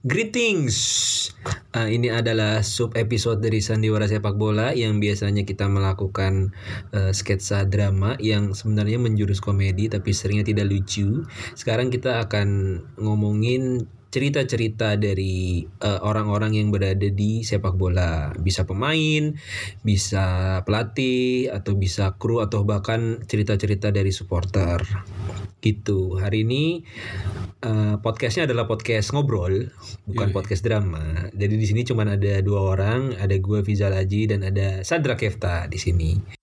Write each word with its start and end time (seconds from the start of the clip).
Greetings. 0.00 0.80
Uh, 1.76 1.84
ini 1.92 2.08
adalah 2.08 2.64
sub 2.64 2.96
episode 2.96 3.44
dari 3.44 3.60
Sandiwara 3.60 4.08
Sepak 4.08 4.32
Bola 4.32 4.72
yang 4.72 4.96
biasanya 4.96 5.44
kita 5.44 5.68
melakukan 5.68 6.56
uh, 6.96 7.12
sketsa 7.12 7.68
drama 7.68 8.16
yang 8.16 8.56
sebenarnya 8.56 8.96
menjurus 8.96 9.44
komedi 9.44 9.92
tapi 9.92 10.16
seringnya 10.16 10.56
tidak 10.56 10.72
lucu. 10.72 11.28
Sekarang 11.52 11.92
kita 11.92 12.24
akan 12.24 12.48
ngomongin 12.96 13.84
cerita-cerita 14.08 14.96
dari 14.96 15.68
uh, 15.84 16.00
orang-orang 16.00 16.56
yang 16.56 16.72
berada 16.72 17.12
di 17.12 17.44
sepak 17.44 17.76
bola. 17.76 18.32
Bisa 18.40 18.64
pemain, 18.64 19.36
bisa 19.84 20.24
pelatih 20.64 21.52
atau 21.52 21.76
bisa 21.76 22.16
kru 22.16 22.40
atau 22.40 22.64
bahkan 22.64 23.20
cerita-cerita 23.28 23.92
dari 23.92 24.16
supporter. 24.16 24.80
Gitu. 25.60 26.16
Hari 26.16 26.48
ini 26.48 26.80
uh, 27.64 28.00
podcastnya 28.00 28.48
adalah 28.48 28.64
podcast 28.64 29.12
ngobrol, 29.12 29.68
bukan 30.08 30.28
Yoi. 30.32 30.34
podcast 30.34 30.64
drama. 30.64 31.28
Jadi 31.36 31.54
di 31.60 31.66
sini 31.68 31.84
cuma 31.84 32.08
ada 32.08 32.40
dua 32.40 32.72
orang, 32.72 33.14
ada 33.20 33.36
gue 33.36 33.60
Fizal 33.60 33.92
Haji 33.92 34.32
dan 34.32 34.40
ada 34.48 34.80
Sadra 34.80 35.14
Kefta 35.14 35.68
di 35.68 35.76
sini. 35.76 36.39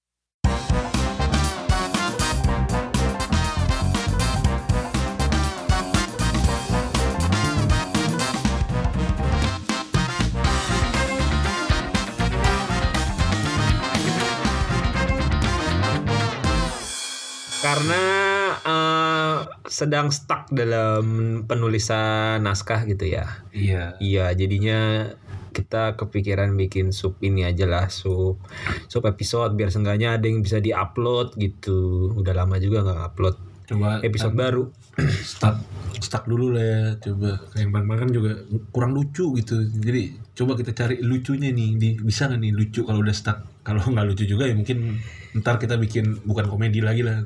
Sedang 19.78 20.10
stuck 20.10 20.50
dalam 20.50 21.06
penulisan 21.46 22.42
naskah 22.42 22.90
gitu 22.90 23.14
ya. 23.14 23.46
Iya. 23.54 23.94
Iya, 24.02 24.34
jadinya 24.34 25.14
kita 25.54 25.94
kepikiran 25.94 26.58
bikin 26.58 26.90
sub 26.90 27.22
ini 27.22 27.46
aja 27.46 27.70
lah 27.70 27.86
sub 27.90 28.42
sub 28.90 29.06
episode 29.06 29.54
biar 29.54 29.70
seenggaknya 29.70 30.18
ada 30.18 30.26
yang 30.26 30.42
bisa 30.42 30.58
diupload 30.58 31.38
gitu. 31.38 32.10
Udah 32.18 32.34
lama 32.34 32.58
juga 32.58 32.82
nggak 32.82 33.02
upload 33.14 33.38
Coba 33.68 34.00
episode 34.02 34.34
kan 34.34 34.42
baru. 34.50 34.64
stuck 35.38 35.62
stuck 36.02 36.24
dulu 36.26 36.58
lah 36.58 36.66
ya. 36.66 36.82
Coba 36.98 37.38
kayak 37.54 37.70
bang 37.70 38.00
kan 38.02 38.10
juga 38.10 38.32
kurang 38.74 38.98
lucu 38.98 39.36
gitu. 39.38 39.62
Jadi 39.62 40.18
coba 40.34 40.58
kita 40.58 40.72
cari 40.74 41.04
lucunya 41.06 41.54
nih. 41.54 41.70
Di, 41.78 41.90
bisa 42.02 42.32
nggak 42.32 42.40
nih 42.42 42.54
lucu 42.56 42.82
kalau 42.82 43.06
udah 43.06 43.14
stuck? 43.14 43.46
Kalau 43.62 43.84
nggak 43.94 44.08
lucu 44.10 44.24
juga 44.24 44.48
ya 44.50 44.56
mungkin 44.56 45.04
ntar 45.36 45.60
kita 45.60 45.76
bikin 45.76 46.24
bukan 46.24 46.48
komedi 46.48 46.80
lagi 46.80 47.04
lah. 47.04 47.24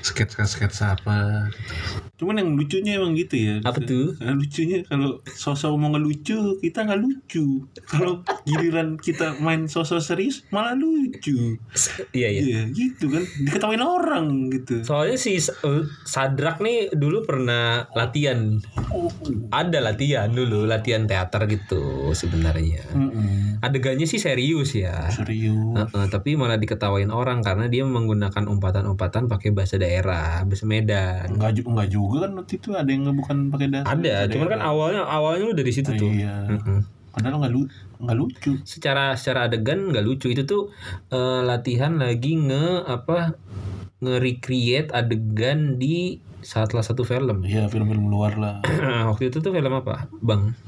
Sketsa 0.00 0.48
sketsa 0.48 0.96
apa. 0.96 1.48
Cuman 2.22 2.38
yang 2.38 2.54
lucunya 2.54 3.02
emang 3.02 3.18
gitu 3.18 3.34
ya. 3.34 3.54
Apa 3.66 3.82
tuh? 3.82 4.14
Nah, 4.22 4.38
lucunya 4.38 4.86
kalau 4.86 5.18
sosok 5.26 5.74
mau 5.74 5.90
ngelucu 5.90 6.62
kita 6.62 6.86
nggak 6.86 7.02
lucu. 7.02 7.66
Kalau 7.82 8.22
giliran 8.46 8.94
kita 8.94 9.42
main 9.42 9.66
sosok 9.66 9.98
serius 9.98 10.46
malah 10.54 10.78
lucu. 10.78 11.58
Iya 12.14 12.28
iya. 12.30 12.42
Iya 12.46 12.60
gitu 12.70 13.10
kan 13.10 13.26
diketawain 13.26 13.82
orang 13.82 14.54
gitu. 14.54 14.86
Soalnya 14.86 15.18
si 15.18 15.34
eh, 15.34 15.84
Sadrak 16.06 16.62
nih 16.62 16.94
dulu 16.94 17.26
pernah 17.26 17.90
latihan. 17.90 18.62
Ada 19.50 19.82
latihan 19.82 20.30
dulu, 20.30 20.62
latihan 20.62 21.10
teater 21.10 21.50
gitu 21.50 22.14
sebenarnya. 22.14 22.86
Adegannya 23.66 24.06
sih 24.06 24.22
serius 24.22 24.78
ya. 24.78 25.10
Serius. 25.10 25.74
Heeh, 25.74 26.06
tapi 26.06 26.38
malah 26.38 26.60
diketawain 26.60 27.10
orang 27.10 27.42
karena 27.42 27.66
dia 27.66 27.82
menggunakan 27.82 28.46
umpatan-umpatan 28.46 29.26
pakai 29.26 29.50
bahasa 29.50 29.74
daerah, 29.80 30.46
bahasa 30.46 30.70
Medan. 30.70 31.34
Enggak 31.34 31.58
juga 31.58 31.68
enggak 31.74 31.90
juga 31.90 32.11
kan 32.20 32.30
waktu 32.36 32.52
itu 32.60 32.68
ada 32.76 32.90
yang 32.90 33.08
bukan 33.16 33.48
pakai 33.48 33.68
dasar. 33.72 33.96
Ada, 33.96 34.28
cuman 34.28 34.48
kan 34.52 34.60
awalnya 34.60 35.02
awalnya 35.06 35.42
lu 35.48 35.54
dari 35.56 35.72
situ 35.72 35.94
tuh. 35.96 36.10
Iya. 36.10 36.50
Heeh. 36.52 36.80
Padahal 37.12 37.44
enggak 37.44 37.52
lu 37.52 37.60
enggak 38.00 38.16
lucu. 38.16 38.52
Secara 38.64 39.14
secara 39.14 39.48
adegan 39.48 39.92
nggak 39.92 40.04
lucu 40.04 40.32
itu 40.32 40.42
tuh 40.48 40.72
eh, 41.12 41.40
latihan 41.44 41.96
lagi 42.00 42.36
nge 42.36 42.88
apa 42.88 43.36
nge-recreate 44.02 44.90
adegan 44.90 45.78
di 45.78 46.18
salah 46.42 46.82
satu 46.82 47.06
film. 47.06 47.46
Iya 47.46 47.70
film-film 47.70 48.10
luar 48.10 48.34
lah. 48.34 48.56
Waktu 49.14 49.30
itu 49.30 49.38
tuh 49.38 49.54
film 49.54 49.72
apa, 49.72 50.10
Bang? 50.18 50.58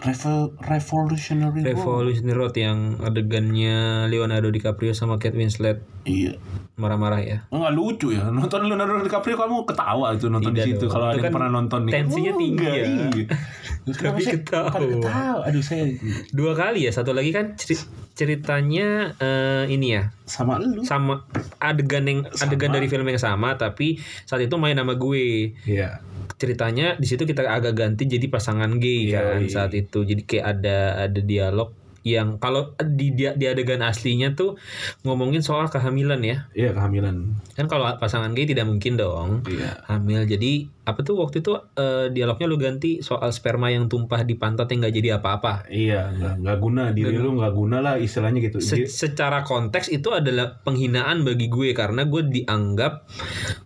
Revo 0.00 0.56
Revolutionary 0.58 1.60
Road. 1.60 1.68
Revolutionary 1.68 2.32
Road 2.34 2.54
yang 2.56 2.78
adegannya 3.00 4.08
Leonardo 4.08 4.48
DiCaprio 4.48 4.90
sama 4.90 5.20
Kate 5.20 5.36
Winslet 5.36 5.84
Iya. 6.02 6.40
marah-marah 6.74 7.20
ya. 7.20 7.38
Enggak 7.52 7.72
lucu 7.76 8.08
ya. 8.08 8.32
Nonton 8.32 8.64
Leonardo 8.64 9.04
DiCaprio 9.04 9.36
kamu 9.36 9.68
ketawa 9.68 10.16
itu 10.16 10.32
nonton 10.32 10.50
Tidak 10.50 10.64
di 10.64 10.72
situ 10.72 10.84
kalau 10.88 11.12
ada 11.12 11.20
yang 11.20 11.28
kan 11.28 11.32
pernah 11.36 11.50
nonton 11.52 11.80
nih. 11.84 11.92
tensinya 11.92 12.32
tinggi 12.32 12.64
enggak, 12.64 12.74
ya. 12.74 12.86
Iya. 12.88 13.26
Kenapa 13.92 14.18
saya 14.18 14.36
ketawa. 14.36 15.42
Aduh 15.42 15.60
saya 15.60 15.90
Dua 16.30 16.52
kali 16.52 16.84
ya, 16.84 16.90
satu 16.90 17.10
lagi 17.10 17.30
kan 17.30 17.54
ceri- 17.54 17.88
ceritanya 18.12 19.16
eh, 19.16 19.64
ini 19.68 19.92
ya, 19.92 20.12
sama 20.22 20.56
lu. 20.56 20.82
sama 20.82 21.24
adegan 21.56 22.04
yang 22.04 22.20
adegan 22.34 22.70
dari 22.70 22.86
film 22.86 23.04
yang 23.04 23.16
sama 23.16 23.54
tapi 23.54 23.96
saat 24.22 24.40
itu 24.40 24.54
main 24.54 24.74
nama 24.74 24.92
gue. 24.92 25.56
Iya. 25.64 26.04
ceritanya 26.32 26.96
di 26.96 27.04
situ 27.04 27.24
kita 27.24 27.44
agak 27.44 27.74
ganti 27.74 28.08
jadi 28.08 28.24
pasangan 28.26 28.76
gay 28.76 29.08
Iya, 29.08 29.20
kan 29.36 29.42
iya. 29.42 29.52
saat 29.52 29.72
itu 29.72 30.00
jadi 30.02 30.22
kayak 30.22 30.46
ada 30.50 30.78
ada 31.04 31.20
dialog 31.20 31.76
yang 32.02 32.36
kalau 32.36 32.72
di 32.78 33.12
dia 33.12 33.32
di 33.32 33.44
adegan 33.44 33.80
aslinya 33.80 34.32
tuh 34.32 34.56
ngomongin 35.02 35.38
soal 35.38 35.66
kehamilan 35.66 36.18
ya 36.18 36.48
Iya 36.50 36.72
kehamilan. 36.72 37.36
kan 37.52 37.66
kalau 37.66 37.84
pasangan 37.94 38.30
gay 38.30 38.44
tidak 38.44 38.64
mungkin 38.64 38.94
dong 38.94 39.44
Iya. 39.44 39.84
hamil 39.86 40.24
jadi 40.24 40.52
apa 40.82 41.00
tuh 41.00 41.18
waktu 41.18 41.38
itu 41.38 41.52
eh, 41.74 42.08
dialognya 42.08 42.46
lu 42.46 42.56
ganti 42.56 42.98
soal 42.98 43.28
sperma 43.30 43.68
yang 43.68 43.86
tumpah 43.86 44.22
di 44.22 44.34
pantat 44.34 44.66
yang 44.66 44.80
nggak 44.80 44.94
jadi 44.94 45.08
apa-apa 45.14 45.68
Iya, 45.68 46.08
nggak 46.10 46.34
nggak 46.40 46.58
guna 46.58 46.82
diri 46.90 47.14
lu 47.14 47.36
nggak 47.36 47.52
guna 47.52 47.76
lah 47.78 47.94
istilahnya 47.96 48.40
gitu. 48.42 48.58
Se- 48.58 48.88
secara 48.88 49.42
konteks 49.42 49.88
itu 49.88 50.08
adalah 50.10 50.56
penghinaan 50.58 51.20
bagi 51.20 51.46
gue 51.46 51.70
karena 51.72 52.02
gue 52.02 52.22
dianggap 52.24 53.04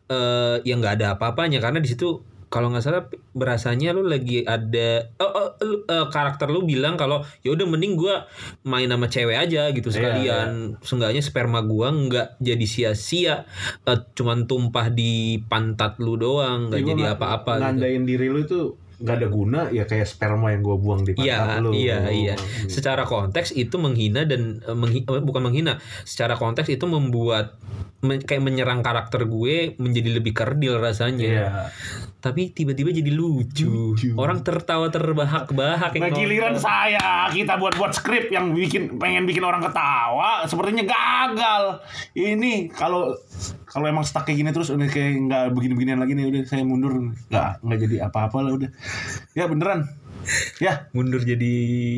eh 0.06 0.56
yang 0.62 0.78
nggak 0.78 0.94
ada 0.98 1.06
apa-apanya 1.14 1.58
karena 1.58 1.78
di 1.78 1.86
situ 1.86 2.33
kalau 2.54 2.70
nggak 2.70 2.80
salah 2.80 3.02
berasanya 3.32 3.90
lu 3.90 4.06
lagi 4.06 4.46
ada 4.46 5.10
oh, 5.16 5.26
oh, 5.26 5.48
lu- 5.60 5.82
eh, 5.84 6.06
karakter 6.06 6.46
lu 6.46 6.62
bilang 6.62 6.94
kalau 6.94 7.20
ya 7.40 7.50
udah 7.50 7.66
mending 7.66 7.98
gue 7.98 8.14
main 8.62 8.86
sama 8.86 9.06
cewek 9.06 9.34
aja 9.34 9.66
gitu 9.68 9.88
Iya, 9.88 9.92
sekalian 9.92 10.48
seenggaknya 10.78 11.18
sperma 11.20 11.60
gua 11.60 11.90
nggak 11.90 12.38
jadi 12.38 12.62
sia-sia 12.64 13.42
eh, 13.82 13.98
cuman 14.12 14.46
tumpah 14.46 14.86
di 14.88 15.12
pantat 15.42 15.98
lu 15.98 16.14
doang 16.14 16.70
nggak 16.70 16.78
Iya, 16.78 16.88
jadi 16.88 17.02
gua 17.02 17.12
apa-apa 17.12 17.52
gitu. 17.52 17.64
Nandain 17.66 18.02
diri 18.04 18.26
lu 18.28 18.40
itu 18.40 18.60
nggak 18.94 19.16
ada 19.16 19.28
guna 19.28 19.60
ya 19.68 19.84
kayak 19.84 20.06
sperma 20.06 20.48
yang 20.48 20.62
gua 20.62 20.76
buang 20.76 21.02
di 21.02 21.12
pantat 21.12 21.26
Iya, 21.26 21.58
lu. 21.58 21.70
iya, 21.74 21.98
iya. 22.08 22.34
Hmm. 22.38 22.70
Secara 22.70 23.02
konteks 23.02 23.50
itu 23.52 23.74
menghina 23.74 24.22
dan 24.22 24.62
eh, 24.62 24.70
menghi- 24.72 25.02
bukan 25.02 25.42
menghina. 25.42 25.82
Secara 26.04 26.34
konteks 26.34 26.70
itu 26.70 26.86
membuat 26.86 27.58
men- 28.04 28.20
kayak 28.20 28.44
menyerang 28.44 28.84
karakter 28.84 29.24
gue 29.24 29.74
menjadi 29.80 30.20
lebih 30.20 30.36
kerdil 30.36 30.76
rasanya. 30.76 31.24
Iya. 31.24 31.48
Tapi 32.20 32.52
tiba-tiba 32.52 32.92
jadi 32.92 33.08
lucu. 33.08 33.96
Lucu. 33.96 34.12
Orang 34.14 34.44
tertawa 34.44 34.88
terbahak-bahak 34.88 35.96
Nah 35.96 36.12
giliran 36.12 36.56
nonton. 36.56 36.64
saya 36.64 37.28
kita 37.28 37.56
buat-buat 37.56 37.92
skrip 37.92 38.28
yang 38.28 38.52
bikin 38.52 38.96
pengen 38.96 39.24
bikin 39.24 39.44
orang 39.44 39.60
ketawa 39.60 40.44
sepertinya 40.44 40.84
gagal. 40.84 41.80
Ini 42.12 42.68
kalau 42.70 43.16
kalau 43.64 43.88
emang 43.88 44.04
stuck 44.04 44.24
kayak 44.24 44.40
gini 44.40 44.50
terus 44.52 44.68
udah 44.68 44.86
kayak 44.86 45.26
nggak 45.26 45.44
begini-beginian 45.52 45.98
lagi 45.98 46.12
nih 46.14 46.28
udah 46.28 46.42
saya 46.44 46.62
mundur 46.62 46.92
nggak 47.28 47.50
nggak 47.60 47.78
jadi 47.88 47.96
apa-apa 48.06 48.38
lah 48.40 48.52
udah. 48.54 48.70
Ya 49.32 49.48
beneran. 49.48 49.88
Ya 50.60 50.88
mundur 50.92 51.20
jadi 51.20 51.54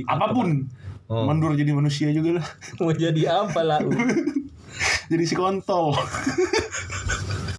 apa 0.06 0.30
pun. 0.30 0.70
Oh. 1.06 1.22
Mundur 1.22 1.54
jadi 1.54 1.70
manusia 1.70 2.10
juga 2.10 2.42
lah. 2.42 2.46
mau 2.82 2.90
jadi 2.90 3.46
apa 3.46 3.62
lah? 3.62 3.78
jadi 5.10 5.24
si 5.26 5.34
kontol. 5.38 5.94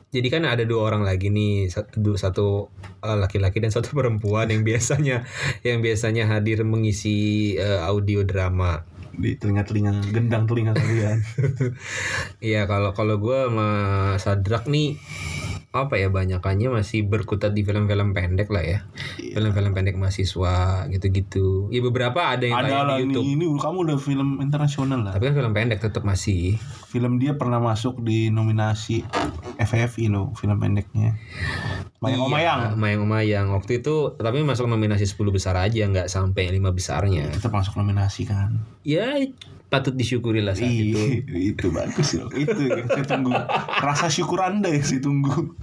Jadi 0.07 0.28
kan 0.31 0.47
ada 0.47 0.63
dua 0.63 0.88
orang 0.88 1.03
lagi 1.03 1.28
nih, 1.28 1.67
satu, 1.67 2.16
satu 2.16 2.72
eh, 3.03 3.17
laki-laki 3.19 3.59
dan 3.59 3.75
satu 3.75 3.91
perempuan 3.91 4.47
yang 4.50 4.63
biasanya 4.63 5.28
yang 5.67 5.84
biasanya 5.84 6.31
hadir 6.31 6.64
mengisi 6.64 7.53
eh, 7.59 7.81
audio 7.84 8.23
drama. 8.23 8.81
di 9.17 9.34
telinga-telinga 9.34 10.14
gendang 10.14 10.46
telinga 10.46 10.78
kalian. 10.78 11.25
Iya 12.53 12.69
kalau 12.69 12.93
kalau 12.93 13.17
gue 13.17 13.49
sama 13.49 13.70
Sadrak 14.22 14.70
nih 14.70 15.02
apa 15.79 15.96
ya 15.96 16.08
banyakannya 16.08 16.70
masih 16.72 17.03
berkutat 17.03 17.52
di 17.52 17.62
film-film 17.62 18.12
pendek 18.12 18.47
lah 18.47 18.62
ya 18.62 18.79
Iya. 19.16 19.34
film-film 19.35 19.72
pendek 19.72 19.96
mahasiswa 19.96 20.56
gitu-gitu 20.88 21.68
ya 21.68 21.79
beberapa 21.79 22.20
ada 22.29 22.44
yang 22.44 22.58
Ada 22.58 22.70
lah 22.84 22.96
di 22.96 23.03
ini, 23.03 23.14
YouTube 23.14 23.28
ini 23.28 23.46
kamu 23.56 23.78
udah 23.84 23.97
film 23.97 24.29
internasional 24.40 25.00
lah. 25.02 25.14
tapi 25.14 25.28
kan 25.28 25.35
film 25.35 25.52
pendek 25.52 25.79
tetap 25.79 26.02
masih 26.02 26.58
Film 26.88 27.18
dia 27.18 27.34
pernah 27.34 27.59
masuk 27.59 28.00
di 28.00 28.28
nominasi 28.28 29.03
FFI 29.56 30.08
loh 30.08 30.32
film 30.34 30.56
pendeknya. 30.56 31.20
Mayang 31.97 32.18
Iya, 32.18 32.26
Omayang. 32.26 32.59
Mayang 32.76 33.02
Omayang 33.03 33.47
waktu 33.52 33.82
itu 33.82 34.14
tapi 34.14 34.41
masuk 34.41 34.66
nominasi 34.66 35.03
10 35.03 35.18
besar 35.30 35.53
aja 35.56 35.84
nggak 35.84 36.08
sampai 36.08 36.50
lima 36.50 36.70
besarnya 36.70 37.30
Kita 37.30 37.50
masuk 37.50 37.76
nominasi 37.76 38.23
kan. 38.23 38.56
ya 38.82 39.14
patut 39.67 39.93
disyukuri 39.93 40.40
lah 40.40 40.55
saat 40.55 40.72
itu. 40.72 41.28
Itu 41.28 41.69
bagus 41.69 42.16
loh. 42.16 42.31
Itu 42.31 42.67
yang 42.67 42.87
saya 42.87 43.05
tunggu. 43.05 43.31
Rasa 43.78 44.08
syukur 44.08 44.40
Anda 44.40 44.72
yang 44.72 44.84
saya 44.84 45.02
tunggu. 45.03 45.53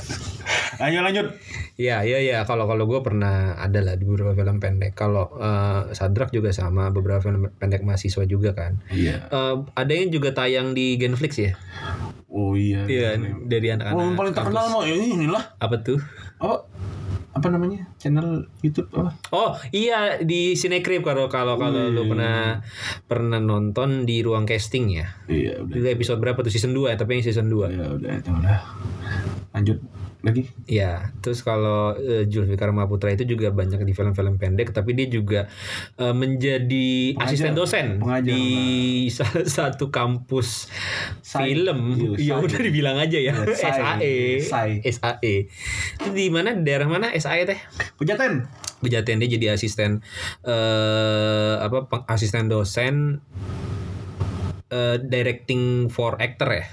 Ayo 0.76 1.00
lanjut. 1.00 1.32
Iya, 1.74 2.02
iya, 2.02 2.18
iya. 2.20 2.38
Kalau 2.44 2.66
kalau 2.66 2.84
gue 2.84 3.00
pernah 3.00 3.56
ada 3.56 3.80
lah 3.80 3.94
di 3.94 4.04
beberapa 4.04 4.30
film 4.32 4.60
pendek. 4.60 4.94
Kalau 4.94 5.32
eh, 5.34 5.90
Sadrak 5.90 6.30
juga 6.30 6.52
sama, 6.52 6.90
beberapa 6.90 7.18
film 7.20 7.50
pendek 7.56 7.82
mahasiswa 7.82 8.22
juga 8.24 8.52
kan. 8.52 8.78
Iya. 8.90 9.26
Eh, 9.26 9.54
ada 9.72 9.92
yang 9.92 10.10
juga 10.10 10.30
tayang 10.30 10.76
di 10.76 10.94
Genflix 10.94 11.40
ya? 11.40 11.52
Oh 12.28 12.54
iya. 12.54 12.82
Iya, 12.84 13.14
dari 13.46 13.70
Oh, 13.70 13.74
anak-anak. 13.78 14.02
yang 14.02 14.16
paling 14.18 14.34
terkenal 14.34 14.64
mah 14.68 14.82
ya 14.84 14.94
inilah. 14.94 15.44
Apa 15.58 15.76
tuh? 15.80 15.98
Apa? 16.38 16.66
Apa 17.34 17.50
namanya? 17.50 17.90
Channel 17.98 18.46
YouTube 18.62 18.88
apa? 18.94 19.18
Oh 19.34 19.58
iya 19.74 20.22
di 20.22 20.54
Cinecrip 20.54 21.02
kalau 21.02 21.26
kalau 21.26 21.58
kalau 21.58 21.90
lu 21.90 22.06
pernah 22.06 22.62
pernah 23.10 23.42
nonton 23.42 24.06
di 24.06 24.22
ruang 24.22 24.46
casting 24.46 24.94
ya. 24.94 25.10
Iya, 25.26 25.66
udah. 25.66 25.74
Itu 25.74 25.86
episode 25.90 26.22
berapa 26.22 26.38
tuh 26.46 26.54
season 26.54 26.70
2 26.70 26.94
ya, 26.94 26.96
tapi 26.96 27.18
yang 27.18 27.26
season 27.26 27.50
2. 27.50 27.74
Ya 27.74 27.86
udah, 27.90 28.12
itu 28.22 28.30
udah. 28.30 28.58
Lanjut 29.50 29.78
lagi. 30.24 30.42
Ya, 30.64 31.12
terus 31.20 31.40
kalau 31.40 31.92
eh, 31.94 32.24
Zulfikar 32.24 32.70
Maputra 32.70 33.08
itu 33.08 33.22
juga 33.24 33.48
banyak 33.48 33.78
di 33.78 33.92
film-film 33.92 34.34
pendek, 34.34 34.72
tapi 34.72 34.92
dia 34.92 35.06
juga 35.06 35.46
eh, 35.94 36.10
menjadi 36.10 37.12
Pengajar. 37.12 37.28
asisten 37.28 37.52
dosen 37.52 37.86
Pengajar, 37.98 38.24
di 38.26 38.42
salah 39.08 39.44
satu 39.60 39.88
kampus 39.88 40.72
Sai. 41.20 41.52
film. 41.52 42.00
Iya, 42.16 42.16
Ya 42.32 42.34
udah 42.40 42.58
dibilang 42.58 42.96
aja 42.96 43.14
ya, 43.14 43.36
Iya. 43.36 43.54
SAE. 43.54 44.16
SAE. 44.82 45.34
Itu 46.00 46.08
di 46.10 46.26
mana? 46.28 46.56
Daerah 46.56 46.88
mana 46.88 47.12
SAE 47.12 47.44
teh? 47.44 47.60
Pejaten. 47.94 48.48
Pejaten 48.80 49.16
dia 49.16 49.28
jadi 49.30 49.46
asisten 49.52 50.00
eh 50.42 51.54
apa 51.56 51.84
asisten 52.06 52.48
dosen 52.48 53.20
eh 54.68 54.96
directing 54.98 55.88
for 55.88 56.16
actor 56.16 56.48
ya. 56.50 56.64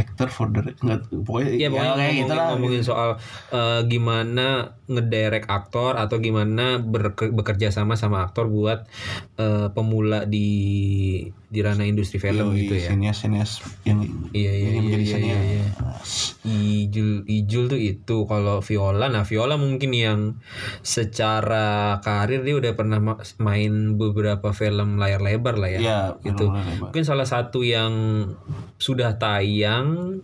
Actor 0.00 0.28
for 0.32 0.48
the 0.48 0.72
enggak 0.80 1.04
pokoknya 1.12 1.50
Iya 1.52 1.68
pokoknya 1.68 1.92
ya, 1.92 1.98
kayak 2.00 2.08
ngomongin, 2.08 2.20
gitu 2.24 2.32
lah. 2.34 2.46
ngomongin 2.48 2.82
soal 2.82 3.10
eh, 3.52 3.80
gimana 3.84 4.46
ngedirect 4.90 5.46
aktor 5.46 5.94
atau 5.94 6.18
gimana 6.18 6.82
berke- 6.82 7.30
bekerja 7.30 7.70
sama 7.70 7.94
sama 7.94 8.26
aktor 8.26 8.50
buat 8.50 8.90
eh, 9.38 9.70
pemula 9.70 10.26
di 10.26 10.48
di 11.50 11.58
ranah 11.58 11.82
industri 11.82 12.18
film 12.18 12.50
Yoi, 12.50 12.62
gitu 12.62 12.74
ya. 12.78 12.90
Senior 12.90 13.14
senior 13.14 13.46
yang 13.82 14.02
Iya, 14.30 14.50
iya, 14.50 14.68
yang 14.70 14.74
iya, 14.74 14.82
menjadi 14.82 15.02
iya, 15.02 15.18
iya, 15.18 15.38
iya. 15.42 15.66
Ijul 16.46 17.26
Ijul 17.26 17.64
tuh 17.66 17.80
itu 17.80 18.16
kalau 18.24 18.62
Viola 18.62 19.06
nah 19.06 19.22
Viola 19.22 19.54
mungkin 19.54 19.90
yang 19.90 20.20
secara 20.80 21.98
karir 22.00 22.42
dia 22.42 22.54
udah 22.54 22.72
pernah 22.74 23.02
ma- 23.02 23.18
main 23.38 23.94
beberapa 23.94 24.50
film 24.50 24.94
layar 24.96 25.18
lebar 25.20 25.58
lah 25.58 25.70
ya. 25.70 25.80
Iya, 25.80 26.00
Gitu. 26.22 26.46
Mungkin 26.82 27.02
salah 27.02 27.26
satu 27.26 27.62
yang 27.62 27.92
sudah 28.78 29.18
tayang 29.18 30.20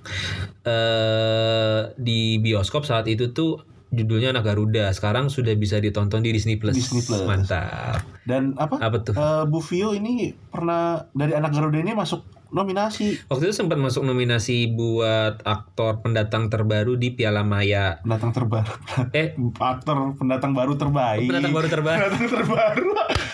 eh 0.62 1.80
di 1.96 2.38
bioskop 2.38 2.82
saat 2.82 3.06
itu 3.06 3.30
tuh 3.30 3.62
judulnya 3.96 4.30
Anak 4.30 4.44
Garuda. 4.44 4.92
Sekarang 4.92 5.26
sudah 5.26 5.52
bisa 5.52 5.76
ditonton 5.76 6.20
di 6.20 6.30
Disney 6.30 6.56
Plus. 6.56 6.76
Disney 6.76 7.00
Plus. 7.00 7.24
Mantap. 7.24 8.04
Dan 8.22 8.52
apa? 8.54 8.76
Apa 8.78 8.96
tuh? 9.00 9.14
Eh, 9.14 9.44
Bu 9.46 9.58
Vio 9.60 9.90
ini 9.90 10.30
pernah 10.46 11.08
dari 11.10 11.32
anak 11.32 11.50
Garuda 11.50 11.78
ini 11.78 11.90
masuk 11.90 12.22
nominasi 12.46 13.26
Waktu 13.26 13.50
itu 13.50 13.54
sempat 13.56 13.74
masuk 13.74 14.06
nominasi 14.06 14.70
buat 14.70 15.42
aktor 15.42 15.98
pendatang 15.98 16.46
terbaru 16.46 16.94
di 16.94 17.10
Piala 17.10 17.42
Maya. 17.42 17.98
pendatang 18.00 18.30
terbaru. 18.30 18.70
Eh, 19.10 19.34
Aktor 19.56 20.14
pendatang 20.14 20.52
baru 20.52 20.76
terbaik. 20.76 21.26
pendatang 21.26 21.50
baru 21.50 21.66
terbaru. 21.66 21.98
Pendatang 21.98 22.26
terbaru. 22.30 22.88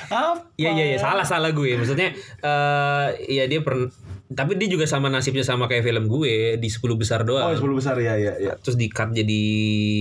Apa? 0.08 0.48
Iya 0.56 0.70
iya 0.72 0.84
iya 0.92 0.98
salah 0.98 1.24
salah 1.24 1.52
gue. 1.52 1.76
Maksudnya 1.76 2.16
eh 2.40 3.06
ya 3.28 3.44
dia 3.44 3.60
pernah 3.60 3.92
tapi 4.32 4.54
dia 4.54 4.66
juga 4.66 4.84
sama 4.84 5.06
nasibnya 5.06 5.40
sama 5.40 5.64
kayak 5.64 5.82
film 5.82 6.04
gue 6.06 6.56
di 6.56 6.66
10 6.66 6.82
besar 6.94 7.22
Oh, 7.22 7.34
doang. 7.34 7.52
10 7.52 7.72
besar 7.74 7.94
ya 7.96 8.14
ya 8.14 8.32
ya. 8.36 8.52
Terus 8.56 8.74
di 8.74 8.86
cut 8.86 9.10
jadi 9.10 9.42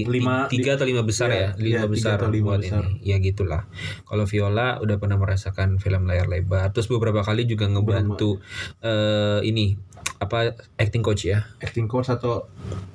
Lima- 0.05 0.45
ti- 0.45 0.57
tiga 0.57 0.73
atau 0.73 0.83
lima 0.83 1.01
besar 1.01 1.27
Iya, 1.27 1.37
ya, 1.37 1.49
lima 1.53 1.65
iya, 1.67 1.79
tiga 1.79 1.87
besar 1.87 2.15
atau 2.17 2.29
lima 2.29 2.47
buat 2.47 2.61
besar. 2.61 2.81
ini. 2.83 2.99
Ya 3.03 3.17
gitulah. 3.17 3.61
Kalau 4.03 4.23
Viola 4.23 4.67
udah 4.77 4.95
pernah 4.97 5.15
merasakan 5.15 5.77
film 5.77 6.03
layar 6.03 6.25
lebar. 6.25 6.69
Terus 6.69 6.87
beberapa 6.87 7.19
kali 7.19 7.43
juga 7.43 7.65
ngebantu 7.65 8.39
eh 8.79 9.39
ini 9.43 9.75
apa 10.17 10.53
acting 10.75 11.01
coach 11.01 11.25
ya. 11.25 11.45
Acting 11.57 11.85
course 11.85 12.09
atau 12.09 12.47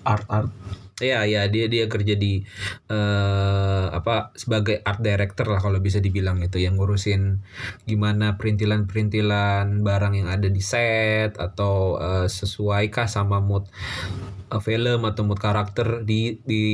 art 0.03 0.27
art. 0.27 0.51
Iya 0.97 1.29
ya 1.29 1.45
dia 1.53 1.69
dia 1.69 1.85
kerja 1.93 2.17
di 2.17 2.41
eh 2.89 3.87
apa 3.93 4.33
sebagai 4.33 4.81
art 4.81 5.05
director 5.05 5.45
lah 5.45 5.61
kalau 5.61 5.77
bisa 5.77 6.01
dibilang 6.01 6.41
itu 6.41 6.57
yang 6.57 6.81
ngurusin 6.81 7.45
gimana 7.85 8.41
perintilan-perintilan 8.41 9.85
barang 9.85 10.15
yang 10.17 10.29
ada 10.33 10.49
di 10.49 10.65
set 10.65 11.37
atau 11.37 12.01
eh, 12.01 12.29
sesuaikah 12.33 13.13
sama 13.13 13.45
mood 13.45 13.69
eh, 14.49 14.63
film 14.65 15.05
atau 15.05 15.29
mood 15.29 15.37
karakter 15.37 16.01
di 16.09 16.41
di 16.41 16.65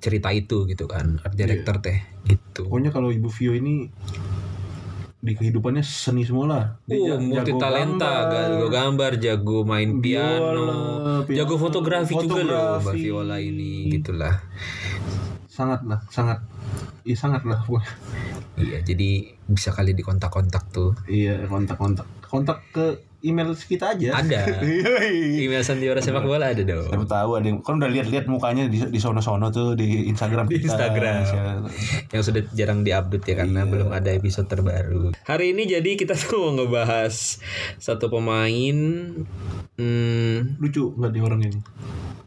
cerita 0.00 0.32
itu 0.32 0.64
gitu 0.64 0.88
kan 0.88 1.20
art 1.20 1.36
director 1.36 1.84
teh 1.84 2.00
gitu. 2.32 2.64
Pokoknya 2.64 2.96
kalau 2.96 3.12
Ibu 3.12 3.28
Vio 3.28 3.52
ini 3.52 3.92
di 5.20 5.32
kehidupannya 5.36 5.84
seni 5.84 6.24
semua 6.24 6.46
lah. 6.48 6.64
Uh, 6.88 6.96
ja- 6.96 7.20
multi 7.20 7.52
talenta, 7.60 8.28
jago 8.32 8.68
gambar, 8.72 9.12
jago 9.20 9.58
main 9.68 10.00
piano, 10.00 10.64
Biola, 10.64 10.74
piano, 11.28 11.36
jago 11.36 11.54
fotografi, 11.60 12.12
juga 12.16 12.40
loh 12.40 12.80
Mbak 12.80 12.80
fotografi. 12.80 12.98
Viola 13.04 13.36
ini 13.36 13.72
gitulah. 13.92 14.34
sangat 15.50 15.84
lah, 15.84 16.00
sangat 16.08 16.40
Iya 17.00 17.16
sangat 17.16 17.42
lah 17.48 17.60
pokoknya. 17.64 17.92
Iya, 18.60 18.78
jadi 18.84 19.32
bisa 19.48 19.72
kali 19.72 19.96
di 19.96 20.04
kontak-kontak 20.04 20.68
tuh. 20.68 20.92
Iya 21.08 21.48
kontak-kontak 21.48 22.06
kontak 22.28 22.60
ke 22.70 23.09
email 23.22 23.52
kita 23.52 23.92
aja. 23.92 24.16
Ada. 24.16 24.64
Email 25.44 25.60
Sandiwara 25.60 25.98
sepak 25.98 26.22
bola 26.22 26.48
ada 26.48 26.60
dong. 26.60 26.84
Siapa 26.84 27.04
tahu 27.04 27.30
ada 27.34 27.46
yang 27.46 27.60
kan 27.60 27.76
udah 27.76 27.88
lihat-lihat 27.88 28.24
mukanya 28.26 28.64
di 28.66 28.80
di 28.82 28.98
sono-sono 28.98 29.48
tuh 29.48 29.72
di 29.72 30.06
Instagram 30.06 30.44
Di 30.44 30.56
kita. 30.56 30.72
Instagram. 30.72 31.16
Siapa- 31.22 31.70
Yang 32.10 32.22
sudah 32.22 32.42
jarang 32.50 32.80
diupdate 32.80 33.26
ya 33.26 33.34
karena 33.38 33.60
Iya. 33.60 33.70
belum 33.70 33.88
ada 33.90 34.10
episode 34.10 34.46
terbaru. 34.46 35.12
Hari 35.22 35.46
ini 35.52 35.62
jadi 35.66 35.90
kita 35.94 36.16
tuh 36.20 36.36
mau 36.36 36.52
ngebahas 36.56 37.38
satu 37.76 38.08
pemain 38.08 38.76
hmm, 39.76 40.58
Lucu 40.58 40.92
nggak 40.92 41.12
di 41.12 41.20
orang 41.20 41.40
ini? 41.42 41.58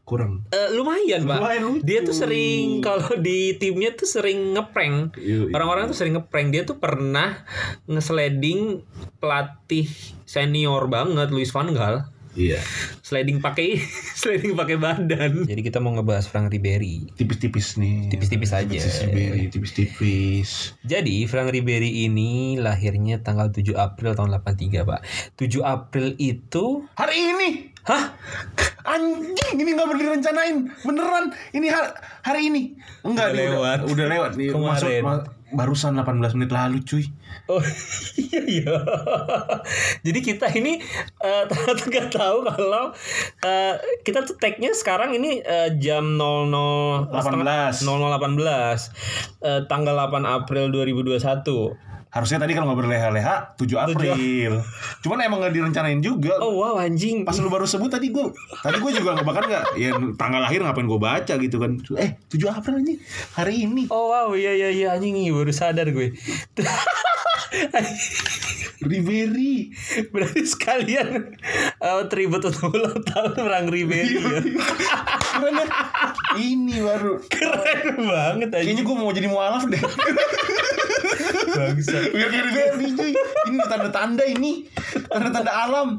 Kurang. 0.04 0.44
eh, 0.52 0.70
lumayan, 0.76 1.24
Pak. 1.24 1.40
Lumayan 1.40 1.62
lucu. 1.64 1.84
Dia 1.88 2.04
tuh 2.04 2.12
sering 2.12 2.84
kalau 2.84 3.16
di 3.24 3.56
timnya 3.56 3.96
tuh 3.96 4.04
sering 4.04 4.52
ngeprank. 4.52 5.16
Iya, 5.16 5.48
Orang-orang 5.56 5.88
tuh 5.88 5.96
sering 5.96 6.20
ngeprank. 6.20 6.52
Dia 6.52 6.68
tuh 6.68 6.76
pernah 6.76 7.48
nge-sliding 7.88 8.84
pelatih 9.24 9.88
senior 10.28 10.92
banget 10.92 11.32
Luis 11.32 11.56
van 11.56 11.72
Gaal. 11.72 12.04
Iya. 12.34 12.58
Sliding 13.06 13.40
pakai 13.40 13.78
sliding 14.20 14.58
pakai 14.58 14.82
badan. 14.82 15.46
Jadi 15.46 15.62
kita 15.62 15.78
mau 15.78 15.94
ngebahas 15.94 16.26
Frank 16.26 16.50
Ribery. 16.50 17.14
Tipis-tipis 17.14 17.78
nih. 17.78 18.10
Tipis-tipis 18.10 18.52
aja. 18.52 18.66
Tipis-tipis, 18.74 19.54
tipis-tipis. 19.54 20.50
Jadi 20.82 21.30
Frank 21.30 21.54
Ribery 21.54 22.10
ini 22.10 22.58
lahirnya 22.58 23.22
tanggal 23.22 23.54
7 23.54 23.78
April 23.78 24.18
tahun 24.18 24.34
83, 24.34 24.82
Pak. 24.82 25.00
7 25.38 25.62
April 25.62 26.18
itu 26.18 26.84
Hari 26.98 27.16
ini 27.16 27.50
Hah? 27.84 28.16
Anjing 28.84 29.56
ini 29.56 29.72
nggak 29.72 29.86
boleh 29.86 30.02
direncanain 30.02 30.56
beneran 30.80 31.26
ini 31.50 31.68
har- 31.68 31.96
hari 32.20 32.48
ini 32.48 32.76
enggak 33.02 33.30
Udah 33.30 33.34
nih, 33.34 33.48
lewat. 33.50 33.78
udah, 33.80 33.90
udah 33.90 34.06
lewat 34.08 34.32
nih 34.34 34.48
Kemarin. 34.50 34.72
masuk 34.74 34.92
ma- 35.02 35.26
barusan 35.54 35.94
18 35.94 36.34
menit 36.34 36.50
lalu 36.50 36.82
cuy 36.82 37.06
Oh 37.46 37.60
iya 38.26 38.42
iya. 38.42 38.76
Jadi 40.02 40.20
kita 40.22 40.48
ini 40.50 40.80
eh, 41.18 41.44
ternyata 41.50 41.84
nggak 41.86 42.08
tahu 42.10 42.38
kalau 42.46 42.92
eh, 43.42 43.74
kita 44.02 44.24
tuh 44.24 44.36
tag-nya 44.36 44.72
sekarang 44.72 45.12
ini 45.14 45.40
eh, 45.40 45.76
jam 45.78 46.16
00 46.16 47.08
18. 47.08 47.84
0018 47.84 47.84
eh, 49.42 49.62
tanggal 49.66 49.96
8 50.02 50.24
April 50.26 50.72
2021. 50.72 51.93
Harusnya 52.14 52.38
tadi 52.38 52.54
kalau 52.54 52.70
nggak 52.70 52.80
berleha-leha 52.86 53.58
7 53.58 53.74
April. 53.90 54.62
Cuman 55.02 55.18
emang 55.26 55.42
nggak 55.42 55.54
direncanain 55.58 55.98
juga. 55.98 56.38
Oh 56.38 56.62
wow 56.62 56.78
anjing. 56.78 57.26
pas 57.26 57.34
lu 57.42 57.50
baru 57.50 57.66
sebut 57.66 57.90
tadi 57.90 58.14
gue 58.14 58.30
tadi 58.62 58.78
gue 58.78 58.92
juga 58.94 59.18
nggak 59.18 59.26
bahkan 59.26 59.44
nggak 59.50 59.66
ya 59.82 59.98
tanggal 60.14 60.46
lahir 60.46 60.62
ngapain 60.62 60.86
gue 60.86 61.00
baca 61.02 61.34
gitu 61.42 61.58
kan. 61.58 61.82
Eh 61.98 62.22
7 62.30 62.54
April 62.54 62.86
ini 62.86 63.02
hari 63.34 63.66
ini. 63.66 63.90
Oh 63.90 64.14
wow 64.14 64.38
iya 64.38 64.54
iya 64.54 64.70
iya 64.70 64.88
anjing 64.94 65.18
baru 65.34 65.50
sadar 65.50 65.90
gue. 65.90 66.14
Ribery. 68.84 69.72
Berarti 70.12 70.44
sekalian 70.44 71.40
uh, 71.80 72.04
tribute 72.12 72.44
untuk 72.44 72.76
ulang 72.76 73.00
tahun 73.08 73.32
Frank 73.40 73.68
Ribery 73.72 74.20
ya. 74.20 74.42
keren 75.40 75.54
ya. 75.56 75.68
Ini 76.36 76.76
baru. 76.84 77.24
Keren 77.32 77.96
banget 78.06 78.50
aja. 78.52 78.64
kayaknya 78.68 78.84
gue 78.84 78.96
mau 78.96 79.16
jadi 79.16 79.28
mualaf 79.32 79.64
deh 79.72 79.82
Bangsa. 81.54 81.98
biar 82.10 82.28
kayak 82.28 82.46
Ribery 82.46 82.90
cuy 82.92 83.12
ini 83.46 83.58
tanda-tanda 83.62 84.24
ini 84.24 84.52
tanda-tanda 85.06 85.52
alam 85.52 85.90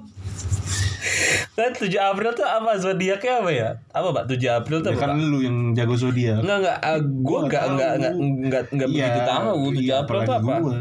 Kan 1.55 1.71
7 1.71 1.85
April 1.95 2.33
tuh 2.33 2.43
apa 2.43 2.75
zodiaknya 2.75 3.33
apa 3.39 3.51
ya? 3.53 3.69
Apa 3.93 4.09
Pak 4.11 4.25
7 4.27 4.41
April 4.51 4.81
tuh 4.81 4.91
ya 4.91 4.97
apa? 4.97 5.03
kan 5.05 5.11
Pak? 5.13 5.21
lu 5.23 5.39
yang 5.39 5.57
jago 5.71 5.95
zodiak 5.95 6.41
Enggak 6.41 6.59
enggak 6.59 6.79
uh, 6.81 6.99
gue 6.99 7.21
Gua 7.23 7.39
enggak 7.45 7.63
nggak 7.63 7.91
enggak 7.93 7.93
enggak 7.95 8.13
enggak 8.41 8.63
enggak 8.73 8.89
Iya, 8.89 9.05
begitu 9.05 9.21
tahu 9.23 9.53
7 9.71 9.79
iya, 9.79 9.95
April 10.01 10.19
tuh 10.19 10.35
apa? 10.35 10.53
gua. 10.59 10.73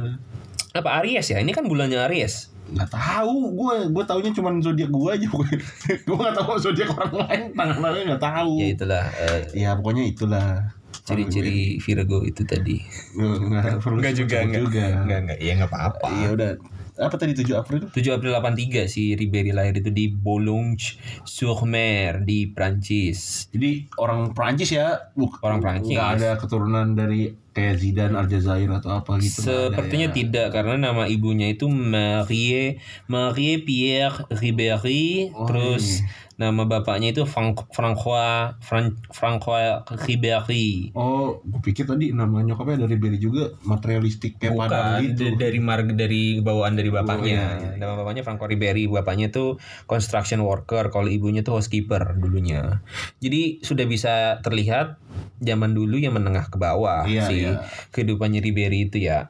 Apa 0.74 0.90
Aries 0.98 1.28
ya? 1.28 1.38
Ini 1.38 1.52
kan 1.52 1.66
bulannya 1.68 2.00
Aries. 2.02 2.36
nggak 2.64 2.90
tahu 2.90 3.36
gue 3.54 3.76
gue 3.92 4.04
taunya 4.04 4.32
cuma 4.34 4.50
zodiak 4.58 4.90
gue 4.90 5.10
aja 5.12 5.28
gue 6.08 6.16
nggak 6.16 6.34
tahu 6.34 6.58
zodiak 6.58 6.90
orang 6.90 7.14
lain 7.22 7.42
tangan 7.54 7.78
tangannya 7.78 8.04
nggak 8.10 8.24
tahu 8.24 8.52
Ya 8.58 8.68
itulah 8.72 9.04
eh, 9.14 9.40
ya 9.54 9.70
pokoknya 9.78 10.04
itulah 10.08 10.48
ciri-ciri 10.96 11.78
Virgo 11.78 12.22
itu 12.22 12.44
tadi. 12.44 12.78
nggak 13.14 13.80
perlu 13.80 13.98
Enggak 13.98 14.14
juga, 14.16 14.36
enggak. 14.40 14.62
juga 14.62 14.84
Enggak, 14.96 15.18
enggak. 15.24 15.38
Ya 15.40 15.52
enggak 15.54 15.70
apa-apa. 15.70 16.08
iya 16.14 16.28
udah 16.32 16.50
apa 16.96 17.16
tadi 17.16 17.32
7 17.34 17.56
April 17.56 17.80
7 17.88 18.12
April 18.12 18.32
83 18.32 18.86
si 18.86 19.12
Ribéry 19.12 19.50
lahir 19.50 19.76
itu 19.76 19.90
di 19.90 20.08
Boulogne-sur-Mer 20.08 22.22
di 22.22 22.48
Prancis. 22.48 23.50
jadi 23.50 23.88
orang 23.96 24.32
Prancis 24.32 24.72
ya 24.72 25.12
buk- 25.12 25.40
Orang 25.42 25.60
Prancis. 25.60 25.90
nggak 25.90 26.08
ada 26.16 26.30
keturunan 26.38 26.92
dari 26.92 27.32
kayak 27.54 27.78
Zidane 27.78 28.18
Aljazair 28.18 28.68
atau 28.68 28.90
apa 28.92 29.18
gitu 29.18 29.46
Sepertinya 29.46 30.10
ya. 30.10 30.14
tidak 30.14 30.48
karena 30.50 30.76
nama 30.76 31.06
ibunya 31.06 31.48
itu 31.48 31.70
Marie 31.70 32.82
Marie 33.06 33.62
Pierre 33.62 34.26
Ribéry 34.28 35.30
Oh, 35.32 35.46
terus 35.46 36.02
iya. 36.02 36.10
nama 36.34 36.66
bapaknya 36.66 37.14
itu 37.14 37.24
Frank, 37.24 37.70
François 37.70 38.58
Fran, 38.58 38.98
François 39.08 39.86
Ribéry. 39.86 40.90
Oh, 40.92 41.38
gue 41.40 41.62
pikir 41.62 41.86
tadi 41.86 42.10
nama 42.10 42.42
nyokapnya 42.42 42.84
dari 42.84 42.98
Berry 42.98 43.18
juga 43.18 43.54
materialistik 43.62 44.42
kayak 44.42 44.58
Bukan 44.58 45.14
gitu. 45.14 45.38
dari 45.38 45.60
marg 45.60 45.94
dari 45.94 46.42
bawaan 46.42 46.74
dari 46.74 46.90
bapaknya. 46.90 47.38
Oh, 47.38 47.54
iya, 47.62 47.70
iya. 47.70 47.78
Nama 47.78 47.94
bapaknya 47.96 48.26
Franco 48.26 48.50
Ribéry, 48.50 48.90
bapaknya 48.90 49.30
tuh 49.30 49.62
construction 49.86 50.42
worker, 50.42 50.90
kalau 50.90 51.06
ibunya 51.06 51.46
tuh 51.46 51.62
housekeeper 51.62 52.18
dulunya. 52.18 52.82
Jadi 53.22 53.62
sudah 53.62 53.86
bisa 53.86 54.14
terlihat 54.42 55.03
zaman 55.44 55.76
dulu 55.76 56.00
yang 56.00 56.16
menengah 56.16 56.48
ke 56.48 56.56
bawah 56.56 57.04
Iya, 57.04 57.24
si 57.28 57.36
iya. 57.44 57.62
kehidupannya 57.92 58.40
Ribéry 58.40 58.88
itu 58.88 59.04
ya. 59.04 59.28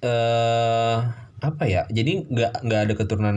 Eh 0.00 0.96
apa 1.40 1.64
ya? 1.64 1.88
Jadi 1.88 2.28
nggak 2.28 2.68
nggak 2.68 2.80
ada 2.84 2.94
keturunan 3.00 3.36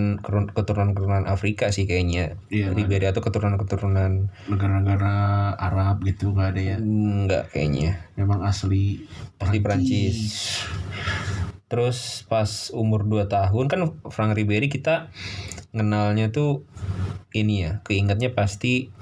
keturunan 0.52 0.92
keturunan 0.92 1.24
Afrika 1.24 1.72
sih 1.72 1.88
kayaknya. 1.88 2.36
Iya, 2.52 2.76
Ribéry 2.76 3.08
atau 3.08 3.24
keturunan 3.24 3.56
keturunan 3.56 4.28
Negara-negara 4.52 5.16
Arab 5.56 6.04
gitu 6.04 6.36
nggak 6.36 6.50
ada 6.56 6.62
ya. 6.62 6.78
nggak 6.84 7.44
kayaknya. 7.56 8.04
Memang 8.20 8.44
asli 8.44 9.08
Asli 9.40 9.60
Prancis. 9.64 10.20
Terus 11.72 12.28
pas 12.30 12.70
umur 12.70 13.08
2 13.08 13.26
tahun 13.26 13.66
kan 13.66 13.80
Frank 14.14 14.38
Ribery 14.38 14.70
kita 14.70 15.10
kenalnya 15.74 16.30
tuh 16.30 16.68
ini 17.34 17.66
ya, 17.66 17.82
keingetnya 17.82 18.30
pasti 18.30 18.94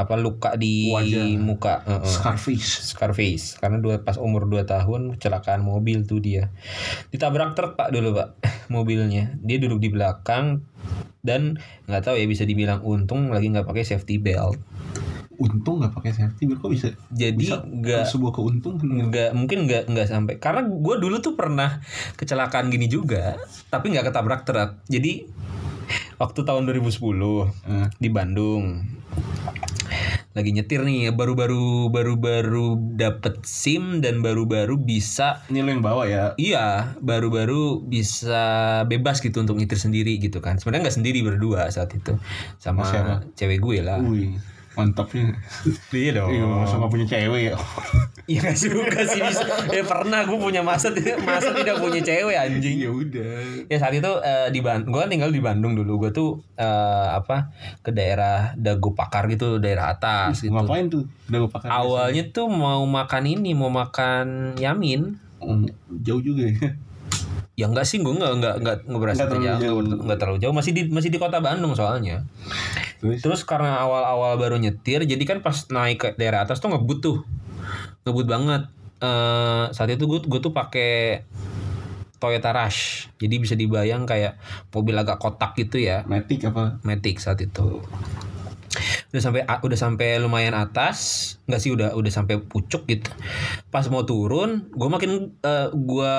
apa 0.00 0.16
luka 0.16 0.56
di 0.56 0.88
Wajah. 0.88 1.36
muka, 1.36 1.74
Heeh. 1.84 2.08
Scarface. 2.08 2.88
Scarface 2.88 3.60
karena 3.60 3.76
dua 3.76 4.00
pas 4.00 4.16
umur 4.16 4.48
2 4.48 4.64
tahun 4.64 5.14
kecelakaan 5.14 5.60
mobil 5.60 6.04
tuh 6.04 6.18
dia. 6.18 6.48
Ditabrak 7.08 7.52
truk 7.52 7.76
Pak 7.76 7.92
dulu, 7.92 8.16
Pak. 8.16 8.28
Mobilnya. 8.74 9.36
Dia 9.40 9.60
duduk 9.60 9.78
di 9.78 9.90
belakang 9.90 10.64
dan 11.20 11.60
nggak 11.84 12.02
tahu 12.02 12.16
ya 12.16 12.24
bisa 12.24 12.48
dibilang 12.48 12.80
untung 12.80 13.28
lagi 13.28 13.52
nggak 13.52 13.68
pakai 13.68 13.84
safety 13.84 14.16
belt. 14.16 14.56
Untung 15.36 15.80
nggak 15.80 15.92
pakai 15.92 16.12
safety 16.12 16.48
belt 16.48 16.60
kok 16.60 16.72
bisa? 16.72 16.88
Jadi 17.10 17.48
nggak 17.52 18.04
sebuah 18.06 18.32
keuntungan. 18.32 19.08
nggak 19.08 19.32
mungkin 19.32 19.64
nggak 19.64 19.88
nggak 19.88 20.06
sampai 20.06 20.34
karena 20.36 20.64
gue 20.64 20.96
dulu 20.96 21.20
tuh 21.20 21.32
pernah 21.32 21.80
kecelakaan 22.14 22.68
gini 22.68 22.86
juga 22.86 23.40
tapi 23.68 23.88
nggak 23.88 24.12
ketabrak 24.12 24.44
truk 24.44 24.84
jadi 24.84 25.24
waktu 26.16 26.40
tahun 26.44 26.68
2010 26.68 26.92
Eh, 27.66 27.88
di 27.96 28.08
Bandung 28.08 28.84
lagi 30.30 30.54
nyetir 30.54 30.86
nih 30.86 31.10
baru-baru 31.10 31.90
baru-baru 31.90 32.78
dapet 32.94 33.42
SIM 33.42 33.98
dan 33.98 34.22
baru-baru 34.22 34.78
bisa 34.78 35.42
ini 35.50 35.58
lo 35.58 35.74
yang 35.74 35.82
bawa 35.82 36.06
ya. 36.06 36.24
iya 36.38 36.94
baru-baru 37.02 37.82
bisa 37.82 38.42
bebas 38.86 39.18
gitu 39.18 39.42
untuk 39.42 39.58
nyetir 39.58 39.82
sendiri 39.82 40.22
gitu 40.22 40.38
kan 40.38 40.54
sebenarnya 40.62 40.86
nggak 40.86 40.96
sendiri 41.02 41.26
berdua 41.26 41.66
saat 41.74 41.90
itu 41.98 42.14
sama 42.62 42.86
Siapa? 42.86 43.26
cewek 43.34 43.58
gue 43.58 43.82
lah 43.82 43.98
Wih, 43.98 44.38
mantapnya. 44.78 45.34
iya 45.98 46.10
dong 46.14 46.30
Iya, 46.30 46.46
masa 46.46 46.78
punya 46.86 47.06
cewek 47.10 47.50
ya? 47.50 47.54
Iya 48.26 48.38
gak 48.52 48.58
suka 48.58 49.00
sih 49.08 49.20
bisa. 49.22 49.44
Ya 49.70 49.84
pernah 49.86 50.26
gue 50.26 50.38
punya 50.38 50.60
masa 50.60 50.92
tidak 50.92 51.22
masa 51.24 51.54
tidak 51.54 51.80
punya 51.80 52.00
cewek 52.04 52.36
anjing. 52.36 52.76
ya 52.82 52.90
udah. 52.90 53.32
Ya 53.70 53.76
saat 53.80 53.94
itu 53.96 54.10
eh, 54.20 54.48
di 54.52 54.60
Bandung, 54.60 54.92
gue 54.92 55.00
kan 55.00 55.10
tinggal 55.10 55.30
di 55.32 55.40
Bandung 55.40 55.72
dulu. 55.78 56.06
Gue 56.06 56.10
tuh 56.12 56.42
eh, 56.58 57.08
apa 57.14 57.54
ke 57.80 57.94
daerah 57.94 58.52
Dago 58.58 58.92
Pakar 58.92 59.30
gitu, 59.30 59.62
daerah 59.62 59.94
atas 59.94 60.44
gitu. 60.44 60.52
Ngapain 60.52 60.90
tuh? 60.90 61.06
Udah 61.30 61.38
gue 61.46 61.50
pakai. 61.50 61.68
Awalnya 61.70 62.24
tuh 62.34 62.50
mau 62.50 62.84
makan 62.84 63.24
ini, 63.24 63.56
mau 63.56 63.72
makan 63.72 64.58
yamin. 64.60 65.16
Hmm, 65.40 65.70
jauh 66.04 66.20
juga 66.20 66.50
ya. 66.50 66.76
Ya 67.58 67.68
enggak 67.68 67.84
sih, 67.84 68.00
gue 68.00 68.08
enggak 68.08 68.40
enggak 68.40 68.54
enggak 68.56 68.76
enggak 68.88 69.00
berasa 69.04 69.16
Nggak 69.20 69.28
terlalu 69.28 69.44
jauh, 69.44 69.60
jauh. 69.60 69.80
Enggak, 69.84 70.00
enggak 70.00 70.18
terlalu 70.18 70.38
jauh. 70.40 70.54
Masih 70.56 70.72
di 70.72 70.82
masih 70.88 71.10
di 71.12 71.18
kota 71.20 71.38
Bandung 71.44 71.72
soalnya. 71.76 72.24
Terus? 73.00 73.20
Terus 73.20 73.40
karena 73.44 73.80
awal-awal 73.80 74.40
baru 74.40 74.56
nyetir, 74.56 75.04
jadi 75.04 75.20
kan 75.28 75.44
pas 75.44 75.68
naik 75.68 75.98
ke 76.00 76.08
daerah 76.16 76.44
atas 76.44 76.60
tuh 76.60 76.72
ngebut 76.72 76.98
tuh, 77.00 77.16
ngebut 78.04 78.26
banget. 78.26 78.62
Eh 79.00 79.64
saat 79.72 79.90
itu 79.92 80.04
gue 80.04 80.20
gue 80.24 80.40
tuh 80.40 80.52
pakai 80.52 81.24
Toyota 82.20 82.52
Rush, 82.52 83.08
jadi 83.16 83.40
bisa 83.40 83.56
dibayang 83.56 84.04
kayak 84.04 84.36
mobil 84.76 84.92
agak 84.92 85.16
kotak 85.16 85.56
gitu 85.56 85.80
ya, 85.80 86.04
Matic 86.04 86.44
apa? 86.52 86.76
Matic 86.84 87.16
saat 87.16 87.40
itu. 87.40 87.80
Udah 89.10 89.22
sampai 89.22 89.42
udah 89.42 89.78
sampai 89.78 90.08
lumayan 90.22 90.54
atas, 90.54 90.98
nggak 91.50 91.60
sih 91.60 91.70
udah 91.74 91.98
udah 91.98 92.12
sampai 92.14 92.38
pucuk 92.38 92.86
gitu. 92.86 93.10
Pas 93.74 93.86
mau 93.90 94.06
turun, 94.06 94.70
gue 94.70 94.88
makin 94.88 95.34
eh, 95.42 95.68
gue 95.74 96.14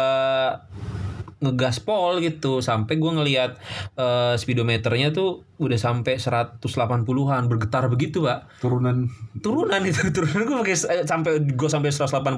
ngegaspol 1.41 2.21
gitu. 2.21 2.62
Sampai 2.62 3.01
gue 3.01 3.12
ngelihat 3.12 3.57
eh, 3.98 4.36
speedometernya 4.38 5.15
tuh 5.15 5.48
udah 5.57 5.79
sampai 5.79 6.19
180-an 6.19 7.43
bergetar 7.48 7.88
begitu 7.88 8.27
pak. 8.27 8.51
Turunan. 8.60 9.10
Turunan 9.39 9.81
itu 9.88 10.07
turunan 10.15 10.43
gue 10.45 10.57
pakai 10.62 10.77
sampai 11.07 11.41
gue 11.48 11.69
sampai 11.71 11.89
180 11.89 12.38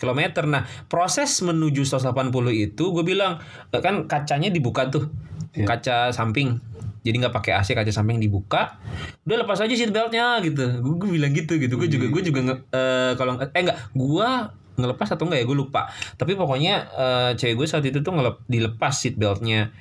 km 0.00 0.20
nah 0.48 0.64
proses 0.88 1.30
menuju 1.42 1.82
180 1.82 2.30
itu 2.54 2.84
gue 2.94 3.04
bilang 3.04 3.42
eh, 3.74 3.82
kan 3.82 4.08
kacanya 4.08 4.48
dibuka 4.48 4.88
tuh. 4.88 5.10
Iya. 5.50 5.66
kaca 5.66 5.96
samping 6.14 6.62
jadi 7.00 7.16
nggak 7.16 7.32
pakai 7.32 7.52
AC 7.56 7.72
kaca 7.72 7.88
samping 7.88 8.20
dibuka 8.20 8.76
udah 9.24 9.36
lepas 9.40 9.56
aja 9.58 9.72
seat 9.72 9.88
beltnya 9.88 10.36
gitu. 10.40 10.80
Gue, 10.80 11.08
bilang 11.08 11.32
gitu 11.32 11.56
gitu. 11.56 11.80
Gue 11.80 11.88
juga 11.88 12.06
gue 12.08 12.22
juga 12.22 12.40
nge- 12.44 12.64
eh, 12.70 13.12
kalau 13.16 13.40
eh 13.40 13.48
enggak 13.48 13.78
gue 13.92 14.28
ngelepas 14.76 15.08
atau 15.12 15.24
enggak 15.24 15.40
ya 15.40 15.46
gue 15.46 15.58
lupa. 15.58 15.88
Tapi 16.14 16.36
pokoknya 16.36 16.74
eh, 16.92 17.30
cewek 17.36 17.56
gue 17.56 17.66
saat 17.66 17.84
itu 17.84 18.00
tuh 18.00 18.12
ngelep, 18.12 18.44
dilepas 18.46 18.92
seat 18.92 19.16
beltnya. 19.16 19.72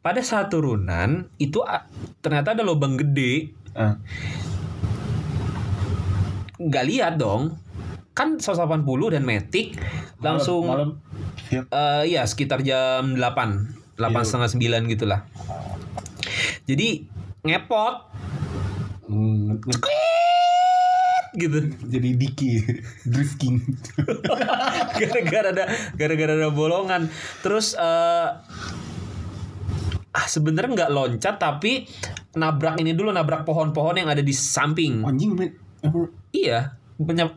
Pada 0.00 0.20
saat 0.20 0.48
turunan 0.48 1.28
itu 1.36 1.60
ah, 1.60 1.84
ternyata 2.20 2.52
ada 2.52 2.64
lubang 2.64 2.96
gede. 2.96 3.52
Nggak 6.56 6.84
lihat 6.86 7.14
dong. 7.16 7.58
Kan 8.12 8.36
180 8.36 8.84
dan 9.08 9.24
Matic 9.24 9.72
langsung 10.20 10.68
malam. 10.68 11.00
siap 11.48 11.64
eh 11.66 12.12
ya 12.12 12.22
sekitar 12.22 12.60
jam 12.60 13.16
8 13.16 13.96
delapan 13.96 14.22
setengah 14.22 14.48
sembilan 14.48 14.80
gitulah 14.86 15.20
jadi 16.68 17.06
ngepot. 17.42 17.94
Hmm, 19.08 19.60
gitu 21.32 21.72
jadi 21.88 22.08
Diki 22.12 22.60
drifting 23.08 23.56
gara-gara 25.00 25.48
ada 25.48 25.64
gara-gara 25.96 26.32
ada 26.36 26.50
bolongan 26.52 27.08
terus 27.40 27.72
eh 27.72 28.28
ah 30.12 30.26
sebenarnya 30.28 30.76
nggak 30.76 30.92
loncat 30.92 31.40
tapi 31.40 31.88
nabrak 32.36 32.76
ini 32.84 32.92
dulu 32.92 33.08
nabrak 33.08 33.48
pohon-pohon 33.48 34.04
yang 34.04 34.12
ada 34.12 34.20
di 34.20 34.36
samping 34.36 35.00
anjing 35.08 35.32
iya 36.36 36.76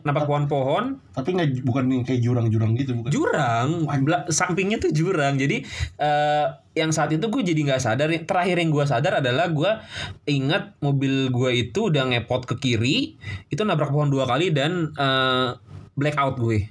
Nabrak 0.04 0.26
pohon-pohon. 0.26 0.84
tapi 1.16 1.32
nggak 1.32 1.64
bukan 1.64 1.84
yang 1.88 2.04
kayak 2.04 2.20
jurang-jurang 2.20 2.76
gitu 2.76 2.92
bukan? 2.94 3.10
Jurang. 3.10 3.68
Bela- 4.04 4.28
sampingnya 4.28 4.76
tuh 4.78 4.92
jurang. 4.92 5.40
Jadi 5.40 5.64
eh 5.98 6.46
yang 6.76 6.92
saat 6.92 7.08
itu 7.10 7.24
gue 7.26 7.42
jadi 7.42 7.60
nggak 7.72 7.82
sadar. 7.82 8.08
Terakhir 8.12 8.56
yang 8.60 8.70
gue 8.70 8.84
sadar 8.84 9.24
adalah 9.24 9.48
gue 9.48 9.70
ingat 10.28 10.76
mobil 10.84 11.32
gue 11.32 11.50
itu 11.68 11.88
udah 11.88 12.12
ngepot 12.12 12.44
ke 12.44 12.54
kiri 12.60 13.16
itu 13.48 13.62
nabrak 13.64 13.90
pohon 13.90 14.12
dua 14.12 14.28
kali 14.28 14.52
dan 14.52 14.92
eh 14.92 15.50
blackout 15.96 16.36
gue 16.36 16.68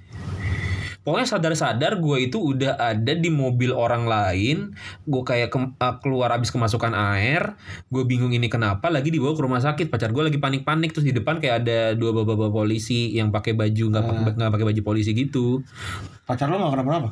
pokoknya 1.05 1.27
sadar-sadar 1.29 2.01
gue 2.01 2.17
itu 2.25 2.41
udah 2.41 2.81
ada 2.81 3.13
di 3.13 3.29
mobil 3.29 3.69
orang 3.69 4.09
lain 4.09 4.73
gue 5.05 5.21
kayak 5.21 5.53
ke- 5.53 5.77
eh, 5.77 5.95
keluar 6.01 6.33
habis 6.33 6.49
kemasukan 6.49 6.97
air 6.97 7.53
gue 7.93 8.03
bingung 8.09 8.33
ini 8.33 8.49
kenapa 8.49 8.89
lagi 8.89 9.13
dibawa 9.13 9.37
ke 9.37 9.41
rumah 9.45 9.61
sakit. 9.61 9.87
Pacar 9.93 10.09
gue 10.09 10.25
lagi 10.25 10.41
panik-panik 10.41 10.91
terus 10.91 11.05
di 11.05 11.13
depan 11.13 11.37
kayak 11.37 11.61
ada 11.61 11.79
dua 11.93 12.09
bapak-bapak 12.11 12.51
polisi 12.51 13.13
yang 13.13 13.29
pakai 13.29 13.53
baju 13.53 13.93
nggak 13.93 14.03
pakai 14.03 14.33
nggak 14.41 14.51
pakai 14.57 14.67
baju 14.73 14.81
polisi 14.81 15.13
gitu. 15.13 15.61
Pacar 16.25 16.49
lo 16.49 16.57
nggak 16.57 16.73
kenapa-napa 16.73 17.09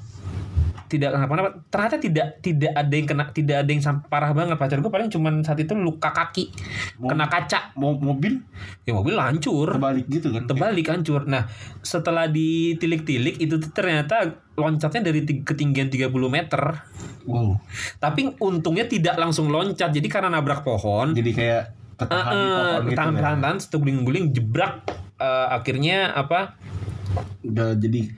tidak 0.94 1.10
kenapa-napa 1.18 1.50
ternyata 1.74 1.98
tidak 1.98 2.28
tidak 2.46 2.72
ada 2.78 2.94
yang 2.94 3.08
kena 3.10 3.24
tidak 3.34 3.58
ada 3.66 3.70
yang 3.74 3.82
sampai 3.82 4.06
parah 4.06 4.30
banget 4.38 4.54
pacar 4.62 4.78
gue 4.78 4.94
paling 4.94 5.10
cuman 5.10 5.42
saat 5.42 5.58
itu 5.58 5.74
luka 5.74 6.14
kaki 6.14 6.54
Mau- 7.02 7.10
kena 7.10 7.26
kaca 7.26 7.74
mau 7.74 7.98
mobil 7.98 8.38
ya 8.86 8.94
mobil 8.94 9.18
hancur 9.18 9.74
terbalik 9.74 10.06
gitu 10.06 10.30
kan 10.30 10.46
terbalik 10.46 10.86
hancur 10.86 11.26
nah 11.26 11.50
setelah 11.82 12.30
ditilik-tilik 12.30 13.42
itu 13.42 13.58
tuh 13.58 13.74
ternyata 13.74 14.38
loncatnya 14.54 15.10
dari 15.10 15.26
ti- 15.26 15.42
ketinggian 15.42 15.90
30 15.90 16.14
meter 16.30 16.62
Wow. 17.24 17.56
Tapi 18.04 18.36
untungnya 18.44 18.84
tidak 18.84 19.16
langsung 19.16 19.48
loncat. 19.48 19.96
Jadi 19.96 20.08
karena 20.12 20.28
nabrak 20.28 20.60
pohon, 20.60 21.16
Jadi 21.16 21.32
kayak 21.32 21.72
ketahan 21.96 22.36
di 22.36 22.48
pohon 22.52 22.82
gitu. 22.84 22.98
tahan 23.00 23.14
ya. 23.16 23.22
tahan 23.40 23.58
guling-guling 23.80 24.26
jebrak 24.36 24.74
eh, 25.16 25.48
akhirnya 25.48 26.12
apa 26.12 26.60
Udah 27.44 27.78
jadi 27.78 28.12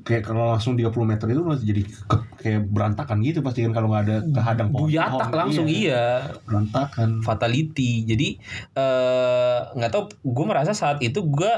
kayak 0.00 0.22
kalau 0.22 0.50
langsung 0.50 0.74
30 0.74 0.90
meter 1.04 1.26
itu 1.26 1.40
jadi 1.60 1.82
ke- 1.82 2.26
kayak 2.36 2.60
berantakan 2.66 3.20
gitu 3.20 3.40
pasti 3.40 3.62
kan 3.62 3.72
kalau 3.72 3.88
nggak 3.88 4.02
ada 4.02 4.16
kehadang 4.24 4.68
pohon. 4.68 4.86
buyatak 4.86 5.26
pohon, 5.26 5.38
langsung 5.38 5.66
iya, 5.66 6.30
Berantakan. 6.42 7.20
fatality 7.20 8.04
jadi 8.04 8.28
eh, 8.74 9.58
nggak 9.72 9.90
tahu 9.90 10.02
gue 10.22 10.44
merasa 10.44 10.72
saat 10.72 10.98
itu 11.00 11.20
gue 11.22 11.52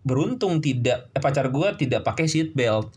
beruntung 0.00 0.58
tidak 0.58 1.08
eh, 1.08 1.18
pacar 1.18 1.46
gue 1.46 1.68
tidak 1.76 2.00
pakai 2.00 2.24
seat 2.24 2.52
belt 2.52 2.92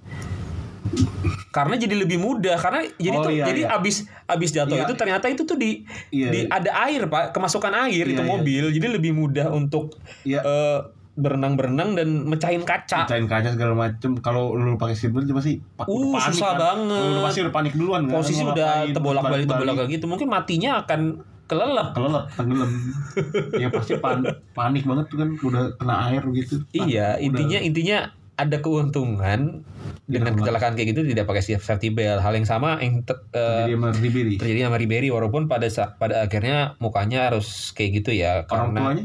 karena 1.50 1.75
jadi 1.75 1.96
lebih 1.98 2.15
mudah 2.17 2.56
karena 2.56 2.86
jadi 2.94 3.12
Oh, 3.13 3.24
tuh 3.24 3.34
iya, 3.34 3.44
jadi 3.46 3.62
iya. 3.62 3.75
abis 3.75 3.96
abis 4.24 4.50
jatuh 4.51 4.77
Iya. 4.77 4.86
itu 4.86 4.94
ternyata 4.94 5.25
itu 5.25 5.44
tuh 5.44 5.56
di, 5.56 5.84
Iya, 6.10 6.29
di 6.29 6.39
iya. 6.39 6.50
ada 6.50 6.72
air 6.86 7.01
pak 7.06 7.32
kemasukan 7.32 7.74
air 7.84 8.06
Iya, 8.06 8.13
itu 8.13 8.22
iya. 8.22 8.29
mobil 8.29 8.63
jadi 8.70 8.88
lebih 8.89 9.12
mudah 9.12 9.51
untuk 9.51 9.98
Iya. 10.22 10.39
eh, 10.39 10.79
berenang-berenang 11.17 11.89
dan 11.93 12.07
mecahin 12.24 12.62
kaca 12.62 13.03
Pecahin 13.03 13.25
kaca 13.25 13.50
segala 13.50 13.74
macem 13.75 14.13
kalau 14.17 14.53
lu 14.53 14.77
pakai 14.77 14.93
seatbelt 14.93 15.25
pasti 15.27 15.57
pa- 15.74 15.83
Uh, 15.83 15.97
udah 16.07 16.13
panik 16.15 16.29
susah 16.31 16.51
kan. 16.51 16.62
banget. 16.77 17.09
Lu 17.09 17.19
pasti 17.19 17.39
udah 17.41 17.53
panik 17.53 17.74
duluan 17.74 18.01
kan. 18.03 18.13
posisi 18.15 18.39
Mau 18.39 18.53
udah 18.53 18.71
tebolak 18.88 19.24
balik 19.24 19.45
tebolak 19.45 19.75
balik 19.75 19.89
gitu 19.91 20.05
mungkin 20.05 20.27
matinya 20.27 20.71
akan 20.79 21.01
kelelep 21.47 21.88
kelelep 21.91 22.25
tenggelam 22.29 22.69
ya 23.63 23.67
pasti 23.67 23.95
pan- 23.97 24.19
panik 24.51 24.83
banget 24.83 25.05
tuh 25.07 25.17
kan 25.17 25.29
udah 25.33 25.63
kena 25.75 25.95
air 26.05 26.21
gitu 26.36 26.59
Iya, 26.71 27.15
Udah. 27.15 27.24
intinya 27.24 27.59
intinya 27.59 27.97
ada 28.38 28.58
keuntungan 28.62 29.65
dengan 30.08 30.38
kecelakaan 30.39 30.77
kayak 30.77 30.96
gitu 30.96 31.01
tidak 31.03 31.25
pakai 31.27 31.44
safety 31.58 31.89
belt. 31.91 32.22
Hal 32.22 32.38
yang 32.38 32.46
sama 32.46 32.77
yang 32.79 33.03
te- 33.03 33.17
eh, 33.34 33.67
jadi 33.67 33.75
sama 33.75 33.89
Ribery 33.91 34.36
terjadi 34.39 34.60
sama 34.70 34.77
Ribery 34.77 35.10
walaupun 35.10 35.50
pada 35.50 35.67
pada 35.98 36.24
akhirnya 36.24 36.77
mukanya 36.77 37.34
harus 37.34 37.74
kayak 37.74 38.06
gitu 38.06 38.15
ya 38.15 38.46
orang 38.48 38.72
karena 38.72 38.79
tuanya? 38.79 39.03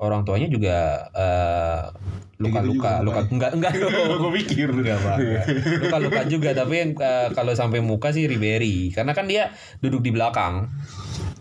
orang 0.00 0.20
tuanya 0.24 0.48
juga 0.48 0.76
luka-luka 2.40 3.04
juga 3.04 3.04
luka. 3.04 3.20
Mukanya. 3.28 3.28
enggak 3.28 3.50
enggak. 3.54 3.72
Gue 4.24 4.32
pikir 4.40 4.68
enggak 4.72 4.98
Pak. 5.04 5.16
luka-luka 5.86 6.20
juga 6.26 6.50
tapi 6.56 6.74
yang 6.80 6.90
eh, 6.96 7.28
kalau 7.36 7.52
sampai 7.52 7.84
muka 7.84 8.10
sih 8.10 8.24
Ribery. 8.24 8.90
Karena 8.96 9.12
kan 9.12 9.28
dia 9.28 9.52
duduk 9.84 10.00
di 10.00 10.10
belakang. 10.10 10.72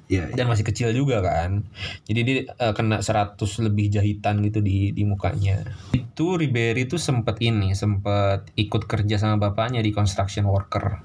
Iya, 0.10 0.34
dan 0.34 0.50
masih 0.50 0.66
kecil 0.66 0.90
juga 0.90 1.22
kan. 1.22 1.64
Jadi 2.04 2.20
dia 2.26 2.38
eh, 2.52 2.74
kena 2.76 3.00
100 3.00 3.40
lebih 3.66 3.94
jahitan 3.94 4.44
gitu 4.44 4.60
di 4.60 4.92
di 4.92 5.04
mukanya. 5.08 5.64
Itu 5.96 6.36
Ribery 6.36 6.86
tuh 6.86 7.00
sempet 7.00 7.40
ini 7.40 7.72
sempet 7.72 8.52
ikut 8.60 8.84
kerja 8.90 9.16
sama 9.16 9.40
bapaknya 9.40 9.80
di 9.80 9.96
construction 9.96 10.50
worker 10.50 11.00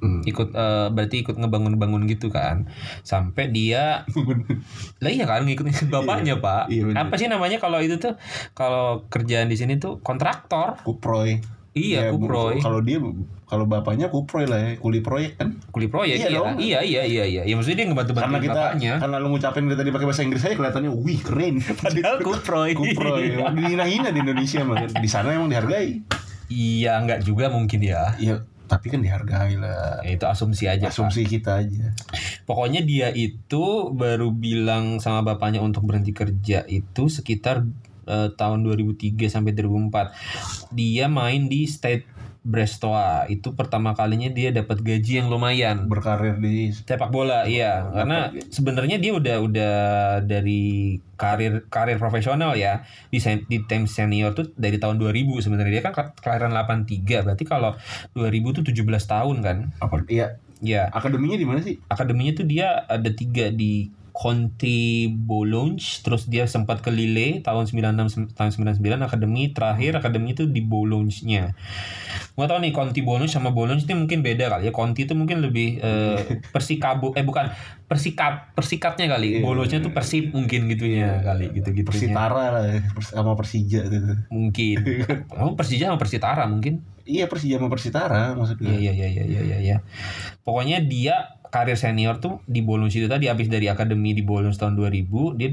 Hmm. 0.00 0.24
ikut 0.24 0.50
eh, 0.50 0.88
berarti 0.88 1.20
ikut 1.20 1.36
ngebangun-bangun 1.36 2.04
gitu 2.04 2.28
kan. 2.28 2.64
Sampai 3.00 3.48
dia 3.48 4.08
lah 5.02 5.10
iya 5.10 5.24
kan 5.24 5.44
ngikut 5.44 5.64
ngikut 5.64 5.88
bapaknya 5.88 6.40
pak. 6.40 6.68
Iya, 6.68 6.88
bener. 6.88 6.96
apa 6.98 7.14
sih 7.14 7.28
namanya 7.28 7.56
kalau 7.56 7.78
itu 7.78 7.96
tuh? 7.96 8.16
Kalau 8.52 9.04
kerjaan 9.06 9.46
di 9.46 9.56
sini 9.56 9.76
tuh 9.76 10.00
kontraktor. 10.00 10.80
Kuproy. 10.82 11.40
Iya 11.70 12.10
Ya, 12.10 12.10
kuproy. 12.10 12.58
kalau 12.58 12.82
dia 12.82 12.98
kalau 13.46 13.62
bapaknya 13.62 14.10
kuproy 14.10 14.42
lah 14.42 14.58
ya 14.58 14.70
kuli 14.76 14.98
proyek 15.00 15.38
kan? 15.38 15.54
Kuli 15.70 15.86
proyek 15.86 16.16
Iya 16.16 16.26
iya. 16.26 16.34
dong. 16.34 16.54
iya 16.58 16.80
iya 16.82 17.02
iya 17.04 17.24
iya. 17.24 17.42
Ya 17.44 17.54
maksudnya 17.54 17.82
dia 17.82 17.86
ngebantu 17.86 18.12
karena 18.14 18.26
bantu 18.32 18.46
kita 18.46 18.58
bapaknya. 18.58 18.92
karena 18.98 19.16
lu 19.18 19.28
ngucapin 19.30 19.62
dari 19.66 19.78
tadi 19.78 19.90
pakai 19.90 20.06
bahasa 20.06 20.22
Inggris 20.22 20.42
aja 20.42 20.54
kelihatannya 20.56 20.90
wih 20.90 21.20
keren. 21.20 21.54
Padahal 21.84 22.16
kuproy. 22.26 22.70
Kuproy. 22.74 23.38
Dihina-hina 23.54 24.10
di 24.10 24.18
Indonesia 24.18 24.60
mah 24.64 24.82
di 24.88 25.06
sana 25.06 25.30
emang 25.30 25.46
dihargai. 25.46 26.02
Iya, 26.50 26.98
enggak 26.98 27.22
juga 27.22 27.46
mungkin 27.46 27.78
ya. 27.78 28.18
ya 28.18 28.42
tapi 28.70 28.86
kan 28.94 29.02
dihargai 29.02 29.58
lah 29.58 29.98
Ya, 30.06 30.14
itu 30.14 30.24
asumsi 30.30 30.70
aja. 30.70 30.86
Pak. 30.86 30.94
asumsi 30.94 31.26
kita 31.26 31.58
aja 31.58 31.90
Pokoknya 32.46 32.86
dia 32.86 33.10
itu 33.10 33.90
baru 33.90 34.30
bilang 34.30 35.02
sama 35.02 35.26
bapaknya 35.26 35.58
untuk 35.58 35.82
berhenti 35.90 36.14
kerja 36.14 36.62
itu 36.70 37.10
sekitar 37.10 37.66
eh, 38.06 38.30
tahun 38.30 38.62
2003 38.62 39.26
sampai 39.26 39.50
2004. 39.58 40.70
Dia 40.70 41.10
main 41.10 41.50
di 41.50 41.66
State 41.66 42.19
Brestoa. 42.40 43.28
Itu 43.28 43.52
pertama 43.52 43.92
kalinya 43.92 44.32
dia 44.32 44.48
dapat 44.48 44.80
gaji 44.80 45.20
yang 45.20 45.28
lumayan. 45.28 45.84
berkarir 45.86 46.40
di 46.40 46.72
Sepak 46.72 47.12
bola, 47.12 47.44
iya. 47.44 47.84
Karena 47.92 48.32
sebenarnya 48.48 48.96
dia 48.96 49.12
udah 49.12 49.36
udah 49.44 49.74
dari 50.24 50.96
karir 51.20 51.68
karir 51.68 52.00
profesional 52.00 52.56
ya. 52.56 52.88
Di 53.12 53.20
di 53.46 53.58
tim 53.68 53.84
senior 53.84 54.32
tuh 54.32 54.56
dari 54.56 54.80
tahun 54.80 54.96
2000 54.96 55.44
sebenarnya. 55.44 55.80
Dia 55.80 55.84
kan 55.84 55.92
ke- 55.92 56.16
kelahiran 56.24 56.56
83 56.56 57.24
berarti 57.28 57.44
kalau 57.44 57.76
2000 58.16 58.56
tuh 58.56 58.64
17 58.64 59.04
tahun 59.04 59.36
kan? 59.44 59.56
Apa? 59.78 60.04
Iya. 60.08 60.40
Ya 60.60 60.92
akademinya 60.92 61.40
di 61.40 61.48
mana 61.48 61.64
sih? 61.64 61.80
Akademinya 61.88 62.36
tuh 62.36 62.44
dia 62.44 62.84
ada 62.84 63.08
tiga 63.12 63.48
di 63.48 63.88
Conti 64.10 65.08
Bologna 65.08 65.78
terus 65.78 66.26
dia 66.26 66.44
sempat 66.44 66.82
ke 66.82 66.90
Lille 66.90 67.40
tahun 67.40 67.66
96 67.66 68.34
tahun 68.34 68.50
99 68.76 68.78
akademi 69.00 69.50
terakhir 69.50 69.96
akademi 69.96 70.34
itu 70.34 70.44
di 70.44 70.60
Bologna-nya 70.60 71.54
gua 72.34 72.46
tau 72.46 72.58
nih 72.58 72.70
Conti 72.70 73.00
Bologna 73.00 73.26
sama 73.26 73.50
Bologna 73.50 73.78
itu 73.78 73.92
mungkin 73.92 74.20
beda 74.20 74.50
kali 74.50 74.68
ya 74.68 74.72
Conti 74.72 75.04
itu 75.04 75.14
mungkin 75.14 75.40
lebih 75.42 75.80
eh, 75.80 76.20
Persikabo 76.54 77.12
eh 77.14 77.24
bukan 77.24 77.50
Persikap 77.86 78.54
Persikapnya 78.54 79.10
kali 79.10 79.28
Iya. 79.30 79.46
Bologna 79.46 79.78
tuh 79.78 79.92
Persib 79.94 80.34
mungkin 80.34 80.66
gitunya 80.66 81.22
kali 81.22 81.50
gitu 81.54 81.70
gitu 81.70 81.86
Persitara 81.86 82.44
lah 82.54 82.64
ya, 82.66 82.78
sama 83.02 83.34
Persija 83.34 83.86
gitu. 83.86 84.14
mungkin 84.30 84.76
oh 85.40 85.54
Persija 85.54 85.90
sama 85.90 85.98
Persitara 85.98 86.44
mungkin 86.46 86.82
Iya 87.00 87.26
Persija 87.26 87.58
sama 87.58 87.66
Persitara 87.66 88.38
maksudnya. 88.38 88.70
Iya 88.70 88.92
iya 88.94 89.06
iya 89.10 89.24
iya 89.26 89.40
iya 89.42 89.58
iya. 89.58 89.76
Pokoknya 90.46 90.78
dia 90.78 91.39
karir 91.50 91.74
senior 91.74 92.18
tuh 92.18 92.38
di 92.46 92.62
Bologna 92.62 92.88
itu 92.88 93.06
tadi 93.06 93.26
habis 93.26 93.46
dari 93.46 93.66
akademi 93.66 94.14
di 94.14 94.22
Bologna 94.22 94.50
tahun 94.50 94.74
2000 94.74 95.38
dia 95.38 95.50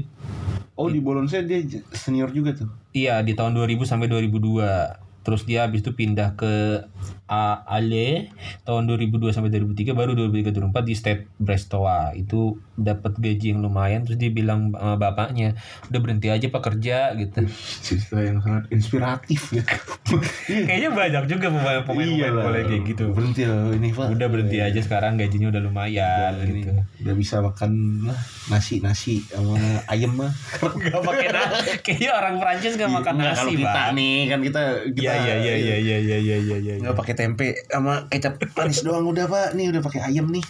Oh 0.78 0.86
di 0.86 1.02
Bologna 1.02 1.42
dia 1.42 1.58
j- 1.58 1.82
senior 1.90 2.30
juga 2.30 2.54
tuh. 2.54 2.70
iya 2.94 3.18
di 3.18 3.34
tahun 3.34 3.58
2000 3.58 3.82
sampai 3.82 4.06
2002. 4.06 5.26
Terus 5.26 5.42
dia 5.42 5.66
habis 5.66 5.82
itu 5.82 5.90
pindah 5.90 6.38
ke 6.38 6.86
A- 7.24 7.60
Ale 7.68 8.32
tahun 8.62 8.86
2002 8.86 9.30
sampai 9.30 9.50
2003 9.50 9.92
baru 9.92 10.12
2003 10.14 10.50
2004 10.70 10.82
di 10.82 10.94
State 10.94 11.22
Brestoa. 11.34 12.12
Itu 12.12 12.38
dapat 12.74 13.14
gaji 13.14 13.52
yang 13.52 13.60
lumayan 13.60 14.02
terus 14.02 14.16
dia 14.16 14.28
bilang 14.28 14.70
sama 14.70 14.96
bapaknya, 14.96 15.58
"Udah 15.86 15.98
berhenti 15.98 16.28
aja 16.28 16.46
Pak 16.46 16.62
kerja" 16.64 17.12
gitu. 17.14 17.44
Cerita 17.78 18.18
yang 18.18 18.38
sangat 18.38 18.64
inspiratif 18.70 19.52
ya. 19.52 19.64
Kayaknya 20.46 20.90
banyak 20.90 21.24
juga 21.26 21.46
pemain-pemain 21.48 22.08
Iya 22.08 22.28
lah. 22.30 22.42
bola 22.42 22.58
kayak 22.62 22.82
gitu. 22.86 23.04
Berhenti 23.10 23.42
loh 23.44 23.70
ini 23.70 23.88
Pak. 23.90 24.06
Udah 24.10 24.26
berhenti 24.26 24.58
aja 24.58 24.80
sekarang 24.80 25.16
gajinya 25.16 25.48
udah 25.48 25.60
lumayan 25.60 26.32
Udah, 26.34 26.44
ini 26.44 26.60
gitu. 26.62 26.72
udah 27.04 27.14
bisa 27.14 27.36
makan 27.38 27.70
lah 28.04 28.18
nasi 28.48 28.80
nasi 28.80 29.20
sama 29.22 29.54
ayam 29.86 30.14
mah. 30.14 30.32
Gak 30.80 31.02
pakai 31.02 31.28
nasi. 31.28 31.70
Kayaknya 31.80 32.10
orang 32.14 32.34
Prancis 32.38 32.74
gak 32.74 32.88
makan 32.88 33.12
Nggak, 33.14 33.28
nasi, 33.28 33.38
kalau 33.38 33.52
kita 33.54 33.82
nih 33.92 34.16
kan 34.26 34.40
kita 34.40 34.62
kita 34.90 35.02
Iya 35.04 35.14
iya 35.14 35.34
iya 35.36 35.54
iya 35.56 35.76
iya 35.78 35.96
iya 35.98 36.18
iya 36.18 36.36
iya 36.38 36.56
iya. 36.58 36.74
nggak 36.78 36.94
pakai 36.98 37.14
tempe 37.14 37.54
sama 37.70 38.10
kecap 38.10 38.42
manis 38.58 38.82
doang 38.82 39.06
udah 39.06 39.30
Pak. 39.30 39.54
Nih 39.54 39.70
udah 39.70 39.78
pakai 39.78 40.10
ayam 40.10 40.26
nih. 40.34 40.42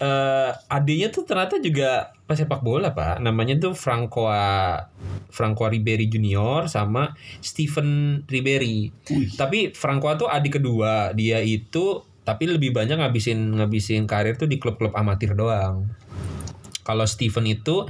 Eh, 0.00 0.50
adiknya 0.72 1.12
tuh 1.12 1.28
ternyata 1.28 1.60
juga 1.60 2.16
pesepak 2.24 2.64
bola, 2.64 2.96
Pak. 2.96 3.20
Namanya 3.20 3.60
tuh 3.60 3.76
Francois 3.76 4.88
Francois 5.28 5.70
Ribery 5.76 6.08
Junior 6.08 6.66
sama 6.72 7.12
Steven 7.44 8.20
Ribery. 8.24 8.88
Tapi 9.36 9.76
Francois 9.76 10.16
tuh 10.16 10.32
adik 10.32 10.56
kedua. 10.56 11.12
Dia 11.12 11.44
itu 11.44 12.00
tapi 12.24 12.48
lebih 12.48 12.72
banyak 12.72 12.96
ngabisin 12.96 13.60
ngabisin 13.60 14.08
karir 14.08 14.40
tuh 14.40 14.48
di 14.48 14.56
klub-klub 14.56 14.96
amatir 14.96 15.36
doang. 15.36 15.92
Kalau 16.80 17.04
Steven 17.04 17.44
itu 17.44 17.84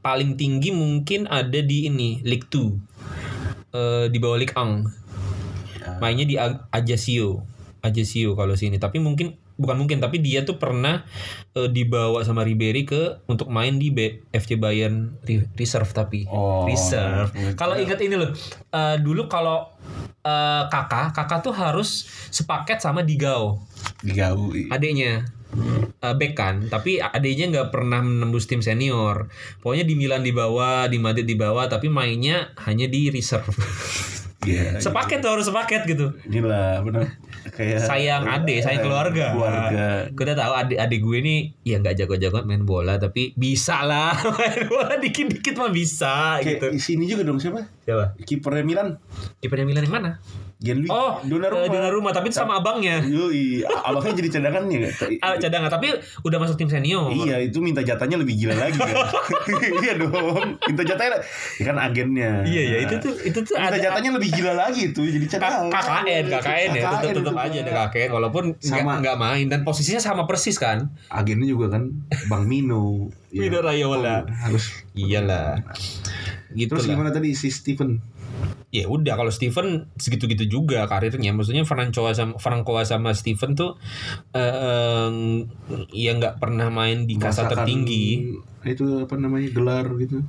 paling 0.00 0.40
tinggi 0.40 0.72
mungkin 0.72 1.28
ada 1.28 1.60
di 1.60 1.92
ini 1.92 2.24
League 2.24 2.48
2. 2.48 3.76
Eh, 3.76 4.06
di 4.08 4.16
bawah 4.16 4.40
Ligue 4.40 4.56
1. 4.56 5.05
Mainnya 5.98 6.26
di 6.26 6.36
Ajaccio. 6.70 7.42
Ajaccio 7.80 8.34
kalau 8.34 8.54
sini. 8.54 8.76
Tapi 8.76 8.98
mungkin 8.98 9.36
bukan 9.56 9.76
mungkin 9.80 10.04
tapi 10.04 10.20
dia 10.20 10.44
tuh 10.44 10.60
pernah 10.60 11.02
eh, 11.56 11.68
dibawa 11.72 12.20
sama 12.22 12.44
Ribery 12.44 12.84
ke 12.84 13.24
untuk 13.24 13.48
main 13.48 13.80
di 13.80 13.88
B- 13.88 14.28
FC 14.28 14.60
Bayern 14.60 15.16
Re- 15.24 15.48
Reserve 15.56 15.88
tapi. 15.96 16.28
Oh, 16.28 16.68
Reserve. 16.68 17.32
gitu. 17.32 17.56
kalau 17.56 17.72
ingat 17.74 17.96
ini 18.04 18.20
loh 18.20 18.30
eh, 18.68 18.96
dulu 19.00 19.24
kalau 19.26 19.72
eh, 20.20 20.62
kakak 20.68 21.16
kakak 21.16 21.40
tuh 21.40 21.56
harus 21.56 22.04
sepaket 22.28 22.84
sama 22.84 23.00
Digao. 23.00 23.64
Digaui. 24.04 24.68
adiknya 24.68 25.24
eh, 26.04 26.14
back 26.14 26.32
kan 26.36 26.68
tapi 26.68 27.00
adiknya 27.00 27.48
nggak 27.48 27.68
pernah 27.72 28.04
menembus 28.04 28.44
tim 28.44 28.60
senior. 28.60 29.32
Pokoknya 29.64 29.88
di 29.88 29.96
Milan 29.96 30.20
di 30.20 30.36
bawah 30.36 30.84
di 30.84 31.00
Madrid 31.00 31.24
di 31.24 31.32
bawah 31.32 31.64
tapi 31.64 31.88
mainnya 31.88 32.52
hanya 32.68 32.84
di 32.84 33.08
reserve 33.08 33.56
Iya. 34.42 34.76
sepaket 34.78 35.18
tuh 35.18 35.32
harus 35.32 35.44
sepaket 35.44 35.86
gitu 35.86 36.12
Gila 36.22 36.80
benar. 36.80 37.08
kayak 37.48 37.80
sayang 37.80 38.22
ade, 38.22 38.60
sayang 38.60 38.84
keluarga. 38.84 39.32
Keluarga. 39.32 39.86
Gue 40.08 40.24
udah 40.24 40.36
tahu 40.36 40.52
adik-adik 40.56 41.00
gue 41.00 41.18
nih 41.18 41.40
ya 41.62 41.76
nggak 41.78 41.96
jago-jago 41.96 42.42
main 42.42 42.62
bola 42.62 42.94
tapi 42.96 43.32
bisa 43.32 43.80
lah 43.80 44.12
main 44.36 44.66
bola 44.66 44.94
dikit-dikit 44.96 45.56
mah 45.56 45.70
bisa 45.70 46.36
Kayak 46.38 46.52
gitu. 46.52 46.66
sini 46.76 47.04
juga 47.06 47.24
dong 47.24 47.38
siapa? 47.38 47.64
Siapa? 47.82 48.18
Kipernya 48.20 48.62
Milan. 48.62 48.88
Kipernya 49.38 49.64
Milan 49.64 49.82
yang 49.82 49.94
mana? 49.94 50.10
Gianluigi 50.56 50.88
Oh, 50.88 51.20
Donnarumma. 51.20 51.62
eh, 51.62 51.68
Donnarumma 51.68 52.10
tapi 52.10 52.32
itu 52.32 52.40
sama 52.40 52.56
abangnya. 52.56 53.04
Yoi, 53.04 53.60
abangnya 53.60 54.16
jadi 54.16 54.28
cadangannya? 54.40 54.88
Ah, 55.20 55.36
cadangan 55.36 55.68
tapi 55.68 55.92
udah 56.24 56.38
masuk 56.40 56.56
tim 56.56 56.64
senior. 56.66 57.12
Iya 57.12 57.44
itu 57.44 57.60
minta 57.60 57.84
jatahnya 57.84 58.16
lebih 58.16 58.40
gila 58.40 58.56
lagi 58.56 58.74
kan. 58.74 58.88
iya 59.84 60.00
dong. 60.00 60.56
Minta 60.58 60.82
jatahnya 60.82 61.20
ya 61.56 61.64
kan 61.66 61.76
agennya. 61.76 62.40
Iya 62.42 62.62
ya 62.64 62.76
itu 62.84 62.94
tuh 62.98 63.12
itu 63.20 63.38
tuh 63.44 63.52
Minta 63.54 63.76
jatahnya 63.76 64.10
lebih 64.16 64.32
gila 64.32 64.52
lagi 64.56 64.82
tuh 64.90 65.04
jadi 65.04 65.26
cadangan. 65.28 65.68
KKN, 65.68 66.24
KKN 66.30 66.68
ya, 66.72 66.82
tetap 66.82 67.00
tetap 67.04 67.20
itu. 67.28 67.44
aja 67.44 67.58
ada 67.60 67.72
KKN 67.84 68.10
walaupun 68.10 68.44
Sama. 68.58 68.92
nggak 68.98 69.16
main 69.16 69.46
dan 69.46 69.60
posisinya 69.60 70.00
sama 70.00 70.24
persis 70.24 70.56
kan. 70.56 70.88
Agennya 71.12 71.44
juga 71.46 71.76
kan 71.76 71.92
Bang 72.26 72.48
Mino. 72.48 73.12
Mino 73.28 73.58
Raiola. 73.60 74.24
Oh, 74.24 74.36
harus. 74.48 74.72
Iyalah. 74.96 75.60
Gitu 76.48 76.72
Terus 76.72 76.88
lah. 76.88 76.96
gimana 76.96 77.10
tadi 77.12 77.36
si 77.36 77.52
Steven? 77.52 78.00
Ya 78.74 78.90
udah 78.90 79.14
kalau 79.16 79.32
Steven 79.32 79.88
segitu-gitu 79.96 80.44
juga 80.50 80.84
karirnya. 80.84 81.32
Maksudnya 81.32 81.64
Franco 81.64 82.10
sama 82.12 82.36
Franco 82.36 82.76
sama 82.84 83.14
Steven 83.16 83.56
tuh 83.56 83.78
eh, 84.36 85.10
ya 85.94 86.10
nggak 86.16 86.42
pernah 86.42 86.68
main 86.68 87.08
di 87.08 87.16
kasta 87.16 87.48
tertinggi. 87.48 88.36
Itu 88.66 89.06
apa 89.06 89.14
namanya 89.16 89.48
gelar 89.54 89.86
gitu. 89.96 90.20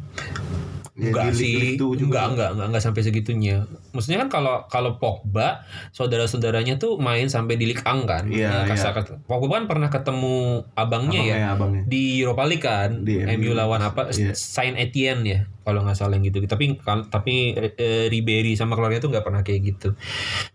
Ya, 0.98 1.14
enggak 1.14 1.30
di 1.30 1.38
sih, 1.38 1.54
itu 1.74 1.94
juga. 1.94 2.26
enggak, 2.26 2.26
enggak, 2.28 2.50
enggak, 2.52 2.68
enggak 2.68 2.84
sampai 2.84 3.02
segitunya. 3.02 3.56
Maksudnya 3.94 4.18
kan 4.18 4.30
kalau 4.32 4.66
kalau 4.66 4.98
Pogba, 4.98 5.62
saudara-saudaranya 5.92 6.76
tuh 6.76 6.98
main 6.98 7.26
sampai 7.28 7.54
di 7.54 7.66
Ligue 7.66 7.80
1 7.80 8.02
kan. 8.04 8.26
Iya, 8.26 8.66
kasta- 8.66 9.22
Pogba 9.24 9.58
kan 9.58 9.66
pernah 9.66 9.88
ketemu 9.88 10.36
abangnya 10.74 11.22
ya 11.22 11.36
Abangnya, 11.38 11.50
abangnya. 11.54 11.82
di 11.86 12.04
Europa 12.18 12.44
League 12.44 12.62
kan, 12.62 12.90
Di 13.04 13.22
MU 13.30 13.54
lawan 13.54 13.78
apa? 13.80 14.10
Iya. 14.10 14.34
Saint 14.34 14.74
Etienne 14.74 15.22
ya, 15.22 15.40
kalau 15.62 15.82
nggak 15.82 15.94
salah 15.96 16.18
yang 16.18 16.26
gitu. 16.26 16.42
Tapi 16.44 16.82
tapi 17.08 17.36
eh, 17.54 18.06
Ribery 18.08 18.54
sama 18.54 18.74
keluarga 18.74 18.98
itu 18.98 19.08
nggak 19.08 19.22
pernah 19.22 19.42
kayak 19.42 19.62
gitu. 19.68 19.94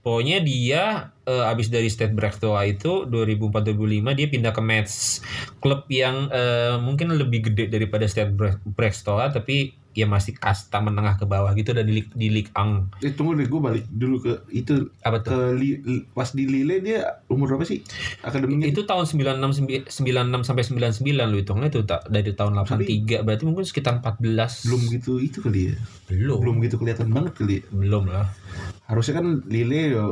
Pokoknya 0.01 0.41
dia 0.41 0.83
eh, 1.23 1.45
abis 1.47 1.69
dari 1.69 1.87
Stade 1.87 2.13
Brestois 2.13 2.67
itu 2.73 3.07
2004-2005 3.07 3.79
dia 4.13 4.27
pindah 4.27 4.51
ke 4.51 4.59
Metz, 4.61 5.23
klub 5.59 5.87
yang 5.89 6.27
eh, 6.29 6.75
mungkin 6.79 7.13
lebih 7.13 7.47
gede 7.47 7.69
daripada 7.69 8.05
Stade 8.05 8.33
Bre- 8.33 8.59
Brestois 8.65 9.31
tapi 9.31 9.79
ya 9.93 10.05
masih 10.05 10.33
kasta 10.33 10.79
menengah 10.79 11.15
ke 11.15 11.25
bawah 11.25 11.53
gitu 11.53 11.71
dan 11.71 11.85
di 11.85 12.01
di 12.07 12.29
Ligue 12.29 12.49
1. 12.51 13.01
Eh 13.01 13.11
tunggu 13.11 13.33
deh 13.35 13.45
gue 13.45 13.57
balik 13.59 13.85
dulu 13.87 14.17
ke 14.19 14.33
itu 14.51 14.89
Apa 14.99 15.19
tuh? 15.19 15.31
ke 15.31 15.39
li, 15.55 15.71
pas 16.09 16.27
di 16.27 16.45
Lille 16.45 16.81
dia 16.81 17.01
umur 17.27 17.47
berapa 17.47 17.63
sih 17.63 17.85
akademinya? 18.21 18.65
Itu 18.65 18.83
tahun 18.83 19.05
96 19.05 19.53
sembi- 19.55 19.85
96 19.85 20.43
sampai 20.43 20.63
99 20.63 20.97
lu 21.27 21.37
hitungnya 21.39 21.69
itu 21.69 21.81
ta- 21.83 22.05
dari 22.05 22.31
tahun 22.31 22.57
83 22.59 23.21
berarti 23.21 23.45
mungkin 23.45 23.63
sekitar 23.63 23.99
14 23.99 24.65
belum 24.65 24.81
gitu 24.91 25.13
itu 25.19 25.39
kali 25.39 25.61
ya. 25.69 25.77
belum 26.09 26.39
Belum 26.39 26.57
gitu 26.61 26.77
kelihatan 26.77 27.09
banget 27.09 27.33
kali 27.35 27.55
ya. 27.55 27.63
belum 27.71 28.05
lah 28.07 28.27
Harusnya 28.83 29.19
kan 29.19 29.27
Lille 29.47 29.81
ya, 29.91 30.05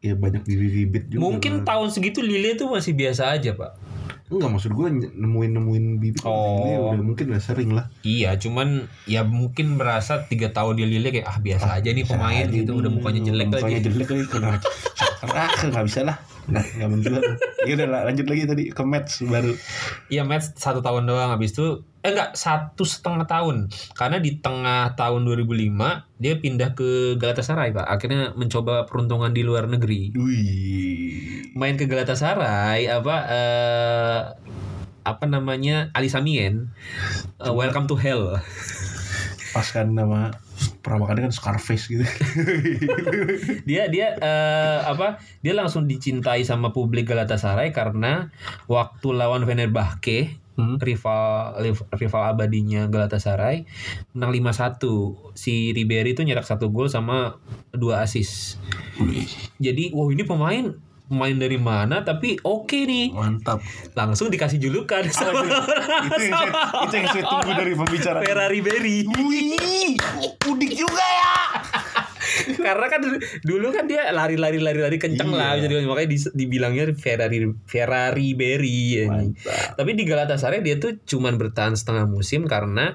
ya 0.00 0.14
banyak 0.14 0.42
bibit-bibit 0.42 1.04
juga. 1.08 1.20
mungkin 1.22 1.52
kan. 1.60 1.64
tahun 1.66 1.88
segitu 1.90 2.20
Lille 2.20 2.54
tuh 2.54 2.68
masih 2.68 2.92
biasa 2.92 3.30
aja 3.30 3.52
pak 3.52 3.72
enggak 4.26 4.50
maksud 4.58 4.72
gue 4.74 4.86
nemuin-nemuin 5.14 5.84
bibit 6.02 6.22
Oh. 6.26 6.90
Udah 6.90 7.04
mungkin 7.04 7.30
udah 7.30 7.42
sering 7.42 7.70
lah. 7.74 7.86
iya 8.02 8.34
cuman 8.34 8.90
ya 9.06 9.22
mungkin 9.22 9.78
merasa 9.78 10.26
tiga 10.26 10.50
tahun 10.50 10.82
di 10.82 10.84
Lille 10.86 11.14
kayak 11.14 11.26
ah 11.30 11.38
biasa 11.38 11.78
aja 11.78 11.94
nih 11.94 12.02
pemain 12.02 12.46
gitu. 12.50 12.74
Udah 12.74 12.90
mukanya 12.90 13.22
jelek 13.22 13.54
mukanya 13.54 13.78
lagi. 13.78 13.86
jelek 13.86 14.08
lagi 14.10 14.24
kena 14.26 14.58
cerah 15.16 15.50
nggak 15.70 15.84
bisa 15.86 16.00
lah. 16.02 16.16
Nah 16.50 16.62
nggak 16.62 16.88
menjual 16.90 17.22
ya 17.66 17.72
udah 17.74 17.86
lanjut 18.06 18.26
lagi 18.26 18.42
tadi 18.46 18.62
ke 18.70 18.82
match 18.82 19.22
baru. 19.26 19.52
Iya 20.10 20.22
match 20.26 20.54
satu 20.58 20.82
tahun 20.82 21.06
doang. 21.06 21.30
Habis 21.34 21.54
itu 21.54 21.86
eh 22.06 22.14
enggak 22.14 22.38
satu 22.38 22.86
setengah 22.86 23.26
tahun. 23.26 23.66
Karena 23.98 24.22
di 24.22 24.38
tengah 24.38 24.94
tahun 24.94 25.26
2005 25.26 26.22
dia 26.22 26.38
pindah 26.38 26.78
ke 26.78 27.18
Galatasaray 27.18 27.74
pak. 27.74 27.82
Akhirnya 27.82 28.30
mencoba 28.38 28.86
peruntungan 28.86 29.34
di 29.34 29.42
luar 29.42 29.66
negeri. 29.66 30.14
Wih. 30.14 31.50
Main 31.58 31.74
ke 31.74 31.90
Galatasaray 31.90 32.86
apa 32.86 33.14
eh 33.26 34.20
apa 35.02 35.24
namanya 35.26 35.90
Ali 35.98 36.06
Samien. 36.06 36.70
Eh, 37.42 37.50
Welcome 37.50 37.90
to 37.90 37.98
Hell. 37.98 38.38
Pas 39.50 39.66
kan 39.74 39.90
nama 39.90 40.30
perawakannya 40.86 41.26
kan 41.26 41.34
Scarface 41.34 41.90
gitu. 41.90 42.06
Dia 43.68 43.90
dia 43.90 44.14
eh, 44.14 44.78
apa 44.86 45.18
dia 45.42 45.58
langsung 45.58 45.90
dicintai 45.90 46.46
sama 46.46 46.70
publik 46.70 47.10
Galatasaray 47.10 47.74
karena 47.74 48.30
waktu 48.70 49.10
lawan 49.10 49.42
Fenerbahce 49.42 50.45
Hmm. 50.56 50.80
rival 50.80 51.52
riv- 51.60 51.88
rival 51.92 52.22
abadinya 52.32 52.88
Galatasaray. 52.88 53.68
Menang 54.16 54.32
5-1 54.32 55.36
si 55.36 55.76
Ribery 55.76 56.16
itu 56.16 56.24
nyetak 56.24 56.48
satu 56.48 56.72
gol 56.72 56.88
sama 56.88 57.36
dua 57.76 58.00
assist. 58.02 58.56
Jadi 59.60 59.92
wow 59.92 60.08
ini 60.08 60.24
pemain 60.24 60.72
pemain 61.06 61.36
dari 61.38 61.54
mana 61.54 62.02
tapi 62.02 62.34
oke 62.42 62.74
nih. 62.82 63.14
Mantap. 63.14 63.62
Langsung 63.94 64.26
dikasih 64.26 64.58
julukan 64.58 65.06
sama 65.12 65.46
itu 66.10 66.22
yang 66.26 66.34
saya, 66.34 66.52
itu 66.82 66.94
yang 66.98 67.08
saya 67.14 67.24
tunggu 67.30 67.52
dari 67.54 67.72
pembicaraan. 67.78 68.22
Ferrari 68.26 68.58
Ribery. 68.58 68.98
Wih 69.06 69.94
udik 70.46 70.72
juga 70.74 71.04
ya 71.04 71.34
karena 72.66 72.86
kan 72.86 73.00
dulu, 73.00 73.16
dulu 73.42 73.68
kan 73.70 73.84
dia 73.84 74.10
lari-lari 74.10 74.56
lari-lari 74.56 74.96
kenceng 74.96 75.28
Iya. 75.28 75.36
lah 75.36 75.52
jadi 75.56 75.82
makanya 75.82 76.08
di- 76.08 76.34
dibilangnya 76.34 76.84
Ferrari 76.92 77.38
Ferrari 77.64 78.32
Berry 78.32 79.02
Mantap. 79.02 79.74
tapi 79.74 79.90
di 79.92 80.02
Galatasaray 80.02 80.60
dia 80.60 80.76
tuh 80.76 80.98
cuman 81.00 81.36
bertahan 81.36 81.72
setengah 81.72 82.04
musim 82.04 82.44
karena 82.44 82.94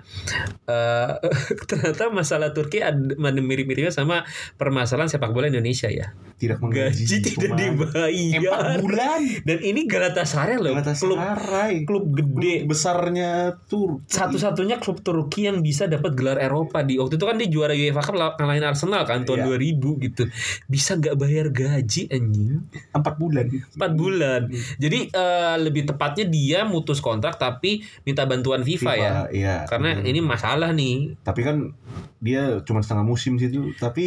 eh, 0.66 1.12
ternyata 1.70 2.10
masalah 2.10 2.52
Turki 2.52 2.80
ada 2.80 2.98
mirip-miripnya 3.34 3.90
sama 3.90 4.24
permasalahan 4.56 5.08
sepak 5.08 5.32
bola 5.32 5.48
Indonesia 5.48 5.88
ya. 5.88 6.12
Tidak 6.36 6.58
menggaji 6.58 7.06
gaji 7.06 7.18
tidak 7.22 7.54
dibayar. 7.54 8.82
Bulan. 8.82 9.22
Dan 9.44 9.62
ini 9.62 9.86
Galatasaray 9.86 10.58
loh 10.58 10.74
klub 10.74 11.18
Galatasaray. 11.18 11.74
klub 11.86 12.06
gede. 12.12 12.56
klub 12.62 12.70
besarnya 12.72 13.32
tur 13.64 14.02
satu-satunya 14.04 14.78
klub 14.78 15.02
Turki 15.02 15.46
yang 15.46 15.62
bisa 15.62 15.86
dapat 15.86 16.14
gelar 16.14 16.38
Eropa 16.38 16.82
di 16.82 16.98
waktu 16.98 17.16
itu 17.16 17.26
kan 17.26 17.38
dia 17.38 17.46
juara 17.46 17.74
UEFA 17.74 18.02
Cup 18.02 18.16
ngalahin 18.38 18.64
Arsenal 18.64 19.04
kan 19.04 19.22
tahun 19.22 19.41
Iya. 19.44 19.76
2000 19.76 20.04
gitu. 20.04 20.24
Bisa 20.66 20.96
nggak 20.96 21.16
bayar 21.16 21.48
gaji 21.50 22.08
anjing? 22.08 22.62
Empat 22.92 23.16
bulan. 23.16 23.46
4 23.50 23.78
bulan. 23.94 24.42
Jadi 24.78 25.00
eh, 25.08 25.56
lebih 25.58 25.86
tepatnya 25.86 26.26
dia 26.26 26.60
mutus 26.64 27.00
kontrak 27.00 27.36
tapi 27.36 27.82
minta 28.02 28.24
bantuan 28.24 28.62
FIFA, 28.62 28.92
ya. 28.94 29.12
iya. 29.30 29.56
Karena 29.66 30.00
ini 30.00 30.20
masalah 30.20 30.70
nih. 30.72 31.18
Tapi 31.20 31.42
kan 31.42 31.74
dia 32.18 32.62
cuma 32.62 32.80
setengah 32.80 33.02
musim 33.04 33.36
situ 33.36 33.74
tapi 33.76 34.06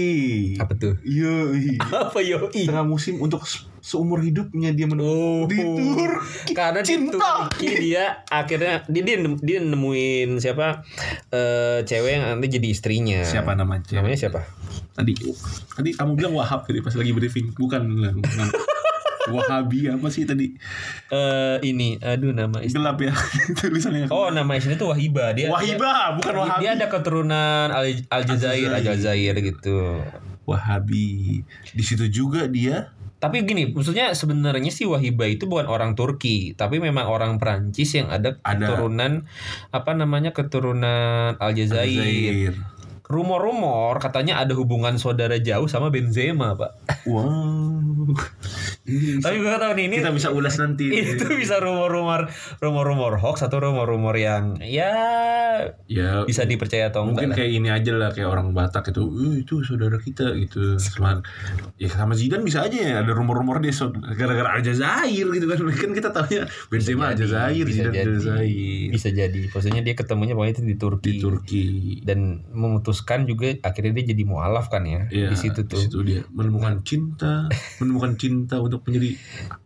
apa 0.57 0.73
tuh? 0.73 0.95
Iya 1.01 1.35
iya. 1.67 1.79
apa 1.83 2.19
yoi? 2.19 2.63
Setengah 2.63 2.87
musim 2.87 3.19
untuk 3.19 3.43
se- 3.43 3.67
seumur 3.81 4.19
hidupnya 4.19 4.71
dia 4.71 4.87
menunggu 4.87 5.13
Oh, 5.45 5.45
di 5.45 5.59
Turki. 5.59 6.53
Karena 6.53 6.81
di 6.81 6.89
Cinta. 6.89 7.19
Turki 7.19 7.69
dia 7.83 8.23
akhirnya 8.25 8.87
dia 8.87 9.03
dia, 9.03 9.17
dia 9.21 9.59
nemuin 9.61 10.39
siapa? 10.39 10.81
Eh, 11.29 11.83
cewek 11.83 12.11
yang 12.13 12.25
nanti 12.31 12.49
jadi 12.51 12.69
istrinya. 12.69 13.21
Namanya? 13.55 13.85
namanya 13.93 14.17
siapa 14.17 14.41
Tadi 14.95 15.13
tadi 15.75 15.91
kamu 15.93 16.15
bilang 16.15 16.33
Wahab 16.39 16.65
tadi 16.65 16.79
pas 16.79 16.95
lagi 16.95 17.11
briefing. 17.11 17.51
Bukan 17.53 17.83
bukan. 18.15 18.47
Wahabi 19.25 19.89
apa 19.89 20.13
sih 20.13 20.29
tadi? 20.29 20.53
eh 21.09 21.57
ini 21.65 21.97
aduh 21.97 22.37
nama 22.37 22.61
istri 22.61 22.77
Gelap 22.77 23.01
ya 23.01 23.13
tulisannya. 23.61 24.13
Oh 24.13 24.29
nama 24.29 24.53
istrinya 24.53 24.77
tuh 24.77 24.93
Wahiba 24.93 25.33
dia 25.33 25.49
Wahibah, 25.49 26.21
bukan 26.21 26.33
dia, 26.37 26.41
Wahabi. 26.45 26.61
dia 26.61 26.71
ada 26.77 26.87
keturunan 26.93 27.67
Al 27.73 27.87
Aljazair 28.13 28.69
Aljazair 28.69 29.33
gitu 29.41 30.05
Wahabi. 30.45 31.41
Di 31.73 31.83
situ 31.85 32.05
juga 32.13 32.45
dia 32.53 32.93
tapi 33.17 33.41
gini 33.49 33.73
maksudnya 33.73 34.13
sebenarnya 34.13 34.69
sih 34.69 34.85
Wahiba 34.85 35.25
itu 35.25 35.49
bukan 35.49 35.65
orang 35.65 35.97
Turki 35.97 36.53
tapi 36.53 36.77
memang 36.77 37.09
orang 37.09 37.41
Perancis 37.41 37.97
yang 37.97 38.13
ada 38.13 38.37
Ada. 38.45 38.69
keturunan 38.69 39.25
apa 39.73 39.97
namanya 39.97 40.37
keturunan 40.37 41.33
Aljazair 41.41 41.89
Zair. 41.89 42.55
Rumor-rumor 43.15 44.03
katanya 44.03 44.43
ada 44.43 44.59
hubungan 44.59 44.99
saudara 44.99 45.39
jauh 45.39 45.71
sama 45.71 45.95
Benzema 45.95 46.59
pak. 46.59 46.75
Wow 47.07 48.11
Tapi 48.85 49.37
gue 49.37 49.49
tahu 49.51 49.73
nih 49.75 49.85
ini 49.89 49.97
kita 49.99 50.13
bisa 50.13 50.29
ulas 50.29 50.55
nanti. 50.57 50.93
itu 51.17 51.25
bisa 51.35 51.57
rumor-rumor 51.59 52.29
rumor-rumor 52.61 53.17
hoax 53.17 53.41
atau 53.43 53.59
rumor-rumor 53.59 54.13
yang 54.15 54.61
ya 54.61 54.93
Ya 55.87 56.27
bisa 56.27 56.43
dipercaya 56.43 56.91
atau 56.91 57.07
enggak 57.07 57.15
mungkin 57.15 57.29
lah. 57.31 57.37
kayak 57.39 57.51
ini 57.55 57.69
aja 57.71 57.93
lah 57.95 58.11
kayak 58.11 58.27
orang 58.27 58.51
Batak 58.53 58.91
itu, 58.91 59.03
"Eh, 59.23 59.35
itu 59.47 59.63
saudara 59.63 59.97
kita 59.97 60.35
gitu. 60.35 60.77
Sama 60.77 61.23
ya 61.79 61.89
sama 61.89 62.13
Zidane 62.13 62.43
bisa 62.43 62.67
aja 62.67 62.75
ya 62.75 62.95
ada 63.01 63.15
rumor-rumor 63.15 63.63
dia 63.63 63.71
gara-gara 64.13 64.59
Aljazair 64.59 65.27
gitu 65.31 65.47
kan. 65.47 65.59
Kan 65.71 65.91
kita 65.95 66.11
tahunya 66.11 66.43
Benzema 66.69 67.15
Aljazair, 67.15 67.65
bisa 67.65 67.87
Zidane 67.87 67.95
jadi 67.95 68.11
Aljazair 68.11 68.91
bisa 68.91 69.09
jadi 69.11 69.41
maksudnya 69.49 69.81
dia 69.81 69.95
ketemunya 69.95 70.35
pokoknya 70.35 70.55
itu 70.55 70.65
di 70.65 70.77
Turki, 70.77 71.11
di 71.11 71.15
Turki. 71.19 71.65
dan 72.03 72.43
memutuskan 72.51 73.25
juga 73.25 73.55
akhirnya 73.63 73.95
dia 73.95 74.11
jadi 74.11 74.23
mualaf 74.27 74.67
kan 74.69 74.83
ya 74.85 75.07
Iya, 75.09 75.31
di 75.31 75.37
situ 75.39 75.63
tuh 75.65 75.79
Di 75.79 75.87
situ 75.87 75.99
dia 76.03 76.21
menemukan 76.35 76.83
cinta, 76.83 77.47
menemukan 77.79 78.19
cinta 78.19 78.59
untuk 78.59 78.74
menjadi 78.83 79.15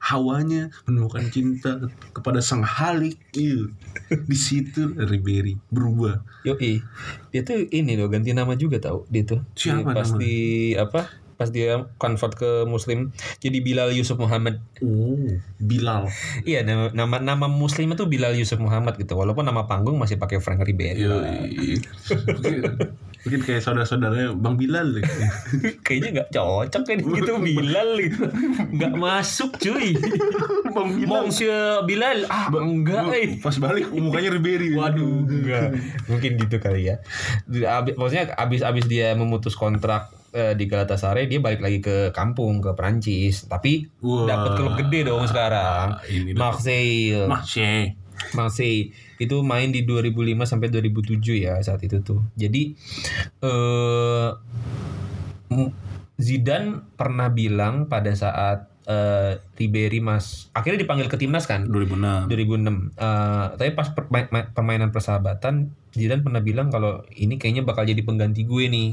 hawanya, 0.03 0.69
menemukan 0.85 1.25
cinta 1.33 1.89
kepada 2.13 2.45
sang 2.45 2.61
halik. 2.61 3.17
Iya. 3.33 3.73
Di 4.29 4.37
situ 4.37 4.93
Ribery 4.99 5.57
berubah. 5.73 6.21
Yoi, 6.45 6.85
dia 7.33 7.41
tuh 7.45 7.65
ini 7.73 7.97
loh 7.97 8.13
ganti 8.13 8.37
nama 8.37 8.53
juga 8.59 8.83
tau 8.83 9.09
dia 9.09 9.25
tuh. 9.25 9.41
Siapa 9.57 9.97
pas 9.97 10.11
nama? 10.13 10.21
di 10.21 10.37
apa? 10.77 11.28
Pas 11.39 11.55
dia 11.55 11.87
convert 12.03 12.35
ke 12.35 12.67
Muslim 12.67 13.15
jadi 13.39 13.63
Bilal 13.63 13.95
Yusuf 13.95 14.19
Muhammad. 14.19 14.59
Oh, 14.83 15.39
Bilal. 15.63 16.11
Iya 16.43 16.67
nama 16.67 16.91
nama, 16.91 17.23
nama 17.23 17.47
Muslim 17.47 17.95
itu 17.95 18.11
Bilal 18.11 18.35
Yusuf 18.35 18.59
Muhammad 18.59 18.99
gitu. 18.99 19.15
Walaupun 19.15 19.47
nama 19.47 19.71
panggung 19.71 19.95
masih 20.03 20.19
pakai 20.19 20.43
Frank 20.43 20.67
Ribery. 20.67 20.99
Yoi. 20.99 21.79
mungkin, 22.11 22.63
mungkin 23.23 23.41
kayak 23.47 23.63
saudara-saudaranya 23.63 24.35
Bang 24.35 24.59
Bilal 24.59 24.99
gitu. 24.99 25.15
Kayaknya 25.87 26.09
nggak 26.11 26.29
cocok 26.35 26.83
kan 26.83 26.99
gitu 26.99 27.33
Bilal 27.39 27.89
gitu. 28.03 28.25
Nggak 28.75 28.93
masuk 28.99 29.55
cuy. 29.63 29.95
Bang 30.75 30.99
Monsieur 31.07 31.87
Bilal 31.87 32.27
ah 32.27 32.51
enggak 32.51 33.15
eh. 33.15 33.39
Pas 33.39 33.55
balik 33.63 33.95
mukanya 33.95 34.35
Ribery. 34.35 34.75
Waduh, 34.75 35.23
enggak. 35.23 35.79
Mungkin 36.11 36.31
gitu 36.35 36.59
kali 36.59 36.91
ya. 36.91 36.99
Abis, 37.47 37.95
maksudnya 37.95 38.35
abis-abis 38.35 38.91
dia 38.91 39.15
memutus 39.15 39.55
kontrak 39.55 40.18
eh, 40.33 40.53
di 40.55 40.65
Galatasaray, 40.67 41.27
dia 41.27 41.41
balik 41.41 41.61
lagi 41.61 41.79
ke 41.79 42.11
kampung 42.13 42.61
ke 42.61 42.73
Perancis. 42.73 43.47
Tapi 43.47 43.89
Wah. 44.01 44.27
dapat 44.29 44.51
klub 44.57 44.75
gede 44.77 45.09
dong 45.09 45.25
sekarang. 45.25 46.01
Ini 46.05 46.35
dah. 46.35 46.41
Marseille. 46.41 47.25
Masih. 47.27 47.97
Marseille 48.35 48.91
itu 49.19 49.37
main 49.47 49.71
di 49.71 49.87
2005 49.87 50.43
sampai 50.43 50.69
2007 50.71 51.39
ya 51.39 51.55
saat 51.63 51.79
itu 51.83 52.03
tuh. 52.03 52.23
Jadi 52.35 52.75
eh 53.43 54.31
Zidane 56.19 56.83
pernah 56.99 57.31
bilang 57.31 57.87
pada 57.87 58.11
saat 58.11 58.67
eh, 58.91 59.39
Ribery 59.55 60.03
mas 60.03 60.51
akhirnya 60.51 60.83
dipanggil 60.83 61.07
ke 61.07 61.15
timnas 61.15 61.47
kan 61.47 61.71
2006. 61.71 62.27
2006. 62.27 62.91
Eh, 62.99 63.47
tapi 63.55 63.71
pas 63.73 63.89
perma- 63.95 64.31
ma- 64.35 64.51
permainan 64.51 64.91
persahabatan, 64.91 65.71
Zidane 65.95 66.27
pernah 66.27 66.43
bilang 66.43 66.75
kalau 66.75 67.07
ini 67.15 67.39
kayaknya 67.39 67.63
bakal 67.63 67.87
jadi 67.87 68.03
pengganti 68.03 68.43
gue 68.43 68.65
nih. 68.67 68.89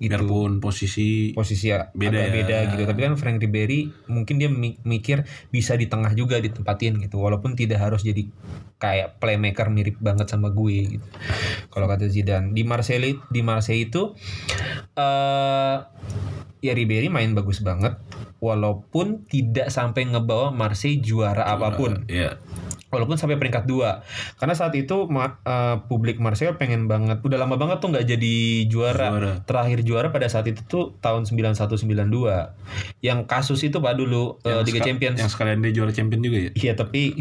Gitu. 0.00 0.16
Biarpun 0.16 0.64
posisi 0.64 1.36
Posisi 1.36 1.68
ya 1.68 1.92
Beda 1.92 2.16
agak 2.24 2.24
ya. 2.24 2.32
beda 2.32 2.56
gitu. 2.72 2.82
Tapi 2.88 3.00
kan 3.04 3.12
Frank 3.20 3.36
Ribery 3.36 3.92
mungkin 4.08 4.40
dia 4.40 4.48
mi- 4.48 4.80
mikir 4.80 5.28
bisa 5.52 5.76
di 5.76 5.92
tengah 5.92 6.16
juga 6.16 6.40
ditempatin 6.40 6.96
gitu. 7.04 7.20
Walaupun 7.20 7.52
tidak 7.52 7.84
harus 7.84 8.00
jadi 8.00 8.24
kayak 8.80 9.20
playmaker 9.20 9.68
mirip 9.68 10.00
banget 10.00 10.32
sama 10.32 10.48
gue 10.48 10.96
gitu. 10.96 11.06
Kalau 11.68 11.84
kata 11.84 12.08
Zidane 12.08 12.56
di 12.56 12.64
Marseille 12.64 13.20
di 13.28 13.40
Marseille 13.44 13.92
itu 13.92 14.16
eh 14.96 15.76
ya 16.60 16.72
Ribery 16.72 17.08
main 17.08 17.32
bagus 17.32 17.60
banget 17.60 17.96
walaupun 18.38 19.24
tidak 19.26 19.68
sampai 19.68 20.06
ngebawa 20.06 20.48
Marseille 20.50 20.98
juara 20.98 21.44
apa 21.46 21.72
pun 21.72 22.04
ya 22.06 22.36
walaupun 22.88 23.14
sampai 23.14 23.36
peringkat 23.36 23.64
dua 23.64 24.02
karena 24.34 24.50
saat 24.50 24.74
itu 24.74 25.06
ma- 25.06 25.38
eh, 25.38 25.76
publik 25.86 26.18
Marseille 26.18 26.52
pengen 26.52 26.84
banget 26.84 27.20
udah 27.20 27.38
lama 27.38 27.54
banget 27.54 27.78
tuh 27.78 27.88
nggak 27.88 28.02
jadi 28.04 28.34
juara. 28.66 29.08
Juara. 29.08 29.32
terakhir 29.42 29.78
juara 29.80 30.08
pada 30.08 30.26
saat 30.26 30.44
itu 30.44 30.60
tuh 30.64 30.98
tahun 30.98 31.22
9192 31.24 32.50
yang 33.00 33.24
kasus 33.24 33.62
itu 33.62 33.78
pak 33.78 33.94
dulu 33.94 34.42
Yang 34.42 34.58
Liga 34.64 34.72
seka- 34.74 34.86
Champions 34.86 35.18
Yang 35.18 35.30
sekalian 35.30 35.58
dia 35.60 35.72
juara 35.72 35.90
champion 35.90 36.20
juga 36.20 36.38
ya? 36.40 36.50
iya 36.52 36.72
tapi 36.74 37.14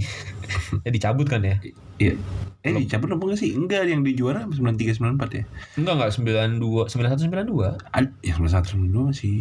ya 0.80 0.90
dicabut 0.96 1.26
kan 1.26 1.42
ya 1.42 1.58
Iya. 1.98 2.16
Eh 2.60 2.72
dicabut 2.78 3.08
apa 3.10 3.20
enggak 3.22 3.40
sih? 3.40 3.52
Enggak 3.54 3.84
yang 3.84 4.02
di 4.02 4.12
juara 4.14 4.44
93 4.44 4.96
94 4.96 5.20
ya? 5.34 5.44
enggak 5.76 5.94
enggak 5.96 6.12
92 6.16 6.88
9192 6.88 7.76
Ad, 7.90 8.08
ya 8.20 8.34
91 8.34 8.88
92 8.88 9.10
masih 9.10 9.34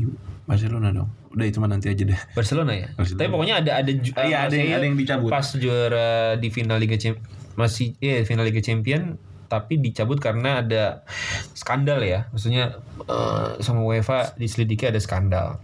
Barcelona 0.45 0.89
dong. 0.93 1.07
Udah 1.31 1.45
itu 1.45 1.59
mah 1.59 1.69
nanti 1.69 1.87
aja 1.87 2.03
deh. 2.05 2.19
Barcelona 2.33 2.73
ya 2.73 2.91
Barcelona. 2.93 3.21
tapi 3.21 3.31
pokoknya 3.31 3.55
ada 3.59 3.71
ada 3.77 3.91
ju- 3.93 4.11
Iya, 4.13 4.39
ada 4.45 4.55
yang- 4.55 4.75
ada 4.75 4.85
yang 4.85 4.97
dicabut. 4.97 5.29
pas 5.29 5.47
juara 5.53 6.09
di 6.35 6.49
final 6.49 6.77
Liga 6.77 6.95
Champions 6.95 7.27
masih 7.55 7.95
iya 7.99 8.23
final 8.23 8.43
Liga 8.43 8.59
Champion 8.59 9.19
tapi 9.47 9.77
dicabut 9.77 10.17
karena 10.17 10.61
ada 10.61 11.03
skandal 11.53 11.99
ya 12.01 12.27
maksudnya 12.29 12.75
eh, 13.05 13.49
sama 13.59 13.83
UEFA 13.83 14.35
diselidiki 14.35 14.85
ada 14.85 14.99
skandal 14.99 15.59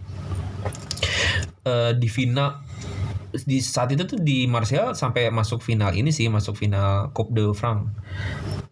Eh, 1.61 1.91
di 1.93 2.05
final 2.05 2.61
di 3.43 3.59
saat 3.59 3.91
itu 3.91 4.07
tuh 4.07 4.19
di 4.23 4.47
Marseille 4.47 4.95
sampai 4.95 5.27
masuk 5.27 5.59
final 5.59 5.91
ini 5.91 6.15
sih 6.15 6.31
masuk 6.31 6.55
final 6.55 7.11
Coupe 7.11 7.35
de 7.35 7.51
France 7.51 7.91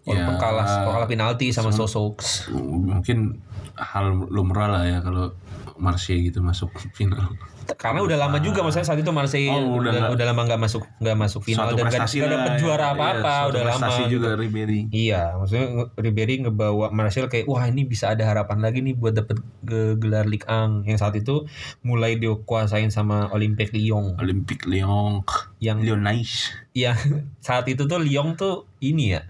walaupun 0.08 0.36
Ya. 0.36 0.40
kalah 0.40 0.68
kalah 0.88 1.08
penalti 1.12 1.52
sama 1.52 1.76
Sosoks 1.76 2.48
Mungkin 2.56 3.44
hal 3.76 4.30
lumrah 4.32 4.72
lah 4.72 4.84
ya 4.88 5.04
kalau 5.04 5.36
Marseille 5.76 6.30
gitu 6.30 6.40
masuk 6.40 6.70
final. 6.94 7.34
Karena 7.74 8.00
udah 8.02 8.18
lama 8.18 8.38
juga 8.38 8.60
maksudnya 8.60 8.86
saat 8.86 9.00
itu 9.00 9.10
Marseille 9.10 9.50
Oh, 9.50 9.78
udah 9.78 9.92
udah, 9.92 10.04
udah 10.12 10.26
lama 10.26 10.42
nggak 10.44 10.62
masuk 10.62 10.84
nggak 10.98 11.18
masuk 11.18 11.42
final 11.42 11.72
dan 11.72 11.88
lah, 12.26 12.34
dapet 12.36 12.52
ya. 12.52 12.60
juara 12.60 12.86
apa 12.92 13.06
apa 13.14 13.34
Iya, 13.34 13.50
udah 13.50 13.64
lama 13.66 13.88
gitu. 13.88 14.12
juga 14.12 14.30
Ribery. 14.34 14.82
Iya, 14.90 15.22
maksudnya 15.36 15.66
Ribery 15.96 16.36
ngebawa 16.42 16.86
Martial 16.90 17.26
kayak 17.26 17.46
wah 17.46 17.64
ini 17.64 17.82
bisa 17.84 18.12
ada 18.12 18.24
harapan 18.24 18.60
lagi 18.60 18.80
nih 18.80 18.94
buat 18.94 19.14
dapet 19.14 19.38
ge- 19.62 19.96
gelar 19.96 20.26
Ligue 20.26 20.44
1 20.44 20.84
yang 20.84 20.98
saat 20.98 21.14
itu 21.14 21.46
mulai 21.82 22.16
dikuasain 22.16 22.90
sama 22.90 23.30
Olympique 23.30 23.72
Lyon 23.72 24.16
Olympique 24.18 24.66
Lyon, 24.66 25.22
yang 25.64 25.80
Lyonnais. 25.80 26.52
yang 26.74 26.98
saat 27.38 27.70
itu 27.70 27.86
tuh 27.86 28.02
Lyon 28.02 28.34
tuh 28.34 28.66
ini 28.82 29.14
ya 29.14 29.22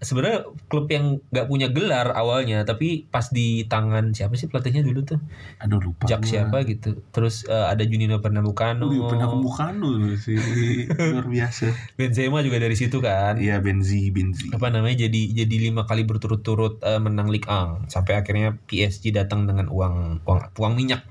sebenarnya 0.00 0.48
klub 0.72 0.88
yang 0.88 1.20
nggak 1.28 1.46
punya 1.46 1.68
gelar 1.68 2.16
awalnya 2.16 2.64
tapi 2.64 3.04
pas 3.12 3.28
di 3.28 3.68
tangan 3.68 4.16
siapa 4.16 4.34
sih 4.40 4.48
pelatihnya 4.48 4.80
dulu 4.82 5.04
tuh 5.04 5.20
Aduh 5.60 5.78
lupa. 5.84 6.08
Jack 6.08 6.24
gua. 6.24 6.28
siapa 6.32 6.56
gitu 6.64 7.04
terus 7.12 7.44
eh, 7.44 7.66
ada 7.68 7.84
Junino 7.84 8.24
Pernambucano 8.24 8.88
Udah 8.88 9.04
pernah 9.12 9.28
Bukano 9.28 10.16
sih. 10.16 10.40
Luar 11.12 11.28
biasa. 11.28 11.70
Benzema 12.00 12.40
juga 12.40 12.56
dari 12.56 12.74
situ 12.74 13.04
kan 13.04 13.36
Iya 13.36 13.60
Benzi, 13.60 14.08
Benzi. 14.08 14.48
apa 14.50 14.72
namanya 14.72 15.04
jadi 15.06 15.44
jadi 15.44 15.56
lima 15.68 15.84
kali 15.84 16.08
berturut-turut 16.08 16.80
eh, 16.82 16.96
menang 16.98 17.28
Ligue 17.28 17.46
1 17.46 17.92
sampai 17.92 18.16
akhirnya 18.16 18.56
PSG 18.64 19.12
datang 19.12 19.44
dengan 19.44 19.68
uang 19.68 20.24
uang 20.24 20.40
uang 20.56 20.72
minyak 20.72 21.04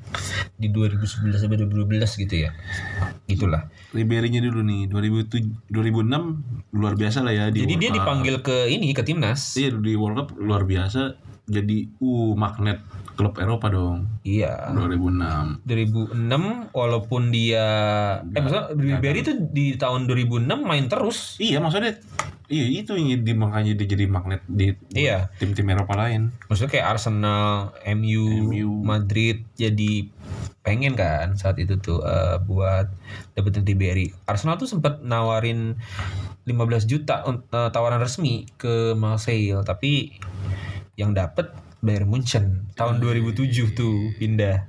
di 0.57 0.73
2011 0.73 1.37
sampai 1.37 1.61
2012 1.69 2.01
gitu 2.25 2.49
ya 2.49 2.51
gitulah 3.29 3.69
Ribery-nya 3.93 4.43
dulu 4.57 4.65
nih 4.65 4.81
2007 4.89 5.69
2006 5.69 6.73
luar 6.73 6.93
biasa 6.97 7.21
lah 7.21 7.29
ya 7.29 7.45
di 7.53 7.61
jadi 7.61 7.69
World 7.69 7.77
dia 7.77 7.89
Cup. 7.93 7.97
dipanggil 8.01 8.35
ke 8.41 8.57
ini 8.67 8.89
ke 8.89 9.05
timnas 9.05 9.53
Iya 9.53 9.69
di 9.77 9.93
World 9.93 10.17
Cup 10.17 10.27
luar 10.33 10.65
biasa 10.65 11.13
jadi 11.47 11.87
uh 11.97 12.35
magnet 12.35 12.83
klub 13.17 13.33
Eropa 13.39 13.71
dong 13.71 14.05
iya 14.21 14.69
2006 14.69 15.63
2006 15.65 16.21
walaupun 16.69 17.33
dia 17.33 17.65
eh 18.21 18.37
maksudnya 18.37 18.75
Ribery 18.75 19.19
itu 19.23 19.33
di 19.49 19.73
tahun 19.73 20.05
2006 20.05 20.43
main 20.61 20.85
terus 20.85 21.39
Iya 21.39 21.57
maksudnya 21.57 21.97
iya 22.47 22.65
itu 22.83 22.93
yang 22.93 23.25
di 23.25 23.33
makanya 23.33 23.73
dia 23.73 23.87
jadi 23.89 24.05
magnet 24.05 24.43
di 24.45 24.71
Iya. 24.93 25.27
tim-tim 25.35 25.67
Eropa 25.67 25.97
lain. 25.97 26.31
maksudnya 26.47 26.79
kayak 26.79 26.87
Arsenal, 26.95 27.75
MU, 27.97 28.53
MU. 28.53 28.69
Madrid 28.85 29.43
jadi 29.55 30.07
pengen 30.61 30.95
kan 30.95 31.35
saat 31.35 31.57
itu 31.57 31.79
tuh 31.79 32.03
eh, 32.03 32.37
buat 32.43 32.91
dapetin 33.33 33.63
Ribery. 33.63 34.11
Arsenal 34.27 34.59
tuh 34.59 34.67
sempat 34.67 34.99
nawarin 35.01 35.79
15 36.45 36.85
juta 36.85 37.23
eh, 37.25 37.69
tawaran 37.71 37.99
resmi 37.99 38.47
ke 38.55 38.93
Marseille 38.93 39.57
tapi 39.63 40.15
yang 40.97 41.13
dapet 41.13 41.53
Bayern 41.77 42.09
Munchen 42.09 42.73
tahun 42.73 42.97
2007 42.97 43.77
tuh 43.77 44.17
pindah 44.17 44.65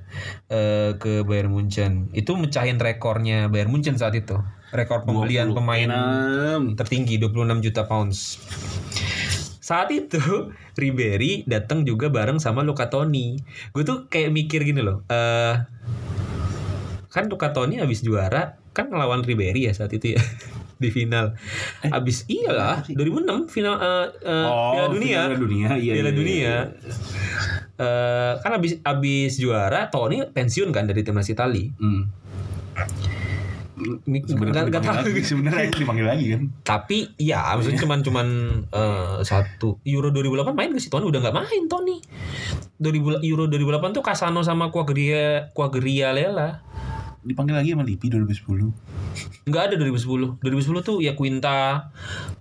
eh, 0.47 0.93
ke 1.01 1.25
Bayern 1.25 1.49
Munchen. 1.49 2.13
Itu 2.13 2.37
mecahin 2.37 2.77
rekornya 2.77 3.49
Bayern 3.49 3.73
Munchen 3.73 3.97
saat 3.97 4.13
itu. 4.13 4.37
Rekor 4.69 5.01
pembelian 5.09 5.49
20 5.49 5.57
pemain 5.57 5.89
tertinggi 6.77 7.17
26 7.17 7.65
juta 7.65 7.89
pounds. 7.89 8.37
Saat 9.57 9.89
itu 9.89 10.21
Ribery 10.77 11.49
datang 11.49 11.81
juga 11.81 12.13
bareng 12.13 12.37
sama 12.37 12.61
Luca 12.61 12.93
Toni. 12.93 13.41
Gue 13.73 13.81
tuh 13.81 14.05
kayak 14.05 14.29
mikir 14.29 14.61
gini 14.61 14.85
loh. 14.85 15.01
eh 15.09 15.65
kan 17.09 17.25
Luca 17.25 17.49
Toni 17.49 17.81
habis 17.81 18.05
juara 18.05 18.61
kan 18.69 18.93
ngelawan 18.93 19.25
Ribery 19.25 19.65
ya 19.65 19.73
saat 19.73 19.89
itu 19.97 20.13
ya 20.13 20.21
di 20.79 20.89
final. 20.89 21.35
Habis 21.83 22.23
iyalah 22.31 22.87
2006 22.87 23.51
final 23.51 23.75
eh, 23.77 24.07
eh, 24.23 24.47
Piala 24.47 24.89
Dunia. 24.89 25.19
Piala 25.27 25.37
Dunia, 25.37 25.69
iya. 25.75 25.93
Piala 25.99 26.09
iya, 26.09 26.15
Dunia. 26.15 26.37
iya. 26.39 26.57
Eh, 27.79 28.33
kan 28.39 28.51
habis 28.55 28.79
habis 28.83 29.35
juara 29.35 29.91
Toni 29.91 30.23
pensiun 30.23 30.71
kan 30.71 30.87
dari 30.87 31.03
timnas 31.03 31.27
Itali. 31.27 31.67
Hmm. 31.75 32.03
Sebenarnya 33.79 34.67
tahu. 34.67 35.07
lagi. 35.07 35.23
Sebenarnya 35.23 35.71
dipanggil 35.71 36.07
lagi 36.07 36.25
kan. 36.35 36.41
Tapi 36.63 37.15
ya 37.15 37.55
maksudnya 37.55 37.79
cuman 37.79 37.99
cuman 38.03 38.27
eh, 38.67 39.17
satu 39.23 39.79
Euro 39.87 40.11
2008 40.11 40.51
main 40.55 40.71
ke 40.75 40.79
sih 40.83 40.91
Tony 40.91 41.07
udah 41.07 41.19
nggak 41.23 41.35
main 41.35 41.63
Tony. 41.71 41.99
2000 42.79 43.23
Euro 43.23 43.43
2008 43.47 43.95
tuh 43.95 44.03
Casano 44.03 44.43
sama 44.43 44.71
Quagria 44.71 45.51
Quagliarella. 45.55 46.63
Dipanggil 47.23 47.55
lagi 47.55 47.75
sama 47.75 47.83
Lipi 47.83 48.07
2010. 48.11 48.98
Nggak 49.45 49.63
ada 49.71 49.75
2010. 49.77 50.41
2010 50.41 50.87
tuh 50.87 50.97
ya 51.01 51.13
Quinta 51.17 51.89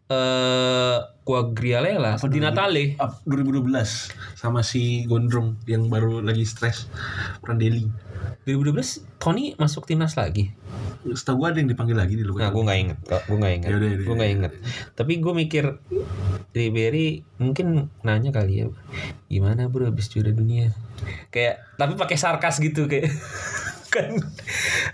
eh 0.09 0.99
Quagliarella 1.29 2.17
di 2.25 2.41
Natale. 2.41 2.97
Ah, 2.97 3.13
2012. 3.29 4.17
sama 4.33 4.65
si 4.65 5.05
Gondrong 5.05 5.61
yang 5.69 5.93
baru 5.93 6.25
lagi 6.25 6.49
stres 6.49 6.89
Prandelli 7.45 7.85
2012 8.49 9.21
Tony 9.21 9.53
masuk 9.61 9.85
timnas 9.85 10.17
lagi. 10.17 10.49
setahu 11.05 11.45
gue 11.45 11.49
ada 11.53 11.59
yang 11.61 11.69
dipanggil 11.69 11.97
lagi 11.97 12.17
di 12.17 12.25
luar 12.25 12.49
Nah, 12.49 12.51
gue 12.53 12.65
nggak 12.65 12.81
inget, 12.81 12.99
gue 13.07 13.37
nggak 13.39 13.55
inget, 13.55 13.71
Yaudah, 13.71 13.89
yaudah, 13.89 14.05
gue 14.09 14.15
nggak 14.19 14.33
inget. 14.35 14.53
Tapi 14.97 15.13
gue 15.21 15.33
mikir 15.37 15.65
Ribery 16.57 17.09
mungkin 17.39 17.93
nanya 18.03 18.33
kali 18.33 18.65
ya, 18.65 18.67
gimana 19.29 19.69
bro 19.69 19.87
habis 19.89 20.09
juara 20.09 20.33
dunia? 20.33 20.73
Kayak 21.29 21.61
tapi 21.77 21.95
pakai 21.95 22.17
sarkas 22.17 22.57
gitu 22.59 22.89
kayak 22.89 23.13
kan 23.89 24.13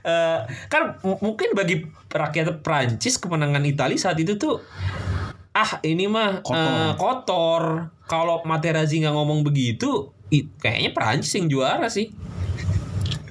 eh, 0.03 0.39
kan 0.67 0.83
m- 1.03 1.21
mungkin 1.21 1.53
bagi 1.53 1.83
rakyat 2.09 2.63
Prancis 2.63 3.19
kemenangan 3.19 3.63
Italia 3.63 3.99
saat 3.99 4.17
itu 4.17 4.35
tuh 4.35 4.63
ah 5.51 5.79
ini 5.83 6.07
mah 6.07 6.43
Kotor. 6.43 6.59
eh, 6.59 6.93
kotor. 6.95 7.63
Kalau 8.05 8.43
Materazzi 8.43 9.01
nggak 9.01 9.15
ngomong 9.15 9.41
begitu, 9.43 10.11
i- 10.29 10.51
kayaknya 10.59 10.91
Prancis 10.91 11.33
yang 11.35 11.47
juara 11.47 11.87
sih. 11.87 12.11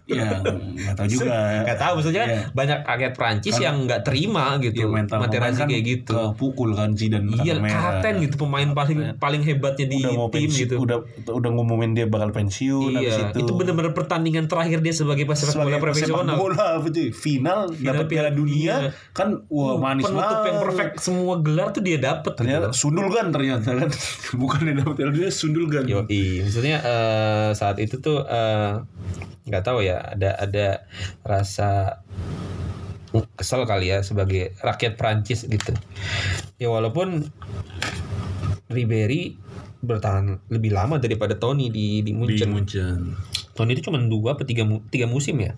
Ya, 0.04 0.36
nggak 0.44 0.96
tahu 0.96 1.08
juga. 1.08 1.63
Gak 1.63 1.80
tahu 1.80 1.94
maksudnya 1.96 2.26
Iya. 2.26 2.42
banyak 2.52 2.80
rakyat 2.84 3.13
Prancis 3.13 3.56
yang 3.56 3.76
nggak 3.84 4.04
terima 4.04 4.60
Ya, 4.60 4.68
gitu 4.68 4.92
mental 4.92 5.18
Materazzi 5.18 5.39
pemain 5.39 5.56
kan 5.56 5.68
kayak 5.70 5.84
gitu. 5.88 6.13
Kepukul 6.13 6.70
kan 6.74 6.89
Zidane 6.92 7.32
Iya, 7.34 7.56
kapten 7.58 8.13
gitu 8.20 8.36
pemain 8.38 8.68
paling 8.70 9.00
paling 9.16 9.42
hebatnya 9.42 9.88
di 9.88 9.98
Udah 9.98 10.12
mau 10.13 10.28
tim 10.28 10.44
pensiun, 10.44 10.60
gitu. 10.60 10.76
udah 10.78 10.98
udah 11.26 11.50
ngumumin 11.50 11.92
dia 11.94 12.06
bakal 12.06 12.30
pensiun 12.30 13.00
iya, 13.00 13.32
itu. 13.32 13.39
itu 13.39 13.52
benar-benar 13.54 13.94
pertandingan 13.94 14.46
terakhir 14.46 14.80
dia 14.80 14.92
sebagai 14.92 15.24
pesepak 15.24 15.56
bola 15.63 15.80
profesional. 15.80 16.36
bola 16.36 16.66
apa 16.78 16.88
tuh? 16.88 17.08
Final, 17.13 17.72
dapat 17.72 18.06
Piala 18.06 18.30
Dunia 18.30 18.92
kan 19.12 19.39
wah 19.48 19.63
Uh, 19.66 19.80
manis 19.80 20.04
penutup 20.04 20.20
yang 20.44 20.54
banget. 20.54 20.63
perfect 20.68 20.94
semua 21.00 21.39
gelar 21.39 21.72
tuh 21.72 21.80
dia 21.80 21.98
dapet 21.98 22.34
Ternyata 22.36 22.70
gitu. 22.70 22.76
sundul 22.84 23.08
kan 23.08 23.32
ternyata 23.32 23.70
kan. 23.74 23.88
Bukan 24.42 24.60
dia 24.62 24.76
dapat 24.76 24.94
Piala 24.94 25.12
Dunia 25.12 25.32
sundul 25.32 25.66
kan. 25.66 25.88
Yo, 25.88 26.04
maksudnya 26.04 26.78
eh, 26.78 27.50
saat 27.54 27.80
itu 27.80 27.98
tuh 27.98 28.22
eh, 28.22 28.74
nggak 29.44 29.63
tahu 29.63 29.84
ya 29.84 30.00
ada 30.16 30.39
ada 30.39 30.68
rasa 31.22 32.00
kesel 33.38 33.68
kali 33.70 33.94
ya 33.94 34.02
sebagai 34.02 34.58
rakyat 34.60 34.98
Prancis 34.98 35.46
gitu. 35.46 35.74
Ya 36.58 36.74
walaupun 36.74 37.30
Ribery 38.74 39.38
bertahan 39.84 40.39
lebih 40.48 40.72
lama 40.72 40.96
daripada 40.98 41.36
Tony 41.36 41.68
di 41.68 42.02
di 42.02 42.10
di 42.10 42.12
Munchen. 42.16 42.50
Munchen 42.50 43.00
Tony 43.54 43.78
itu 43.78 43.86
cuma 43.86 44.02
dua 44.02 44.34
atau 44.34 44.48
tiga, 44.50 44.66
tiga 44.89 45.06
musim 45.06 45.38
ya. 45.38 45.54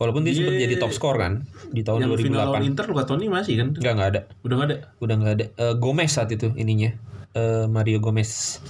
Walaupun 0.00 0.24
dia 0.24 0.32
sempat 0.32 0.56
Iya. 0.56 0.64
jadi 0.64 0.74
top 0.80 0.96
skor 0.96 1.20
kan 1.20 1.44
di 1.68 1.84
tahun 1.84 2.08
yang 2.08 2.16
final 2.16 2.40
lawan 2.48 2.64
2008. 2.64 2.70
Inter 2.72 2.84
Luka 2.88 3.04
Toni 3.04 3.26
masih 3.28 3.54
kan 3.60 3.68
Enggak 3.76 3.92
enggak 3.92 4.08
ada. 4.08 4.20
udah 4.40 4.54
nggak 4.56 4.68
ada 4.72 4.76
Udah 4.96 5.14
enggak 5.20 5.34
ada. 5.36 5.44
Eh, 5.60 5.74
Gomez 5.76 6.08
saat 6.08 6.32
itu 6.32 6.48
ininya. 6.56 6.88
Eh, 7.36 7.66
Mario 7.68 8.00
Gomez. 8.00 8.64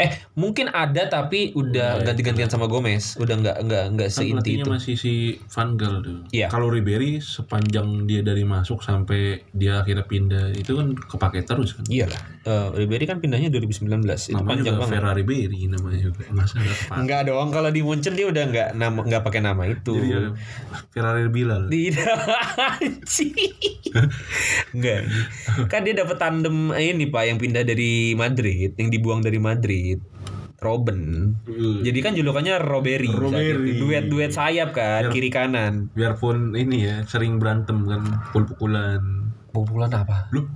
Eh, 0.00 0.10
mungkin 0.34 0.66
ada 0.66 1.06
tapi 1.06 1.52
udah 1.52 2.00
ganti-gantian 2.02 2.48
sama 2.48 2.64
Gomez. 2.64 3.14
Udah 3.14 3.36
enggak 3.36 3.56
enggak 3.60 3.84
enggak 3.92 4.08
kan 4.08 4.16
seinti 4.16 4.50
itu. 4.56 4.66
masih 4.66 4.96
si 4.96 5.12
Van 5.52 5.76
Gaal 5.76 6.00
tuh 6.00 6.24
Iya. 6.30 6.48
kalau 6.48 6.68
Ribery 6.68 7.20
sepanjang 7.20 8.04
dia 8.04 8.20
dari 8.20 8.42
masuk 8.42 8.80
sampai 8.80 9.44
dia 9.52 9.80
akhirnya 9.80 10.04
pindah 10.04 10.52
itu 10.52 10.72
kan 10.72 10.96
kepake 10.96 11.44
terus 11.44 11.76
kan 11.76 11.84
Iyalah. 11.86 12.20
Eh, 12.40 12.68
Ribery 12.74 13.04
kan 13.04 13.20
pindahnya 13.20 13.52
2019. 13.52 14.00
Itu 14.26 14.32
namanya 14.32 14.48
panjang 14.48 14.64
juga 14.66 14.80
banget. 14.80 14.92
Ferrari 14.96 15.18
Ribery 15.20 15.60
namanya 15.68 15.98
juga 16.00 16.22
masa 16.30 16.54
nggak 16.56 16.76
kepake 16.78 16.96
Enggak 16.96 17.20
dong, 17.26 17.48
kalau 17.50 17.68
di 17.68 17.80
Munchen 17.80 18.14
dia 18.14 18.26
udah 18.26 18.44
enggak 18.46 18.68
nama 18.72 18.98
enggak 19.00 19.22
pakai 19.22 19.40
nama 19.40 19.62
itu. 19.66 19.92
jadi 19.92 20.08
ya, 20.08 20.32
Ferrari 20.88 21.28
Bilal 21.28 21.68
Tidak 21.68 22.16
anjing. 22.56 23.34
Enggak. 24.72 25.00
Kan 25.66 25.82
dia 25.82 25.94
dapat 25.96 26.16
tandem 26.16 26.70
ini 26.72 27.06
Pak 27.06 27.24
yang 27.26 27.38
pindah 27.38 27.62
dari 27.62 28.14
Madrid, 28.14 28.74
yang 28.76 28.88
dibuang 28.88 29.20
dari 29.20 29.38
Madrid. 29.38 29.89
Robin. 30.58 31.32
Uh, 31.44 31.80
Jadi 31.80 31.98
kan 31.98 32.12
julukannya 32.12 32.60
Roberi. 32.60 33.08
Roberi. 33.08 33.80
Duet-duet 33.80 34.28
sayap 34.28 34.70
kan, 34.70 35.08
Biar- 35.08 35.12
kiri 35.12 35.30
kanan. 35.30 35.88
biarpun 35.90 36.52
ini 36.52 36.84
ya 36.84 36.96
sering 37.04 37.40
berantem 37.40 37.80
kan 37.82 38.04
pukul-pukulan 38.28 39.00
Pukulan 39.50 39.90
apa? 39.90 40.30
lu 40.30 40.46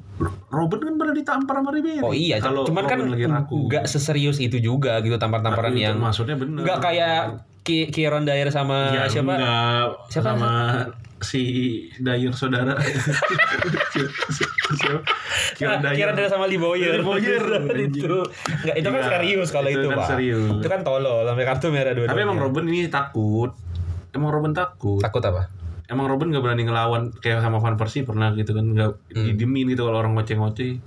Robin 0.47 0.79
kan 0.79 0.95
pernah 0.95 1.11
ditampar 1.11 1.59
sama 1.59 1.75
Ribery 1.75 1.99
Oh 1.99 2.15
iya, 2.15 2.39
kalau 2.39 2.63
cuman 2.63 2.85
kan 2.85 3.03
Robin 3.03 3.27
raku 3.33 3.67
enggak 3.67 3.85
seserius 3.85 4.39
itu 4.39 4.61
juga 4.61 5.03
gitu 5.03 5.17
tampar-tamparan 5.17 5.75
yang 5.75 5.99
maksudnya 5.99 6.39
bener 6.39 6.63
enggak 6.63 6.79
kayak 6.79 7.43
Ki 7.61 7.89
Kieron 7.89 8.23
Dyer 8.23 8.47
sama 8.49 8.95
ya, 8.95 9.09
siapa? 9.09 9.35
enggak 9.35 9.85
Siapa? 10.07 10.27
sama 10.31 10.51
si 11.25 11.43
Dayur 11.97 12.37
saudara 12.37 12.77
Kira 15.55 15.81
Dyer 15.81 16.11
Dyer 16.13 16.29
sama 16.29 16.45
Lee 16.51 16.59
Boyer. 16.61 16.99
Lee 16.99 17.05
Boyer, 17.05 17.45
itu. 17.89 18.17
Enggak, 18.63 18.77
itu 18.77 18.89
kan 18.89 19.01
Iya, 19.01 19.11
serius 19.17 19.49
kalau 19.51 19.69
itu 19.71 19.81
itu, 19.81 19.89
kan 19.91 19.99
Pak. 19.99 20.09
serius. 20.13 20.51
Itu 20.61 20.69
kan 20.69 20.81
tolol 20.83 21.25
sampai 21.25 21.45
kartu 21.47 21.67
merah 21.71 21.93
dua 21.95 22.07
tapi 22.11 22.21
emang 22.23 22.39
Robin 22.39 22.65
ini 22.69 22.89
takut 22.89 23.51
emang 24.15 24.31
Robin 24.31 24.53
takut 24.55 25.01
takut 25.01 25.23
apa? 25.25 25.49
Emang 25.85 26.09
Robin 26.09 26.33
gak 26.33 26.41
berani 26.41 26.65
ngelawan 26.65 27.13
kayak 27.21 27.45
sama 27.45 27.61
Van 27.61 27.77
Persie 27.77 28.03
pernah 28.03 28.33
gitu 28.33 28.57
kan 28.57 28.65
nggak 28.67 28.91
Hmm. 29.15 29.27
didemin 29.29 29.69
gitu 29.69 29.85
kalau 29.85 30.01
orang 30.01 30.17
ngoceh-ngoceh. 30.17 30.81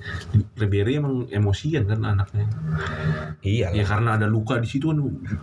Ribery 0.57 0.97
emang 0.97 1.29
emosian 1.29 1.85
kan 1.85 2.01
anaknya. 2.01 2.49
Iya 3.39 3.69
ya 3.71 3.85
karena 3.85 4.17
ada 4.17 4.25
luka 4.25 4.57
di 4.57 4.65
situ 4.65 4.89
kan 4.89 4.97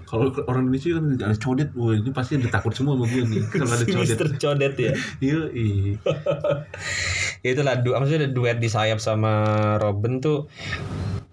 kalau 0.05 0.35
orang 0.45 0.67
Indonesia 0.67 0.99
kan 0.99 1.07
ada 1.17 1.37
codet 1.39 1.71
wah 1.73 1.95
ini 1.95 2.11
pasti 2.11 2.37
udah 2.37 2.51
takut 2.51 2.75
semua 2.75 2.99
sama 2.99 3.07
gue 3.07 3.23
nih 3.25 3.43
kalau 3.49 3.71
ada 3.71 3.85
codet. 3.89 4.03
Mister 4.11 4.29
Codet 4.35 4.75
ya. 4.75 4.93
iya 5.25 5.41
iya. 5.51 5.95
Ya 7.45 7.53
itulah 7.53 7.77
du 7.79 7.93
maksudnya 7.93 8.25
ada 8.25 8.31
duet 8.33 8.57
di 8.57 8.67
sayap 8.67 8.99
sama 8.99 9.33
Robin 9.77 10.19
tuh 10.19 10.49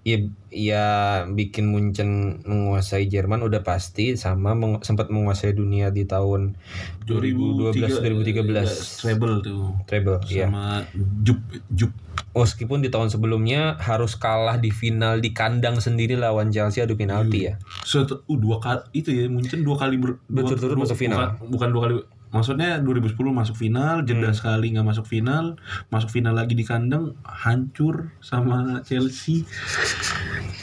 ya 0.01 0.17
ya 0.49 0.85
bikin 1.27 1.69
Munchen 1.69 2.09
menguasai 2.41 3.05
Jerman 3.05 3.39
udah 3.39 3.61
pasti 3.61 4.13
sama 4.15 4.51
meng- 4.51 4.81
sempat 4.81 5.07
menguasai 5.07 5.53
dunia 5.53 5.89
di 5.89 6.03
tahun 6.03 6.57
2012 7.05 8.01
2013 8.01 8.65
treble 8.99 9.35
tuh. 9.41 9.77
Treble 9.85 10.17
ya 10.25 10.47
sama 10.47 10.81
Jup 11.21 11.37
Jup 11.69 11.91
meskipun 12.31 12.79
di 12.79 12.89
tahun 12.89 13.09
sebelumnya 13.09 13.77
harus 13.77 14.15
kalah 14.15 14.55
di 14.55 14.71
final 14.71 15.19
di 15.19 15.31
kandang 15.31 15.77
sendiri 15.77 16.15
lawan 16.15 16.49
Chelsea 16.49 16.79
adu 16.79 16.95
penalti 16.95 17.45
ya. 17.45 17.61
Set, 17.83 18.07
uh, 18.07 18.17
dua 18.31 18.57
kali 18.57 18.81
itu 18.95 19.09
ya 19.11 19.27
Munchen 19.27 19.61
dua 19.61 19.77
kali 19.77 19.95
ber, 19.95 20.17
dua- 20.23 20.41
Berturut-turut 20.41 20.77
masuk 20.79 20.97
final. 20.97 21.35
bukan, 21.35 21.49
bukan 21.51 21.69
dua 21.69 21.81
kali 21.83 21.93
maksudnya 22.31 22.79
2010 22.79 23.11
masuk 23.31 23.55
final 23.55 24.01
jeda 24.01 24.27
Hmm. 24.27 24.35
sekali 24.35 24.71
nggak 24.71 24.87
masuk 24.87 25.05
final 25.05 25.59
masuk 25.87 26.09
final 26.09 26.31
lagi 26.31 26.55
di 26.55 26.63
kandang 26.63 27.13
hancur 27.21 28.15
sama 28.19 28.79
Chelsea 28.81 29.43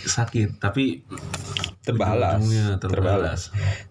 sakit 0.05 0.57
tapi 0.57 1.05
terbalas 1.81 2.41
ujung-ujungnya 2.41 2.77
terbalas 2.79 3.41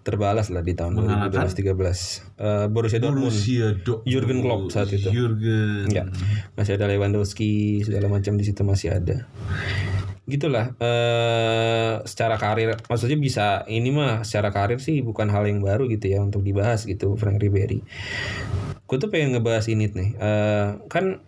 terbalas 0.02 0.48
lah 0.50 0.62
di 0.62 0.74
tahun 0.74 0.94
Mengalahkan? 0.94 1.50
2012 1.50 2.34
13 2.38 2.70
Borussia 2.70 2.98
Dortmund 2.98 3.30
Borussia 3.30 3.68
Dortmund 3.76 4.06
Jurgen 4.06 4.40
Klopp 4.42 4.62
saat 4.70 4.90
itu. 4.90 5.10
Jurgen 5.10 5.90
Enggak. 5.90 6.14
Masih 6.54 6.78
ada 6.78 6.86
Lewandowski, 6.86 7.82
segala 7.82 8.06
macam 8.08 8.38
di 8.38 8.46
situ 8.46 8.62
masih 8.62 8.94
ada. 8.94 9.26
Gitulah 10.28 10.76
eh 10.84 12.04
secara 12.04 12.36
karir 12.36 12.76
maksudnya 12.92 13.16
bisa 13.16 13.64
ini 13.72 13.96
mah 13.96 14.28
secara 14.28 14.52
karir 14.52 14.78
sih 14.84 15.00
bukan 15.00 15.32
hal 15.32 15.48
yang 15.48 15.64
baru 15.64 15.88
gitu 15.88 16.12
ya 16.12 16.20
untuk 16.20 16.44
dibahas 16.44 16.84
gitu 16.84 17.16
Frank 17.16 17.40
Ribery. 17.40 17.80
Gue 18.84 18.98
tuh 19.00 19.08
pengen 19.08 19.40
ngebahas 19.40 19.72
ini 19.72 19.88
nih. 19.88 20.10
Eh 20.20 20.68
kan 20.92 21.24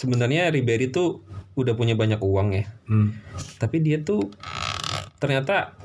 sebenarnya 0.00 0.48
Ribery 0.48 0.88
tuh 0.88 1.20
udah 1.60 1.76
punya 1.76 1.92
banyak 1.92 2.24
uang 2.24 2.48
ya. 2.56 2.64
Hmm. 2.88 3.12
Tapi 3.60 3.84
dia 3.84 4.00
tuh 4.00 4.32
ternyata 5.22 5.78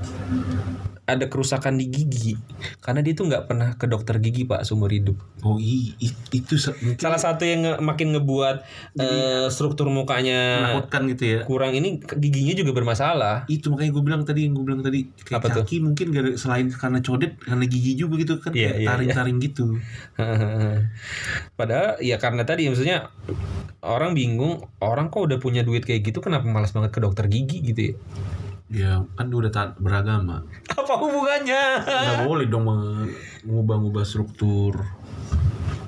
ada 1.07 1.23
kerusakan 1.23 1.79
di 1.79 1.87
gigi 1.87 2.35
karena 2.83 2.99
dia 2.99 3.15
tuh 3.15 3.31
nggak 3.31 3.47
pernah 3.47 3.69
ke 3.73 3.87
dokter 3.87 4.19
gigi 4.19 4.43
pak 4.43 4.67
seumur 4.67 4.91
hidup. 4.91 5.15
oh 5.39 5.55
i, 5.55 5.95
i- 5.97 6.19
itu 6.35 6.59
mungkin 6.83 6.99
Salah 6.99 7.15
satu 7.15 7.47
yang 7.47 7.63
nge- 7.63 7.79
makin 7.79 8.11
ngebuat 8.11 8.57
eh, 8.97 9.47
struktur 9.47 9.87
mukanya 9.87 10.67
menakutkan 10.67 11.07
gitu 11.07 11.23
ya 11.23 11.39
kurang 11.45 11.71
ini 11.71 12.03
giginya 12.11 12.51
juga 12.53 12.75
bermasalah. 12.75 13.47
itu 13.47 13.71
makanya 13.71 13.95
gue 13.95 14.03
bilang 14.03 14.21
tadi 14.27 14.43
yang 14.43 14.53
gue 14.53 14.65
bilang 14.65 14.83
tadi 14.83 15.07
kayak 15.15 15.39
Apa 15.39 15.47
tuh? 15.47 15.63
kaki 15.63 15.75
mungkin 15.79 16.07
gara 16.11 16.31
selain 16.35 16.67
karena 16.67 16.99
codet 16.99 17.39
karena 17.39 17.63
gigi 17.63 17.91
juga 17.95 18.13
gitu 18.19 18.33
kan 18.43 18.51
Iya, 18.51 18.67
kayak 18.67 18.75
iya, 18.75 18.87
taring-taring 18.91 19.37
gitu 19.39 19.65
Padahal 21.57 22.03
ya 22.03 22.19
karena 22.19 22.43
tadi 22.43 22.67
maksudnya 22.67 23.07
orang 23.79 24.11
bingung 24.11 24.59
orang 24.79 25.07
kok 25.07 25.23
udah 25.23 25.39
punya 25.39 25.63
duit 25.63 25.87
kayak 25.87 26.03
gitu 26.03 26.19
kenapa 26.19 26.43
malas 26.43 26.75
banget 26.75 26.91
ke 26.91 26.99
dokter 26.99 27.25
gigi 27.27 27.63
gitu 27.63 27.81
ya? 27.81 27.95
Ya 28.67 29.03
kan 29.15 29.27
udah 29.31 29.51
taat 29.51 29.71
beragama. 29.79 30.43
Apa 30.71 30.93
hubungannya? 30.99 31.83
nggak 31.87 32.27
boleh 32.27 32.45
dong 32.51 32.67
meng- 32.67 33.13
mengubah-ubah 33.47 34.03
struktur. 34.03 34.83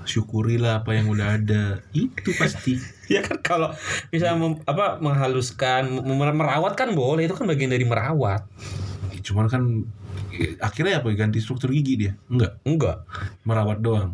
Syukurilah 0.07 0.81
apa 0.81 0.97
yang 0.97 1.11
udah 1.11 1.37
ada. 1.37 1.63
Itu 1.93 2.33
pasti. 2.35 2.79
Ya 3.09 3.25
kan 3.25 3.41
kalau 3.41 3.73
bisa 4.13 4.37
mem- 4.37 4.61
apa 4.69 5.01
menghaluskan 5.01 5.97
merawat 6.05 6.77
kan 6.77 6.93
boleh. 6.93 7.25
Itu 7.25 7.33
kan 7.33 7.49
bagian 7.49 7.73
dari 7.73 7.81
merawat. 7.81 8.45
Cuman 9.25 9.49
kan 9.49 9.81
eh, 10.29 10.53
akhirnya 10.61 11.01
apa? 11.01 11.09
Ganti 11.17 11.41
struktur 11.41 11.73
gigi 11.73 11.97
dia? 11.97 12.13
Enggak 12.29 12.61
enggak 12.61 13.01
merawat 13.49 13.81
doang 13.81 14.13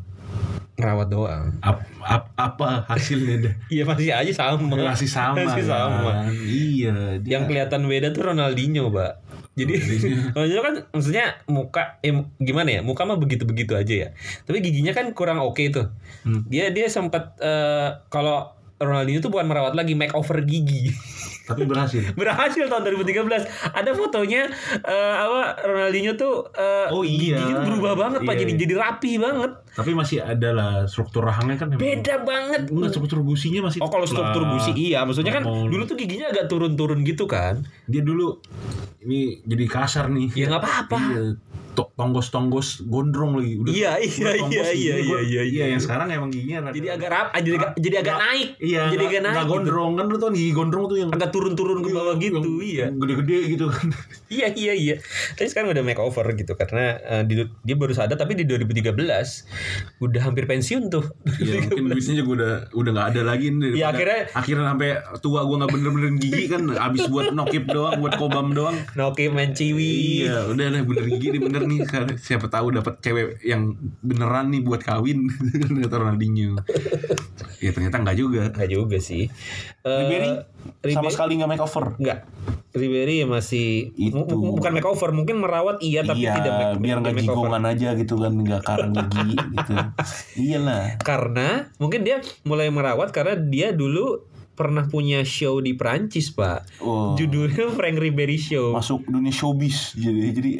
merawat 0.75 1.07
doang. 1.07 1.55
Ap- 1.63 1.87
ap- 2.03 2.31
apa 2.35 2.83
hasilnya 2.91 3.35
deh 3.39 3.53
iya 3.73 3.83
masih 3.87 4.11
aja 4.11 4.31
sama. 4.35 4.75
Masih 4.75 5.07
sama 5.07 5.39
masih 5.39 5.63
kan? 5.63 5.71
sama. 5.71 6.11
Iya 6.45 6.95
dia. 7.23 7.39
Yang 7.39 7.43
kelihatan 7.47 7.81
beda 7.87 8.07
tuh 8.11 8.23
Ronaldinho 8.31 8.91
pak. 8.91 9.23
Jadi 9.55 9.73
Ronaldinho. 10.35 10.61
Kan 10.67 10.75
maksudnya 10.91 11.25
muka 11.47 11.97
eh, 12.03 12.11
gimana 12.43 12.69
ya? 12.75 12.81
Muka 12.83 13.07
mah 13.07 13.15
begitu 13.15 13.47
begitu 13.47 13.73
aja 13.73 13.95
ya. 13.95 14.09
Tapi 14.43 14.59
giginya 14.59 14.91
kan 14.91 15.15
kurang 15.15 15.39
oke 15.39 15.63
tuh. 15.71 15.95
Hmm. 16.27 16.43
dia 16.51 16.69
dia 16.75 16.91
sempat 16.91 17.39
eh, 17.39 17.89
kalau 18.11 18.51
Ronaldinho 18.77 19.19
tuh 19.19 19.29
bukan 19.29 19.45
merawat 19.45 19.71
lagi 19.71 19.93
makeover 19.93 20.43
gigi. 20.43 20.91
Tapi 21.45 21.61
berhasil. 21.61 22.01
Berhasil 22.17 22.65
tahun 22.65 22.81
2013 23.05 23.21
ada 23.69 23.91
fotonya 23.93 24.49
eh, 24.81 25.15
apa 25.15 25.61
Ronaldinho 25.61 26.17
tuh 26.17 26.49
eh, 26.51 26.89
Oh, 26.89 27.05
iya. 27.05 27.37
giginya 27.37 27.53
tuh 27.55 27.65
berubah 27.69 27.93
banget 27.95 28.19
pak. 28.21 28.33
Iya, 28.33 28.39
jadi 28.41 28.51
iya. 28.51 28.61
jadi 28.65 28.73
rapi 28.75 29.11
banget. 29.15 29.51
Tapi 29.71 29.91
masih 29.93 30.17
ada 30.19 30.49
lah 30.49 30.71
struktur 30.85 31.21
rahangnya 31.21 31.55
kan 31.55 31.67
emang- 31.69 31.79
beda 31.79 32.15
banget. 32.19 32.61
Enggak 32.65 32.91
struktur 32.91 33.21
gusinya 33.21 33.69
masih 33.69 33.79
Oh 33.79 33.87
kalau 33.87 34.03
struktur 34.03 34.41
lah. 34.41 34.51
gusi 34.51 34.71
iya. 34.73 35.05
Maksudnya 35.05 35.31
kan 35.31 35.43
Normal. 35.45 35.69
dulu 35.69 35.83
tuh 35.85 35.95
giginya 35.95 36.27
agak 36.27 36.49
turun-turun 36.49 37.05
gitu 37.05 37.29
kan. 37.29 37.61
Dia 37.85 38.01
dulu 38.01 38.41
ini 38.99 39.37
jadi 39.45 39.65
kasar 39.69 40.09
nih. 40.09 40.33
Ya 40.33 40.49
nggak 40.49 40.61
apa-apa. 40.61 40.97
Iya, 40.97 41.21
tonggos-tonggos 41.75 42.67
gondrong 42.85 43.35
lagi. 43.35 43.53
Udah, 43.57 43.71
Iya, 43.71 43.91
iya, 43.97 44.07
iya, 44.31 44.31
giginya, 44.39 44.63
iya, 44.71 44.93
gua- 45.01 45.21
iya, 45.21 45.41
iya. 45.43 45.63
yang 45.67 45.79
sekarang 45.79 46.07
emang 46.07 46.29
giginya 46.29 46.71
jadi 46.71 46.87
agak 46.93 47.09
rap 47.09 47.27
jadi 47.33 47.55
agak 47.55 47.69
jadi 47.77 47.95
agak 47.99 48.15
naik 48.17 48.49
Iya, 48.57 48.81
jadi 48.89 49.03
agak 49.05 49.21
naik 49.21 49.33
nggak 49.33 49.43
gitu. 49.43 49.53
gondrong 49.55 49.91
kan 49.93 50.05
lu 50.05 50.15
tau 50.15 50.29
gigi 50.29 50.51
gondrong 50.51 50.85
tuh 50.85 50.97
yang 50.97 51.09
agak 51.09 51.29
turun-turun 51.29 51.79
ke 51.79 51.89
bawah 51.89 52.13
yang- 52.13 52.21
gitu 52.21 52.39
iya 52.61 52.85
Gede-gede 52.87 53.37
gitu 53.49 53.65
kan. 53.67 53.87
iya 54.31 54.47
iya 54.49 54.73
iya 54.73 54.95
tapi 55.33 55.47
sekarang 55.47 55.69
udah 55.69 55.83
makeover 55.83 56.25
gitu 56.33 56.53
karena 56.53 56.85
eh, 56.97 57.23
di- 57.23 57.35
dia 57.59 57.75
baru 57.75 57.91
sadar 57.91 58.15
tapi 58.15 58.33
di 58.33 58.45
2013 58.45 58.95
udah 59.99 60.21
hampir 60.21 60.45
pensiun 60.45 60.87
tuh 60.87 61.03
Iya, 61.35 61.59
mungkin 61.65 61.83
duitnya 61.89 62.15
juga 62.15 62.31
udah 62.33 62.51
udah 62.71 62.91
nggak 62.91 63.07
ada 63.09 63.21
lagi 63.23 63.47
nih. 63.49 63.71
Iya, 63.73 63.87
Daripada 63.87 63.91
akhirnya- 63.91 64.25
akhirnya 64.35 64.65
sampai 64.67 64.89
tua 65.19 65.39
gua 65.41 65.55
nggak 65.57 65.71
bener-bener 65.71 66.11
gigi 66.17 66.43
kan 66.45 66.61
abis 66.67 67.03
buat 67.07 67.31
nokip 67.31 67.63
doang, 67.65 67.97
buat 67.97 68.13
kobam 68.15 68.51
doang. 68.51 68.77
Noki 68.93 69.27
menciwi 69.27 70.21
Iya, 70.21 70.47
udah 70.47 70.67
lah 70.67 70.81
bener 70.81 71.05
gigi 71.09 71.27
nih 71.29 71.41
bener 71.65 71.81
nih. 71.81 71.87
Karena 71.91 72.13
Siapa 72.15 72.47
tahu 72.47 72.67
dapat 72.71 72.93
cewek 72.99 73.41
yang 73.41 73.73
beneran 73.99 74.49
nih 74.49 74.61
buat 74.61 74.79
kawin 74.79 75.25
kata 75.81 75.95
Ronaldinho. 75.95 76.55
Ya 77.57 77.69
ternyata 77.69 77.97
enggak 77.97 78.15
juga. 78.15 78.49
Enggak 78.49 78.69
juga 78.69 78.97
sih 78.97 79.27
Eh, 79.81 79.99
Ribery 80.01 80.31
sama 80.91 81.09
sekali 81.09 81.37
nggak 81.37 81.49
makeover. 81.51 81.85
Enggak. 81.97 82.25
Ribery 82.73 83.21
ya 83.21 83.27
masih 83.29 83.95
Itu. 83.95 84.25
bukan 84.27 84.71
makeover, 84.73 85.09
mungkin 85.09 85.39
merawat 85.39 85.79
iya 85.79 86.03
tapi 86.03 86.27
iya, 86.27 86.35
tidak 86.35 86.53
make- 86.75 86.81
biar 86.81 86.97
nggak 86.99 87.15
jigongan 87.21 87.63
aja 87.63 87.95
gitu 87.95 88.19
kan, 88.19 88.33
nggak 88.35 88.61
karang 88.61 88.91
gigi 88.91 89.37
gitu. 89.55 89.73
Iyalah. 90.35 90.99
Karena 90.99 91.69
mungkin 91.77 92.03
dia 92.03 92.19
mulai 92.43 92.67
merawat 92.67 93.13
karena 93.13 93.39
dia 93.39 93.71
dulu 93.71 94.25
pernah 94.55 94.83
punya 94.83 95.21
show 95.21 95.59
di 95.59 95.71
Prancis, 95.71 96.31
Pak. 96.31 96.79
Oh. 96.79 97.13
Judulnya 97.13 97.67
Frank 97.77 97.95
Ribery 97.95 98.35
Show. 98.35 98.71
Masuk 98.71 99.03
dunia 99.05 99.29
showbiz 99.29 99.93
jadi 99.93 100.31
jadi 100.31 100.51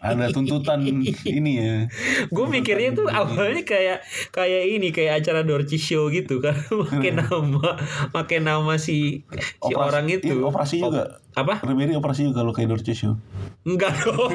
ada 0.00 0.28
tuntutan 0.28 0.80
ini 1.28 1.52
ya. 1.54 1.86
Gue 2.28 2.46
mikirnya 2.46 2.92
tuh 2.92 3.06
awalnya 3.06 3.62
kayak 3.62 4.00
kayak 4.30 4.62
ini 4.66 4.88
kayak 4.90 5.20
acara 5.20 5.44
Dorci 5.44 5.76
Show 5.76 6.08
gitu 6.08 6.40
kan, 6.44 6.56
pakai 6.58 7.12
nama 7.12 7.76
pakai 8.10 8.40
nama 8.40 8.74
si 8.76 9.22
si 9.60 9.72
Operasi- 9.72 9.76
orang 9.78 10.06
itu. 10.08 10.26
iya, 10.26 10.40
operasi 10.42 10.76
juga. 10.80 11.20
Apa? 11.34 11.66
Ribery 11.66 11.98
operasi 11.98 12.30
juga 12.30 12.46
kalau 12.46 12.54
kayak 12.54 12.70
Show. 12.94 13.18
Enggak 13.66 13.90
dong. 14.06 14.30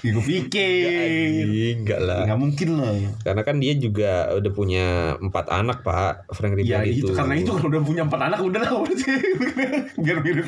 Ya, 0.00 0.10
gue 0.12 0.24
pikir. 0.24 1.76
Enggak 1.80 2.00
lah. 2.00 2.24
Nggak 2.24 2.40
mungkin 2.40 2.68
lah. 2.80 2.92
Karena 3.20 3.42
kan 3.44 3.56
dia 3.60 3.72
juga 3.76 4.32
udah 4.32 4.52
punya 4.52 4.86
empat 5.20 5.52
anak 5.52 5.84
pak 5.84 6.28
Frank 6.32 6.56
Ya 6.60 6.80
Ribery 6.80 6.96
itu, 6.96 7.08
itu. 7.08 7.16
karena 7.16 7.34
itu 7.36 7.50
kalau 7.52 7.68
udah 7.72 7.82
punya 7.84 8.02
empat 8.08 8.20
anak 8.32 8.40
udah 8.40 8.60
lah 8.64 8.72
biar 10.04 10.16
mirip. 10.24 10.44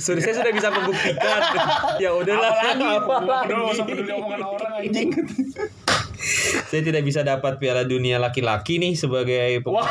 Sudah 0.00 0.20
saya 0.24 0.34
sudah 0.40 0.52
bisa 0.56 0.68
membuktikan. 0.72 1.40
ya 2.04 2.10
udahlah. 2.16 2.50
Apalagi, 2.50 2.84
Udah, 3.52 3.72
usah 3.72 3.84
peduli 3.84 4.12
omongan 4.12 4.40
orang 4.40 4.72
anjing. 4.80 5.08
saya 6.68 6.82
tidak 6.84 7.02
bisa 7.02 7.24
dapat 7.24 7.56
Piala 7.56 7.82
Dunia 7.82 8.20
laki-laki 8.20 8.76
nih 8.76 8.94
sebagai 8.94 9.64
pemain. 9.64 9.88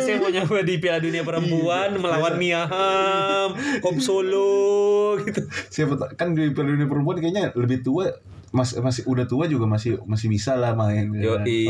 Saya 0.00 0.18
mau 0.18 0.28
nyoba 0.28 0.60
di 0.62 0.76
Piala 0.76 0.98
Dunia 0.98 1.22
perempuan 1.22 1.96
melawan 1.96 2.34
Mia 2.36 2.66
Hamm, 2.66 3.82
Hop 3.82 3.96
Solo 4.02 5.16
gitu. 5.22 5.40
Siapa 5.70 5.96
kan 6.18 6.34
di 6.34 6.50
Piala 6.50 6.74
Dunia 6.74 6.86
perempuan 6.90 7.18
kayaknya 7.18 7.54
lebih 7.54 7.80
tua 7.80 8.10
mas 8.50 8.74
masih 8.74 9.06
udah 9.06 9.30
tua 9.30 9.46
juga 9.46 9.62
masih 9.70 10.02
masih 10.10 10.26
bisa 10.26 10.58
lah 10.58 10.74
main. 10.74 11.06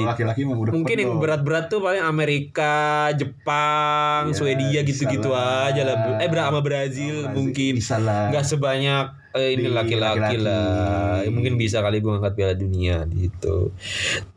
laki-laki 0.00 0.48
mah 0.48 0.56
udah 0.56 0.72
Mungkin 0.72 0.96
yang 0.96 1.20
berat-berat 1.20 1.68
tuh 1.68 1.84
paling 1.84 2.00
Amerika, 2.00 3.08
Jepang, 3.12 4.32
Ya, 4.32 4.36
Swedia 4.36 4.80
gitu-gitu 4.80 5.36
aja 5.36 5.84
lah. 5.84 6.16
Eh 6.16 6.28
sama 6.32 6.64
Brazil 6.64 7.28
Sama 7.28 7.36
mungkin. 7.36 7.72
bisa 7.76 8.00
lah. 8.00 8.32
nggak 8.32 8.44
sebanyak 8.48 9.19
eh, 9.34 9.54
ini 9.54 9.70
laki-laki 9.70 10.36
lah. 10.42 11.22
Ya, 11.22 11.30
mungkin 11.30 11.54
bisa 11.54 11.78
kali 11.78 12.02
gue 12.02 12.10
ngangkat 12.10 12.34
piala 12.34 12.54
dunia 12.58 13.06
gitu. 13.14 13.70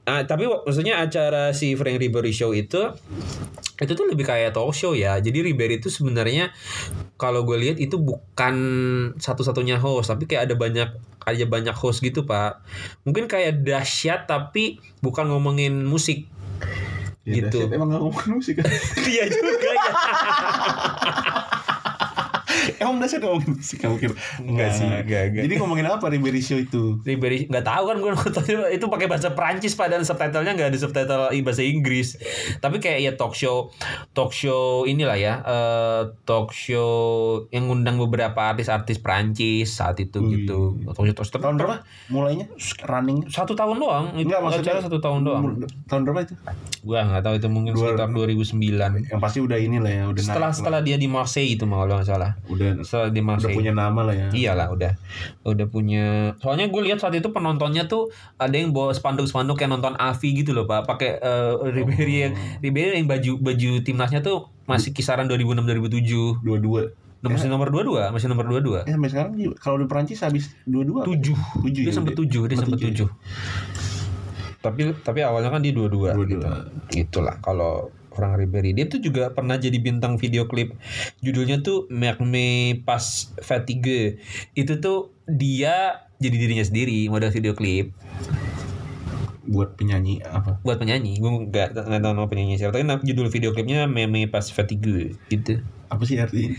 Ah 0.06 0.22
tapi 0.28 0.46
maksudnya 0.46 1.02
acara 1.02 1.56
si 1.56 1.74
Frank 1.74 1.98
Ribery 1.98 2.36
Show 2.36 2.54
itu 2.54 2.94
itu 3.82 3.92
tuh 3.98 4.06
lebih 4.06 4.30
kayak 4.30 4.54
talk 4.54 4.72
show 4.78 4.94
ya. 4.94 5.18
Jadi 5.18 5.42
Ribery 5.42 5.82
itu 5.82 5.90
sebenarnya 5.90 6.54
kalau 7.18 7.42
gue 7.42 7.58
lihat 7.58 7.78
itu 7.82 7.98
bukan 7.98 8.56
satu-satunya 9.18 9.82
host 9.82 10.14
tapi 10.14 10.30
kayak 10.30 10.52
ada 10.52 10.56
banyak 10.56 10.90
ada 11.26 11.46
banyak 11.50 11.76
host 11.76 12.06
gitu 12.06 12.24
pak. 12.30 12.62
Mungkin 13.04 13.26
kayak 13.26 13.66
dahsyat 13.66 14.30
tapi 14.30 14.78
bukan 15.02 15.34
ngomongin 15.34 15.84
musik. 15.84 16.30
Ya, 17.26 17.40
gitu. 17.40 17.66
dahsyat. 17.66 17.76
Emang 17.76 17.90
ngomongin 17.92 18.32
musik 18.38 18.62
kan? 18.62 18.68
iya 19.12 19.26
juga 19.26 19.70
ya 19.74 19.92
Emang 22.82 22.98
dahsyat 22.98 23.22
ngomongin 23.22 23.52
musik 23.54 23.78
kan 23.78 23.92
mungkin? 23.92 24.12
Enggak 24.40 24.70
sih, 24.74 24.88
enggak, 24.88 25.24
enggak. 25.30 25.44
Jadi 25.46 25.54
ngomongin 25.58 25.86
apa 25.86 26.06
Ribery 26.08 26.40
Show 26.40 26.58
itu? 26.58 27.00
Ribery 27.02 27.46
nggak 27.48 27.66
tahu 27.66 27.84
kan 27.90 27.98
gue 27.98 28.12
nontonnya 28.12 28.58
itu 28.70 28.86
pakai 28.88 29.08
bahasa 29.08 29.34
Prancis 29.34 29.74
dan 29.74 30.02
subtitlenya 30.02 30.54
nggak 30.54 30.70
ada 30.72 30.80
subtitle 30.80 31.30
bahasa 31.44 31.62
Inggris 31.62 32.16
tapi 32.60 32.80
kayak 32.80 33.00
ya 33.00 33.12
talk 33.14 33.36
show 33.36 33.70
talk 34.12 34.32
show 34.32 34.88
inilah 34.88 35.14
ya 35.14 35.44
eh, 35.44 36.02
talk 36.24 36.56
show 36.56 36.90
yang 37.50 37.68
ngundang 37.68 38.00
beberapa 38.00 38.56
artis-artis 38.56 38.98
Prancis 38.98 39.76
saat 39.76 40.00
itu 40.00 40.24
Wih. 40.24 40.46
gitu 40.46 40.80
talk 40.88 41.04
show, 41.04 41.14
talk 41.14 41.28
show. 41.28 41.40
Tahun 41.44 41.56
berapa? 41.60 41.76
Mulainya? 42.08 42.48
Running? 42.88 43.28
satu 43.28 43.54
tahun 43.54 43.78
doang 43.78 44.06
itu 44.16 44.30
Enggak, 44.30 44.40
maksudnya- 44.40 44.80
satu 44.80 45.00
tahun 45.00 45.22
doang 45.24 45.44
Tahun 45.86 46.02
berapa 46.08 46.20
itu? 46.24 46.34
gua 46.84 47.00
nggak 47.04 47.24
tahu 47.24 47.34
itu 47.38 47.48
mungkin 47.48 47.72
Dua- 47.76 47.96
sekitar 47.96 48.08
2009 48.12 49.12
Yang 49.12 49.20
pasti 49.22 49.40
udah 49.40 49.58
inilah 49.60 49.92
ya, 49.92 50.04
udah 50.08 50.22
setelah 50.22 50.50
naik 50.50 50.58
setelah 50.58 50.80
dia 50.82 50.96
di 50.96 51.08
Marseille 51.08 51.56
itu 51.56 51.64
kalau 51.64 51.88
nggak 51.90 52.08
salah 52.08 52.22
lah. 52.24 52.32
Udah 52.54 52.70
setelah 52.82 53.10
di 53.10 53.20
udah 53.20 53.50
punya 53.50 53.72
nama 53.72 54.02
lah 54.02 54.14
ya. 54.14 54.28
Iyalah 54.30 54.68
udah 54.70 54.92
udah 55.44 55.66
punya 55.66 56.06
soalnya 56.38 56.66
gue 56.66 56.82
lihat 56.82 56.98
saat 56.98 57.14
itu 57.14 57.30
penontonnya 57.30 57.84
tuh 57.84 58.08
ada 58.36 58.54
yang 58.54 58.70
bawa 58.70 58.92
spanduk-spanduk 58.92 59.58
yang 59.58 59.72
nonton 59.72 59.94
Avi 59.94 60.30
gitu 60.36 60.52
loh 60.52 60.64
pak 60.64 60.86
pakai 60.86 61.18
eh, 61.18 61.54
Ribery 61.70 62.16
yang 62.22 62.34
Ribery 62.60 62.96
yang 62.96 63.08
baju 63.08 63.32
baju 63.40 63.70
timnasnya 63.82 64.20
tuh 64.20 64.48
masih 64.64 64.90
kisaran 64.90 65.26
2006 65.26 65.66
2007 65.66 66.40
Dua-dua. 66.40 66.82
masih 67.24 67.48
nomor 67.48 67.68
22 67.68 68.12
masih 68.12 68.28
nomor 68.28 68.46
22 68.46 68.84
Eh 68.84 68.92
sampai 68.92 69.10
sekarang 69.10 69.32
kalau 69.58 69.78
di 69.78 69.88
Perancis 69.88 70.20
habis 70.20 70.52
dua-dua. 70.64 71.02
apa? 71.02 71.10
tujuh 71.10 71.40
Tujuh 71.62 71.82
dia 71.82 71.92
ya, 71.92 72.12
tujuh 72.12 72.42
dia 72.46 72.58
sempet 72.58 72.80
tujuh. 72.82 73.08
tapi 74.60 74.96
tapi 74.98 75.20
awalnya 75.20 75.48
kan 75.48 75.60
dia 75.60 75.72
dua-dua 75.72 76.12
Dua-dua. 76.14 76.40
gitu 76.40 76.48
gitulah 76.94 77.36
kalau 77.40 77.92
Frank 78.14 78.40
Ribery. 78.40 78.78
Dia 78.78 78.86
tuh 78.88 79.02
juga 79.02 79.34
pernah 79.34 79.58
jadi 79.58 79.76
bintang 79.82 80.16
video 80.22 80.46
klip. 80.46 80.78
Judulnya 81.20 81.66
tuh 81.66 81.90
Merme 81.90 82.80
Pas 82.86 83.34
Fatigue. 83.42 84.22
Itu 84.54 84.80
tuh 84.80 85.12
dia 85.26 86.06
jadi 86.22 86.36
dirinya 86.38 86.64
sendiri 86.64 87.10
model 87.10 87.34
video 87.34 87.58
klip. 87.58 87.92
Buat 89.44 89.76
penyanyi 89.76 90.24
apa? 90.24 90.62
buat 90.64 90.80
penyanyi. 90.80 91.20
Gue 91.20 91.52
nggak 91.52 91.76
nggak 91.76 92.02
tahu 92.02 92.14
nama 92.16 92.30
penyanyi 92.32 92.56
siapa 92.56 92.80
tapi 92.80 93.04
judul 93.04 93.28
video 93.28 93.52
klipnya 93.52 93.90
Meme 93.90 94.32
Pas 94.32 94.48
Fatigue. 94.48 95.20
Gitu. 95.28 95.60
Apa 95.92 96.04
sih 96.08 96.22
artinya? 96.22 96.56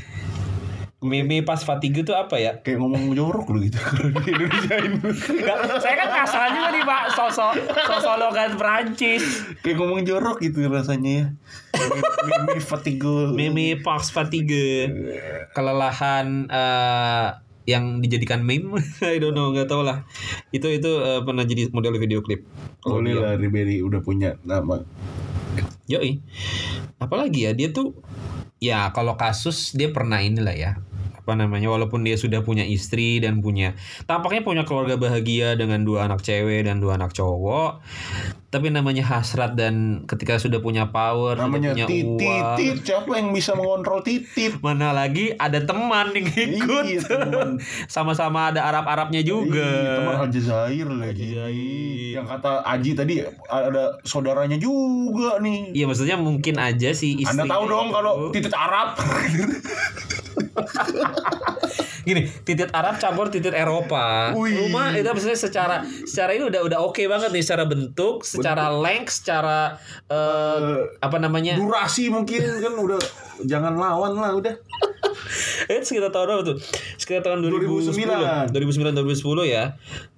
Meme 1.04 1.44
Pas 1.44 1.60
Fatigue 1.60 2.00
tuh 2.00 2.16
apa 2.16 2.40
ya? 2.40 2.56
Kayak 2.64 2.80
ngomong 2.80 3.12
jorok 3.12 3.52
lu 3.52 3.68
gitu. 3.68 3.76
Kalau 3.76 4.08
di 4.24 4.32
Indonesia 4.32 4.76
Nggak, 5.36 5.58
saya 5.84 5.94
kan 6.00 6.08
kasar 6.24 6.42
juga 6.56 6.68
nih 6.72 6.84
pak. 6.88 7.02
Sosok 7.12 7.52
sosok 7.84 8.14
logat 8.16 8.56
Perancis. 8.56 9.44
Kayak 9.60 9.76
ngomong 9.84 10.00
jorok 10.08 10.40
gitu 10.40 10.64
rasanya 10.72 11.12
ya. 11.12 11.26
Mimi 12.24 12.60
fatigue. 12.64 13.36
Meme 13.36 13.84
Pas 13.84 14.08
Fatigue. 14.08 14.88
Kelelahan 15.52 16.48
eh, 16.48 17.26
yang 17.68 18.00
dijadikan 18.00 18.40
meme. 18.40 18.80
I 19.04 19.20
don't 19.20 19.36
know 19.36 19.52
nggak 19.52 19.68
tahu 19.68 19.84
lah. 19.84 20.08
Itu 20.56 20.72
itu 20.72 20.88
eh, 21.04 21.20
pernah 21.20 21.44
jadi 21.44 21.68
model 21.68 22.00
video 22.00 22.24
klip. 22.24 22.48
Dia- 22.80 23.20
lah 23.20 23.36
Ribery 23.36 23.84
udah 23.84 24.00
punya 24.00 24.40
nama. 24.40 24.80
Yoi. 25.84 26.24
Apalagi 26.96 27.44
ya 27.44 27.52
dia 27.52 27.68
tuh 27.68 27.92
ya 28.56 28.88
kalau 28.96 29.20
kasus 29.20 29.76
dia 29.76 29.92
pernah 29.92 30.24
inilah 30.24 30.56
ya 30.56 30.72
apa 31.24 31.32
namanya 31.34 31.66
walaupun 31.66 32.04
dia 32.04 32.14
sudah 32.14 32.40
punya 32.40 32.62
istri 32.62 33.16
dan 33.16 33.40
punya 33.40 33.72
tampaknya 34.04 34.44
punya 34.44 34.62
keluarga 34.62 34.94
bahagia 34.94 35.56
dengan 35.56 35.80
dua 35.80 36.04
anak 36.04 36.20
cewek 36.20 36.68
dan 36.68 36.78
dua 36.78 36.94
anak 36.94 37.10
cowok 37.10 37.80
tapi 38.48 38.68
namanya 38.68 39.02
hasrat 39.02 39.56
dan 39.56 40.04
ketika 40.04 40.36
sudah 40.36 40.60
punya 40.60 40.86
power 40.86 41.34
Namanya 41.34 41.74
sudah 41.74 41.74
punya 41.74 41.86
titit. 41.90 42.22
uang 42.38 42.54
Titit. 42.54 42.76
Siapa 42.86 43.10
yang 43.10 43.28
bisa 43.32 43.50
mengontrol 43.52 43.98
titit? 43.98 44.62
mana 44.62 44.92
lagi 44.92 45.34
ada 45.34 45.58
teman 45.58 46.12
yang 46.12 46.28
ikut 46.30 46.84
Iya, 46.86 47.00
teman. 47.02 47.58
sama-sama 47.90 48.52
ada 48.52 48.62
Arab-Arabnya 48.64 49.24
juga 49.24 49.58
Iya, 49.58 49.96
teman 49.98 50.14
Aljazair 50.22 50.86
lagi. 50.86 51.34
Aljazair. 51.34 52.14
Yang 52.14 52.26
kata 52.30 52.50
Aji 52.62 52.90
tadi 52.94 53.14
ada 53.44 53.84
saudaranya 54.04 54.54
juga 54.56 55.40
nih. 55.40 55.74
Iya 55.74 55.88
maksudnya 55.88 56.14
mungkin 56.14 56.54
aja 56.56 56.92
sih 56.92 57.18
istri 57.18 57.34
Anda 57.34 57.50
tahu 57.50 57.64
dong 57.66 57.88
kalau 57.90 58.12
titit 58.30 58.54
Arab. 58.54 58.94
gini 62.04 62.28
titit 62.44 62.68
Arab 62.70 63.00
campur 63.00 63.32
titit 63.32 63.50
Eropa 63.50 64.36
Wih. 64.36 64.68
rumah 64.68 64.92
itu 64.92 65.06
maksudnya 65.06 65.34
secara 65.34 65.76
secara 66.04 66.36
ini 66.36 66.44
udah 66.44 66.60
udah 66.62 66.78
oke 66.80 67.00
banget 67.00 67.32
nih 67.32 67.40
secara 67.40 67.64
bentuk 67.64 68.20
secara 68.22 68.68
length 68.70 69.24
secara 69.24 69.80
eh, 70.06 70.84
apa 71.00 71.16
namanya 71.16 71.56
Durasi 71.56 72.12
mungkin 72.12 72.44
kan 72.60 72.74
udah 72.74 73.00
jangan 73.42 73.74
lawan 73.74 74.14
lah 74.14 74.36
udah. 74.36 74.54
eh 75.66 75.80
sekitar 75.80 76.10
tahun 76.10 76.26
berapa 76.28 76.42
tuh 76.44 76.56
sekitar 76.96 77.24
tahun 77.24 77.40
2010 77.40 78.52
2009. 78.52 78.52
2009 78.52 79.00
2010 79.40 79.48
ya 79.48 79.64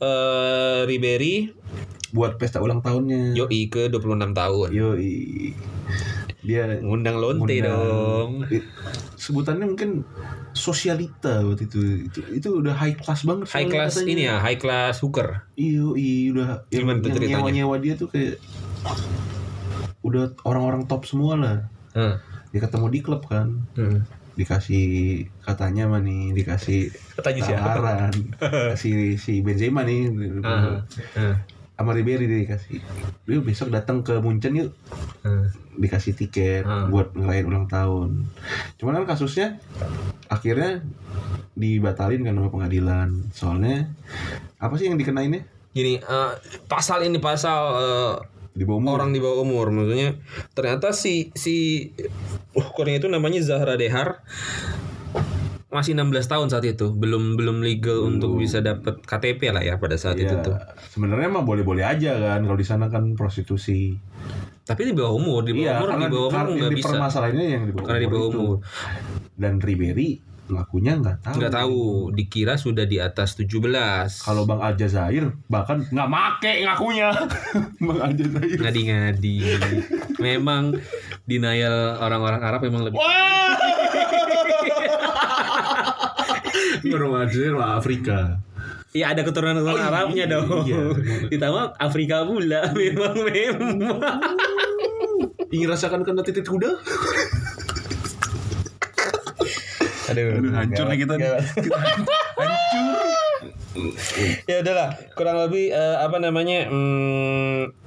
eh 0.01 0.81
Ribery 0.85 1.55
Buat 2.07 2.39
pesta 2.39 2.63
ulang 2.63 2.81
tahunnya. 2.81 3.35
yoi 3.35 3.67
ke 3.67 3.91
26 3.91 4.33
tahun 4.33 4.69
Yoi. 4.73 5.53
Dia 6.47 6.79
ngundang 6.79 7.19
lonte 7.19 7.43
Ngundang. 7.59 7.67
dong 7.67 8.31
sebutannya 9.17 9.67
mungkin 9.67 9.91
sosialita 10.53 11.43
waktu 11.43 11.67
itu 11.67 11.81
itu 12.07 12.21
itu 12.33 12.49
udah 12.55 12.71
high 12.73 12.95
class 12.95 13.27
banget 13.27 13.51
high 13.51 13.67
class 13.67 13.99
katanya. 13.99 14.09
ini 14.09 14.23
ya 14.25 14.37
high 14.39 14.57
class 14.57 15.03
hooker 15.03 15.43
iya 15.55 15.83
iya 15.93 16.31
udah 16.31 16.49
yang, 16.69 16.87
Gimana 16.87 16.97
yang 16.97 17.05
ceritanya? 17.11 17.35
nyewa 17.35 17.51
nyewa 17.51 17.77
dia 17.77 17.95
tuh 17.95 18.07
kayak 18.07 18.39
udah 20.01 20.23
orang-orang 20.43 20.87
top 20.87 21.03
semua 21.03 21.35
lah 21.35 21.57
Heeh. 21.93 22.15
dia 22.49 22.61
ketemu 22.63 22.87
di 22.89 23.01
klub 23.01 23.27
kan 23.27 23.67
Heeh. 23.75 24.01
dikasih 24.37 24.87
katanya 25.41 25.89
mah 25.89 25.99
nih 25.99 26.31
dikasih 26.33 26.93
Katanya 27.17 27.41
siapa? 27.43 27.69
tawaran 27.75 28.15
si 28.81 28.91
si 29.17 29.41
Benzema 29.41 29.81
nih. 29.83 30.13
Heeh. 30.39 31.35
Sama 31.77 31.93
Ribery 31.93 32.25
dikasih 32.25 32.81
dia 33.29 33.39
besok 33.45 33.69
datang 33.69 34.01
ke 34.01 34.17
Munchen 34.17 34.57
yuk 34.57 34.73
Heeh. 35.21 35.53
dikasih 35.77 36.17
tiket 36.17 36.65
Hmm. 36.65 36.89
buat 36.89 37.13
ngerayain 37.13 37.45
ulang 37.45 37.69
tahun. 37.69 38.25
Cuman 38.81 39.05
kan 39.05 39.13
kasusnya 39.13 39.61
akhirnya 40.27 40.81
dibatalin 41.53 42.25
kan 42.25 42.33
sama 42.33 42.49
pengadilan. 42.49 43.29
Soalnya 43.31 43.93
apa 44.57 44.73
sih 44.81 44.89
yang 44.89 44.97
dikenainnya? 44.97 45.45
Gini, 45.77 46.01
eh, 46.01 46.33
pasal 46.65 47.05
ini 47.05 47.21
pasal 47.21 47.61
eh, 47.77 48.15
Di 48.57 48.65
bawah 48.65 48.81
umur. 48.81 48.93
orang 48.97 49.13
di 49.13 49.21
bawah 49.21 49.45
umur, 49.45 49.69
maksudnya 49.69 50.17
ternyata 50.57 50.97
si 50.97 51.29
si 51.37 51.85
uh, 52.57 52.89
itu 52.89 53.05
namanya 53.05 53.45
Zahra 53.45 53.77
Dehar 53.77 54.25
masih 55.69 55.93
16 55.93 56.09
tahun 56.25 56.47
saat 56.47 56.65
itu, 56.65 56.91
belum 56.91 57.35
belum 57.35 57.59
legal 57.59 58.07
untuk 58.07 58.37
bisa 58.37 58.61
dapat 58.61 59.03
KTP 59.03 59.51
lah 59.51 59.61
ya 59.61 59.77
pada 59.77 59.95
saat 59.95 60.15
itu 60.15 60.31
Iya, 60.31 60.45
tuh. 60.45 60.55
sebenarnya 60.89 61.27
mah 61.29 61.43
boleh-boleh 61.43 61.83
aja 61.83 62.15
kan 62.15 62.41
kalau 62.41 62.55
di 62.55 62.63
sana 62.63 62.87
kan 62.87 63.13
prostitusi. 63.13 63.99
Tapi 64.63 64.83
di 64.83 64.93
bawah 64.93 65.15
umur, 65.15 65.43
di 65.43 65.53
bawah 65.53 65.63
iya, 65.65 65.75
umur, 65.77 65.89
di 65.93 66.07
bawah 66.09 66.29
umur 66.29 66.47
nggak 66.57 66.71
bisa. 66.73 66.81
dipermasalahinnya 66.87 67.47
yang 67.49 67.65
di 67.65 67.73
bawah 67.73 67.85
Karena 67.85 68.01
di 68.01 68.09
bawah 68.09 68.29
itu. 68.29 68.37
umur. 68.37 68.57
Dan 69.33 69.53
Ribery 69.59 70.11
ngakunya 70.47 70.93
nggak 70.97 71.17
tahu. 71.21 71.35
Nggak 71.37 71.53
tahu, 71.53 71.81
dikira 72.13 72.55
sudah 72.55 72.85
di 72.85 72.99
atas 72.99 73.35
17. 73.35 73.51
Kalau 74.23 74.43
Bang 74.45 74.63
Aljazair 74.63 75.35
bahkan 75.47 75.83
nggak 75.85 76.09
make 76.09 76.53
ngakunya. 76.63 77.11
Bang 77.87 78.01
Aljazair. 78.01 78.55
ngadi-ngadi. 78.57 79.37
Memang 80.25 80.79
denial 81.23 81.99
orang-orang 81.99 82.41
Arab 82.41 82.63
memang 82.63 82.87
lebih 82.87 82.99
Aljazair 87.17 87.53
mah 87.53 87.77
Afrika. 87.77 88.39
Iya 88.91 89.13
ada 89.13 89.21
keturunan-keturunan 89.21 89.77
Oh, 89.77 89.83
iya, 89.83 89.93
Arabnya 89.93 90.25
dong. 90.25 90.65
iya. 90.65 90.81
Ditambah 91.29 91.65
Afrika 91.77 92.25
pula 92.25 92.61
memang 92.73 93.15
memang. 93.21 93.77
Ingin 95.53 95.69
rasakan 95.69 96.01
kena 96.01 96.25
titik 96.25 96.49
kuda? 96.49 96.71
Aduh, 100.07 100.39
Aduh, 100.39 100.53
hancur 100.55 100.85
nih 100.87 100.99
kita. 101.03 101.15
Kita 101.19 101.77
hancur. 101.77 102.17
ya 104.49 104.65
udahlah, 104.65 104.89
kurang 105.13 105.37
lebih 105.45 105.69
eh, 105.69 105.97
apa 106.01 106.17
namanya? 106.17 106.71
hmm, 106.71 107.86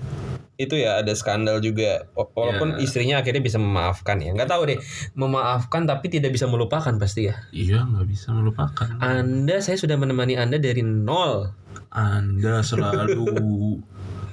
itu 0.60 0.76
ya 0.76 1.00
ada 1.00 1.16
skandal 1.16 1.58
juga 1.58 2.04
Wa- 2.12 2.28
walaupun 2.30 2.76
Ya. 2.76 2.84
istrinya 2.84 3.16
akhirnya 3.18 3.40
bisa 3.40 3.56
memaafkan 3.56 4.20
ya 4.20 4.36
nggak 4.36 4.52
tahu 4.52 4.68
deh 4.68 4.80
memaafkan 5.16 5.88
tapi 5.88 6.12
tidak 6.12 6.36
bisa 6.36 6.46
melupakan 6.46 6.92
pasti 6.94 7.32
ya 7.32 7.40
Iya 7.50 7.88
nggak 7.88 8.04
bisa 8.06 8.36
melupakan. 8.36 9.00
anda 9.00 9.64
saya 9.64 9.80
sudah 9.80 9.96
menemani 9.96 10.36
anda 10.36 10.60
dari 10.60 10.84
nol 10.84 11.56
Anda 11.90 12.60
selalu 12.62 13.24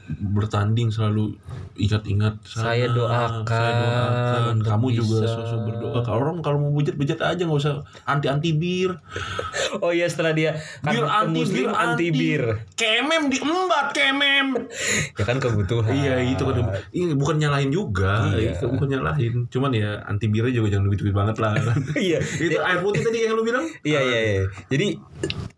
bertanding 0.09 0.89
selalu 0.89 1.35
ingat-ingat 1.75 2.39
Saya 2.43 2.89
doakan 2.89 3.43
saya 3.43 3.73
doakan. 3.77 4.57
kamu 4.61 4.87
juga 4.95 5.19
bisa. 5.21 5.35
sosok 5.35 5.61
berdoa. 5.67 5.99
Kalau 6.01 6.19
orang 6.21 6.37
kalau 6.41 6.59
mau 6.59 6.73
bejat 6.73 6.95
bejat 6.95 7.19
aja 7.21 7.43
nggak 7.43 7.59
usah 7.59 7.75
anti 8.05 8.27
anti 8.27 8.51
bir. 8.53 8.95
Oh 9.77 9.91
iya 9.91 10.07
setelah 10.07 10.31
dia 10.31 10.57
kan 10.81 10.95
bir 10.95 11.05
anti 11.05 11.37
muslim 11.37 11.67
bir 11.67 11.75
anti 11.75 12.09
bir 12.09 12.43
kemem 12.73 13.29
diembat 13.29 13.93
kemem. 13.93 14.49
Ya 15.13 15.23
kan 15.23 15.37
kebutuhan. 15.37 15.91
Iya 15.91 16.15
itu 16.25 16.43
kan. 16.43 16.65
Ini 16.89 17.13
bukan 17.13 17.37
nyalahin 17.37 17.69
juga 17.69 18.31
Iya. 18.31 18.57
itu 18.57 18.65
bukan 18.67 18.89
nyalahin. 18.89 19.35
Cuman 19.49 19.71
ya 19.71 20.01
anti 20.03 20.27
birnya 20.27 20.55
juga 20.55 20.73
jangan 20.73 20.87
duit 20.87 20.99
duit 20.99 21.13
banget 21.13 21.37
lah. 21.37 21.53
Iya. 21.99 22.23
Itu 22.23 22.57
air 22.57 22.79
putih 22.79 23.03
tadi 23.03 23.19
yang 23.21 23.35
lu 23.35 23.43
bilang? 23.43 23.67
Iya 23.83 24.01
iya 24.01 24.19
iya. 24.23 24.43
Jadi 24.67 24.87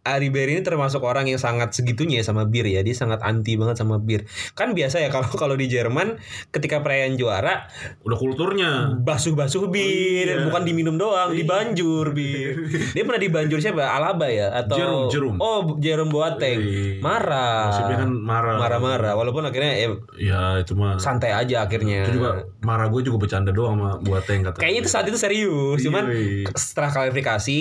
Ari 0.02 0.32
Berry 0.32 0.56
ini 0.56 0.64
termasuk 0.64 1.04
orang 1.04 1.28
yang 1.28 1.36
sangat 1.36 1.76
segitunya 1.76 2.22
ya 2.22 2.24
sama 2.24 2.48
bir 2.48 2.64
ya. 2.64 2.80
Dia 2.80 2.96
sangat 2.96 3.20
anti 3.20 3.60
banget 3.60 3.76
sama 3.76 4.00
bir. 4.00 4.24
Kan 4.56 4.72
biasa 4.72 5.04
ya 5.04 5.12
kalau 5.12 5.28
kalau 5.36 5.52
di 5.52 5.68
Jerman 5.68 6.16
ketika 6.48 6.80
perayaan 6.80 7.14
juara 7.14 7.68
udah 8.02 8.16
kulturnya 8.16 8.96
basuh-basuh 8.96 9.68
bir, 9.68 10.24
Iya. 10.24 10.48
bukan 10.48 10.64
diminum 10.64 10.96
doang, 10.96 11.36
dibanjur 11.36 12.16
bir. 12.16 12.56
Dia 12.96 13.04
pernah 13.04 13.20
dibanjur 13.20 13.60
siapa? 13.60 13.84
Alaba 13.84 14.32
ya 14.32 14.48
atau 14.54 14.76
Jerome, 14.78 15.10
Jerome. 15.12 15.36
Oh, 15.38 15.76
Jerome 15.76 16.08
Boateng. 16.08 16.58
Iya. 16.58 17.04
Marah. 17.04 17.68
Maksudnya 17.68 17.96
kan 18.00 18.10
marah 18.14 18.56
Marah-marah 18.56 19.12
walaupun 19.12 19.44
akhirnya 19.44 19.72
ya 19.76 19.88
ya 20.16 20.40
itu 20.58 20.72
mah 20.72 20.96
santai 20.96 21.36
aja 21.36 21.68
akhirnya. 21.68 22.08
itu 22.08 22.16
juga 22.16 22.48
marah 22.64 22.88
gue 22.88 23.04
juga 23.04 23.20
bercanda 23.20 23.52
doang 23.52 23.76
sama 23.76 23.90
buat 24.00 24.24
yang 24.24 24.48
kata 24.48 24.56
Kayaknya 24.56 24.80
itu 24.80 24.90
saat 24.90 25.04
itu 25.04 25.18
serius, 25.20 25.78
cuman 25.84 26.04
Iya. 26.08 26.48
setelah 26.56 26.88
klarifikasi 26.88 27.60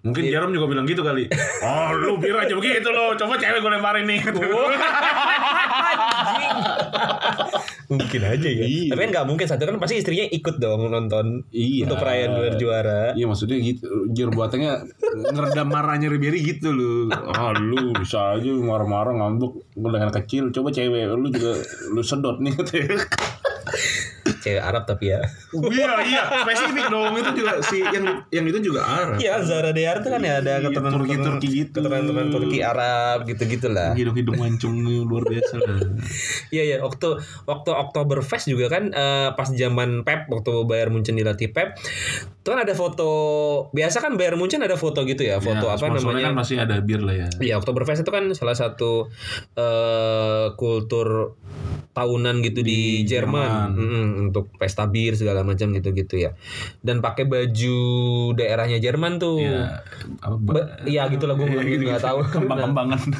Mungkin 0.00 0.32
Jarom 0.32 0.48
juga 0.50 0.66
bilang 0.66 0.88
gitu 0.88 1.04
kali. 1.04 1.28
Oh, 1.60 1.92
lu 1.92 2.16
bir 2.16 2.32
aja 2.32 2.56
begitu 2.56 2.88
lo. 2.88 3.12
Coba 3.14 3.36
cewek 3.36 3.60
gue 3.60 3.68
lemparin 3.68 4.08
nih. 4.08 4.20
Mungkin 7.90 8.20
aja 8.22 8.48
ya. 8.48 8.64
Iya. 8.64 8.94
Tapi 8.94 9.00
kan 9.02 9.10
nggak 9.10 9.26
mungkin 9.26 9.46
satu 9.50 9.66
kan 9.66 9.76
pasti 9.76 9.98
istrinya 9.98 10.22
ikut 10.30 10.56
dong 10.56 10.88
nonton 10.88 11.42
Iya. 11.50 11.90
untuk 11.90 11.98
perayaan 11.98 12.30
gelar 12.32 12.54
juara. 12.56 13.02
Iya 13.12 13.26
maksudnya 13.26 13.58
gitu 13.58 14.08
Jir 14.14 14.30
buatannya 14.30 14.72
ngeredam 15.34 15.68
marahnya 15.68 16.06
Ribery 16.06 16.40
gitu 16.46 16.70
loh 16.70 17.10
Ah 17.34 17.50
lu 17.52 17.90
bisa 17.92 18.38
aja 18.38 18.50
marah-marah 18.54 19.10
ngambek 19.10 19.52
dengan 19.74 20.10
kecil 20.14 20.54
Coba 20.54 20.70
cewek 20.70 21.02
lu 21.10 21.28
juga 21.34 21.58
lu 21.90 22.00
sedot 22.00 22.38
nih 22.38 22.54
katanya 22.54 22.94
Cewek 24.40 24.62
Arab 24.64 24.88
tapi 24.88 25.12
ya. 25.12 25.20
iya, 25.70 25.90
iya. 26.02 26.22
Spesifik 26.42 26.88
dong. 26.88 27.12
Itu 27.14 27.30
juga 27.36 27.52
si 27.60 27.78
yang 27.84 28.04
yang 28.32 28.44
itu 28.48 28.58
juga 28.72 28.80
Arab. 28.82 29.16
Iya 29.20 29.44
Zara 29.44 29.70
Dehar 29.70 30.00
tuh 30.00 30.10
kan 30.10 30.20
ya 30.24 30.40
ada 30.40 30.52
Iya, 30.58 30.68
keturunan 30.68 30.92
Turki-Turki 30.96 31.48
gitu. 31.48 31.78
keturunan 31.78 32.26
Turki 32.32 32.58
Arab 32.64 33.18
gitu 33.28 33.42
gitulah. 33.44 33.92
Hidung-hidung 33.92 34.36
mancung 34.40 34.74
nih, 34.80 35.04
luar 35.04 35.24
biasa 35.28 35.54
Iya 36.54 36.62
iya 36.64 36.76
waktu 36.80 37.20
waktu 37.44 37.70
Oktoberfest 37.70 38.48
juga 38.48 38.66
kan 38.72 38.90
eh, 38.90 39.28
pas 39.36 39.48
zaman 39.52 40.02
Pep 40.02 40.26
waktu 40.32 40.64
Bayern 40.66 40.96
Munchen 40.96 41.14
dilatih 41.14 41.52
Pep 41.52 41.76
itu 42.50 42.58
kan 42.58 42.66
ada 42.66 42.74
foto 42.74 43.10
biasa 43.70 44.02
kan 44.02 44.18
Bayern 44.18 44.34
Munchen 44.34 44.58
ada 44.58 44.74
foto 44.74 45.06
gitu 45.06 45.22
ya 45.22 45.38
foto 45.38 45.62
Ya, 45.62 45.72
apa 45.72 45.86
namanya 45.88 46.26
kan 46.26 46.34
masih 46.34 46.58
ada 46.58 46.82
bir 46.82 46.98
lah 46.98 47.14
ya. 47.16 47.28
Iya 47.38 47.54
Oktoberfest 47.56 48.02
itu 48.02 48.10
kan 48.10 48.26
salah 48.34 48.52
satu 48.52 49.06
eh 49.54 50.50
kultur 50.52 51.38
tahunan 51.90 52.38
gitu 52.40 52.60
di, 52.60 53.02
Di 53.02 53.08
Jerman, 53.08 53.70
Jerman. 53.70 53.70
Mm-mm, 53.76 54.06
untuk 54.24 54.50
pesta 54.54 54.86
bir 54.86 55.14
segala 55.14 55.42
macam 55.42 55.70
gitu-gitu 55.70 56.18
ya. 56.18 56.34
Dan 56.80 56.98
pakai 56.98 57.22
baju 57.24 57.78
daerahnya 58.32 58.78
Jerman 58.78 59.18
tuh. 59.18 59.38
Ya, 59.40 59.82
apa, 60.18 60.34
ba- 60.34 60.54
Ba- 60.56 60.68
Iya 60.84 61.06
gitu 61.08 61.26
lah 61.26 61.34
gue 61.34 61.46
nggak 61.46 61.98
tahu. 62.00 62.18
kembang-kembangan. 62.26 62.98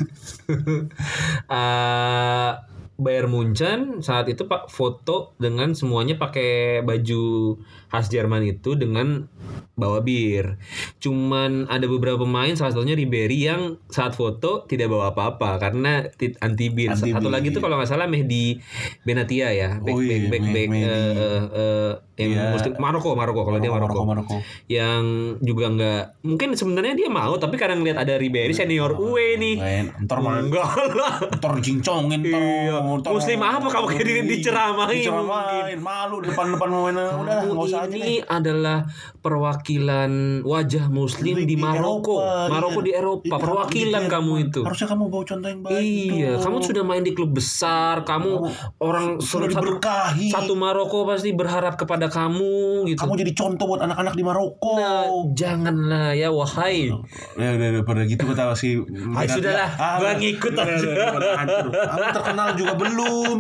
Eh, 1.50 2.50
Bayern 2.96 3.32
Munchen 3.32 3.80
saat 4.00 4.28
itu 4.28 4.44
pak 4.44 4.68
foto 4.68 5.32
dengan 5.34 5.72
semuanya 5.72 6.14
pakai 6.14 6.84
baju 6.84 7.56
khas 7.90 8.06
Jerman 8.06 8.42
itu 8.44 8.72
dengan 8.72 9.26
bawa 9.74 9.98
bir. 10.00 10.60
Cuman 10.98 11.64
ada 11.66 11.84
beberapa 11.84 12.20
pemain 12.20 12.52
salah 12.52 12.70
satunya 12.70 12.92
Ribery 12.92 13.38
yang 13.42 13.60
saat 13.86 14.12
foto 14.12 14.62
tidak 14.64 14.86
bawa 14.86 15.10
apa-apa 15.10 15.58
karena 15.58 16.04
ti- 16.08 16.36
anti 16.36 16.68
bir. 16.68 16.92
Anti 16.92 17.10
Satu 17.10 17.26
lagi 17.26 17.48
itu 17.48 17.58
kalau 17.58 17.74
nggak 17.74 17.88
salah 17.88 18.04
Mehdi 18.04 18.60
Benatia 19.02 19.50
ya, 19.50 19.70
back 19.78 19.90
Oh 19.90 19.98
back 19.98 20.12
iya, 20.14 20.28
back, 20.28 20.44
back, 20.46 20.68
eh, 20.70 20.84
eh, 20.84 21.44
eh, 21.50 21.92
yang 22.16 22.30
Iya. 22.30 22.52
Muslim 22.52 22.72
Maroko 22.76 23.10
Maroko 23.14 23.40
kalau 23.42 23.58
dia 23.58 23.72
Maroko. 23.72 24.04
Maroko. 24.04 24.36
Yang 24.66 25.04
juga 25.40 25.66
nggak 25.70 26.02
mungkin 26.22 26.48
sebenarnya 26.52 26.94
dia 26.94 27.08
mau 27.08 27.32
tapi 27.34 27.56
karena 27.56 27.74
ngeliat 27.74 27.96
ada 27.98 28.14
Ribery 28.14 28.52
senior 28.52 28.92
UE 28.94 29.34
nih. 29.34 29.56
Ntar 30.04 30.20
Enggak 30.20 30.68
lah. 30.92 31.14
ntar 31.32 31.56
cincongin 31.58 32.20
Iya. 32.20 32.76
Muslim 32.84 33.40
apa 33.40 33.66
kamu 33.66 33.86
kayak 33.88 34.04
di- 34.04 34.28
diceramahin 34.30 35.00
diceramahin 35.00 35.78
malu 35.80 36.20
depan-depan 36.20 36.68
main 36.68 36.92
udah 36.92 37.38
nggak 37.42 37.56
usah 37.56 37.79
ini 37.86 38.20
adalah 38.20 38.84
perwakilan 39.20 40.12
wajah 40.42 40.84
muslim 40.88 41.40
di, 41.40 41.54
Di 41.54 41.56
Maroko. 41.56 42.20
Eropa, 42.20 42.50
Maroko 42.50 42.78
iya. 42.78 42.86
di 42.86 42.92
Eropa, 42.92 43.24
Iya, 43.30 43.40
perwakilan 43.40 44.02
iya, 44.04 44.10
kamu 44.10 44.32
itu. 44.44 44.60
harusnya 44.60 44.88
kamu 44.88 45.04
bawa 45.06 45.24
contoh 45.24 45.48
yang 45.48 45.62
baik 45.62 45.80
Iya, 45.80 46.30
dong. 46.34 46.42
kamu 46.42 46.56
sudah 46.60 46.82
main 46.82 47.02
di 47.02 47.12
klub 47.12 47.30
besar, 47.30 47.94
kamu 48.02 48.30
orang 48.78 49.06
sudah 49.18 49.48
satu, 49.48 49.56
diberkahi 49.56 50.28
satu 50.28 50.52
Maroko 50.54 51.04
pasti 51.04 51.30
berharap 51.30 51.74
kepada 51.74 52.06
kamu 52.06 52.84
gitu. 52.88 53.00
kamu 53.00 53.12
jadi 53.18 53.32
contoh 53.32 53.64
buat 53.66 53.80
anak-anak 53.80 54.14
di 54.14 54.22
Maroko 54.22 54.72
Nah, 54.72 55.06
janganlah 55.32 56.12
ya 56.12 56.28
wahai. 56.28 56.90
Ya 57.34 57.48
udah 57.50 57.68
udah 57.70 57.82
pada 57.84 58.02
gitu 58.04 58.24
kata 58.24 58.52
si 58.54 58.76
Ah, 59.12 59.24
sudahlah, 59.24 59.68
gua 59.98 60.12
ngikut 60.16 60.52
udah, 60.52 60.64
aja. 60.64 60.86
udah, 60.86 61.06
udah, 61.14 61.32
hancur. 61.36 61.66
Kamu 61.70 62.06
terkenal 62.12 62.48
juga 62.54 62.72
belum. 62.74 63.38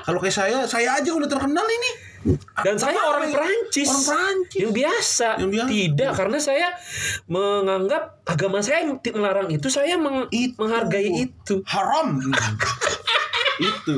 Kalau 0.00 0.18
kayak 0.18 0.34
saya, 0.34 0.58
saya 0.64 0.96
aja 0.96 1.10
udah 1.10 1.26
terkenal 1.26 1.64
ini. 1.64 1.90
Dan 2.60 2.76
saya 2.76 3.00
orang 3.02 3.28
Perancis. 3.28 3.88
Orang 3.88 4.04
Perancis. 4.06 4.58
Yang 4.58 4.72
biasa. 4.74 5.28
Yang 5.38 5.50
biasa. 5.50 5.68
Tidak, 5.70 6.10
karena 6.12 6.38
saya 6.38 6.68
menganggap 7.26 8.02
agama 8.24 8.60
saya 8.60 8.84
yang 8.84 8.96
melarang 9.10 9.48
itu, 9.48 9.66
saya 9.66 9.96
meng- 9.96 10.28
Itu. 10.28 10.56
menghargai 10.56 11.08
itu. 11.18 11.64
Haram. 11.64 12.20
itu. 13.62 13.94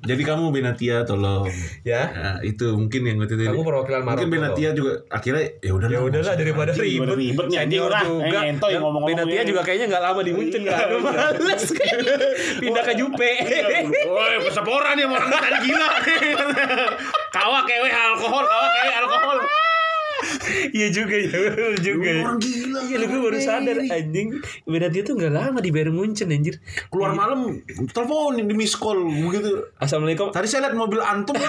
Jadi 0.00 0.20
kamu 0.20 0.48
Benatia 0.50 1.00
tolong. 1.02 1.48
Ya. 1.80 2.04
Nah, 2.06 2.36
itu 2.40 2.72
mungkin 2.74 3.00
yang 3.02 3.16
waktu 3.16 3.36
itu. 3.38 3.48
Kamu 3.48 3.60
perwakilan 3.62 4.00
Maroko. 4.02 4.16
Mungkin 4.18 4.28
Benatia 4.30 4.70
juga 4.72 5.00
akhirnya 5.08 5.44
ya 5.58 5.72
udah 5.72 5.88
Ya 5.88 6.00
udahlah 6.02 6.34
daripada 6.36 6.70
ribet. 6.74 7.08
ribet 7.10 7.46
nih 7.48 7.58
Senior 7.58 7.88
lah. 7.88 8.04
juga. 8.04 8.38
Eh, 8.38 8.50
entoy 8.50 8.70
Dan 8.70 8.80
ngomong-ngomong 8.80 9.08
Benatia 9.16 9.40
ini. 9.40 9.48
juga 9.48 9.60
kayaknya 9.64 9.86
nggak 9.88 10.04
lama 10.04 10.20
di 10.20 10.32
Munchen 10.32 10.60
Iya, 10.60 10.72
kan. 10.74 10.88
Males 11.00 11.64
Pindah 12.60 12.84
ke 12.84 12.92
Jupe. 12.94 13.32
Woi, 14.06 14.34
pesaporan 14.42 14.94
ya 14.94 15.06
orang 15.06 15.28
tadi 15.32 15.58
gila. 15.64 15.88
Kawa 17.34 17.66
kewe 17.66 17.90
alkohol, 17.90 18.44
kawa 18.46 18.66
kewe 18.70 18.92
alkohol. 19.02 19.38
Iya 20.74 20.88
juga 20.90 21.14
ya, 21.20 21.28
bener 21.30 21.76
juga 21.84 22.08
ya. 22.08 22.22
Orang 22.24 22.40
gila. 22.40 22.80
Iya, 22.88 22.96
lu 22.96 23.06
gue 23.06 23.20
baru 23.28 23.38
sadar 23.40 23.76
anjing. 23.76 24.40
Benatia 24.64 25.02
tuh 25.04 25.14
nggak 25.20 25.32
lama 25.32 25.58
di 25.60 25.70
Bayern 25.74 25.94
Munchen 25.94 26.32
anjir. 26.32 26.60
Keluar 26.88 27.12
malam 27.12 27.60
telepon 27.92 28.40
di 28.40 28.54
miss 28.56 28.74
call 28.76 29.04
begitu. 29.04 29.68
Assalamualaikum. 29.76 30.32
Tadi 30.32 30.46
saya 30.48 30.68
lihat 30.68 30.76
mobil 30.76 31.00
antum. 31.04 31.36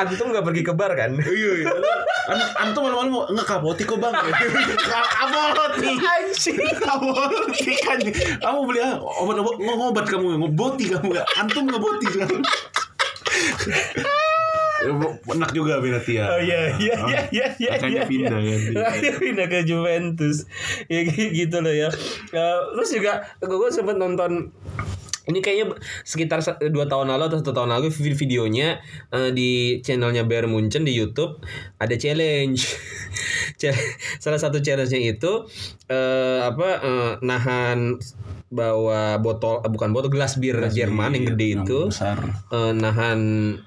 Antum 0.00 0.32
nggak 0.32 0.46
pergi 0.46 0.62
ke 0.64 0.72
bar 0.72 0.92
kan? 0.96 1.12
Iya 1.20 1.50
iya. 1.60 1.66
An- 2.30 2.52
Antum 2.64 2.88
malam-malam 2.88 3.10
mau 3.12 3.22
ngekapoti 3.28 3.84
kok 3.84 4.00
bang. 4.00 4.14
Kapoti. 4.16 5.90
Anjing. 5.98 6.56
Kapoti 6.78 7.72
kan. 7.84 7.98
Kamu 8.40 8.58
beli 8.64 8.80
ah, 8.80 8.96
obat-obat 8.96 9.56
ngobat 9.60 10.06
kamu 10.08 10.40
ngoboti 10.40 10.88
kamu. 10.88 11.10
Antum 11.36 11.68
ngeboti 11.68 12.06
sekarang. 12.16 12.42
Ya, 14.80 14.96
Enak 15.36 15.52
juga 15.52 15.76
Benatia. 15.84 16.24
Oh 16.32 16.40
iya 16.40 16.72
iya 16.80 16.96
iya 17.04 17.20
iya 17.28 17.46
iya. 17.60 17.70
Makanya 17.76 18.00
iya, 18.00 18.08
pindah 18.08 18.38
iya. 18.40 18.56
kan. 18.56 18.72
Makanya 18.80 19.12
pindah 19.20 19.46
ke 19.52 19.58
Juventus. 19.68 20.36
Ya 20.88 21.00
gi- 21.04 21.32
gitu 21.36 21.56
loh 21.60 21.74
ya. 21.74 21.92
Eh, 22.32 22.58
terus 22.72 22.88
juga 22.88 23.12
gue 23.44 23.68
sempat 23.68 24.00
nonton 24.00 24.48
ini 25.28 25.44
kayaknya 25.44 25.76
sekitar 26.06 26.40
dua 26.72 26.88
tahun 26.88 27.12
lalu 27.12 27.28
atau 27.28 27.38
satu 27.44 27.52
tahun 27.52 27.76
lalu 27.76 27.92
vid- 27.92 28.16
videonya 28.16 28.80
eh, 29.12 29.30
di 29.36 29.80
channelnya 29.84 30.24
Bayern 30.24 30.48
Munchen 30.48 30.86
di 30.86 30.96
YouTube 30.96 31.42
ada 31.76 31.94
challenge. 31.98 32.64
Ch- 33.60 33.76
Salah 34.16 34.40
satu 34.40 34.64
challenge-nya 34.64 35.16
itu 35.20 35.44
eh, 35.92 36.40
apa 36.40 36.68
eh, 36.80 37.12
nahan 37.20 38.00
bawa 38.50 39.14
botol 39.16 39.62
eh, 39.62 39.70
bukan 39.70 39.90
botol 39.90 40.10
gelas 40.10 40.34
bir 40.34 40.58
Jerman 40.66 41.14
yang 41.14 41.24
gede 41.30 41.46
Yang 41.48 41.62
itu 41.62 41.78
besar. 41.86 42.18
eh, 42.50 42.72
nahan 42.72 43.20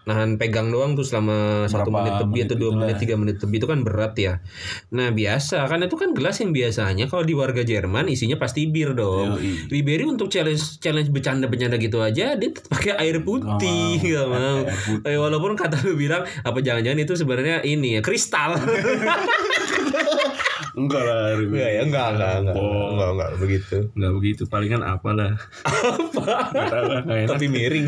nahan 0.03 0.35
pegang 0.35 0.67
doang 0.67 0.91
tuh 0.91 1.01
selama 1.01 1.63
satu 1.65 1.87
menit 1.87 2.19
lebih 2.19 2.41
atau 2.43 2.55
dua 2.57 2.67
itulah. 2.67 2.79
menit 2.83 2.95
tiga 2.99 3.15
menit 3.15 3.39
lebih 3.39 3.57
itu 3.57 3.65
kan 3.65 3.79
berat 3.79 4.13
ya 4.13 4.33
nah 4.89 5.07
biasa 5.09 5.63
kan 5.63 5.79
itu 5.81 5.95
kan 5.95 6.11
gelas 6.11 6.35
yang 6.37 6.51
biasanya 6.51 7.07
kalau 7.07 7.23
di 7.23 7.31
warga 7.31 7.63
Jerman 7.63 8.05
isinya 8.05 8.35
pasti 8.35 8.67
bir 8.67 8.91
dong 8.91 9.39
Yoi. 9.39 9.71
Ribery 9.71 10.03
untuk 10.05 10.27
challenge 10.27 10.77
challenge 10.77 11.07
bercanda 11.09 11.47
bercanda 11.47 11.75
gitu 11.77 11.97
aja 11.97 12.35
dia 12.35 12.49
tetap 12.49 12.67
pakai 12.69 12.99
air 12.99 13.23
putih 13.23 13.95
Nggak 13.95 14.11
gak 14.13 14.27
mau 14.27 14.57
Air 14.59 14.77
putih. 14.77 15.07
Eh, 15.07 15.17
walaupun 15.17 15.51
kata 15.53 15.79
lu 15.81 15.95
bilang 15.95 16.27
apa 16.37 16.59
jangan-jangan 16.59 16.99
itu 16.99 17.13
sebenarnya 17.15 17.63
ini 17.63 17.95
ya 17.95 18.01
kristal 18.01 18.59
Enggak 20.73 21.01
lah. 21.01 21.37
enggak 21.37 21.69
ya 21.69 21.81
enggak 21.81 22.07
enggak 22.11 22.33
enggak 22.39 22.55
Oh. 22.55 22.87
enggak 22.91 23.09
enggak 23.11 23.29
begitu 23.37 23.77
Enggak 23.93 24.13
begitu, 24.13 24.41
palingan 24.45 24.81
apalah. 24.81 25.37
apa 25.63 26.23
Enggak 26.49 26.67
tahu 26.67 26.83
lah, 26.89 27.01
tapi 27.27 27.45
miring 27.47 27.87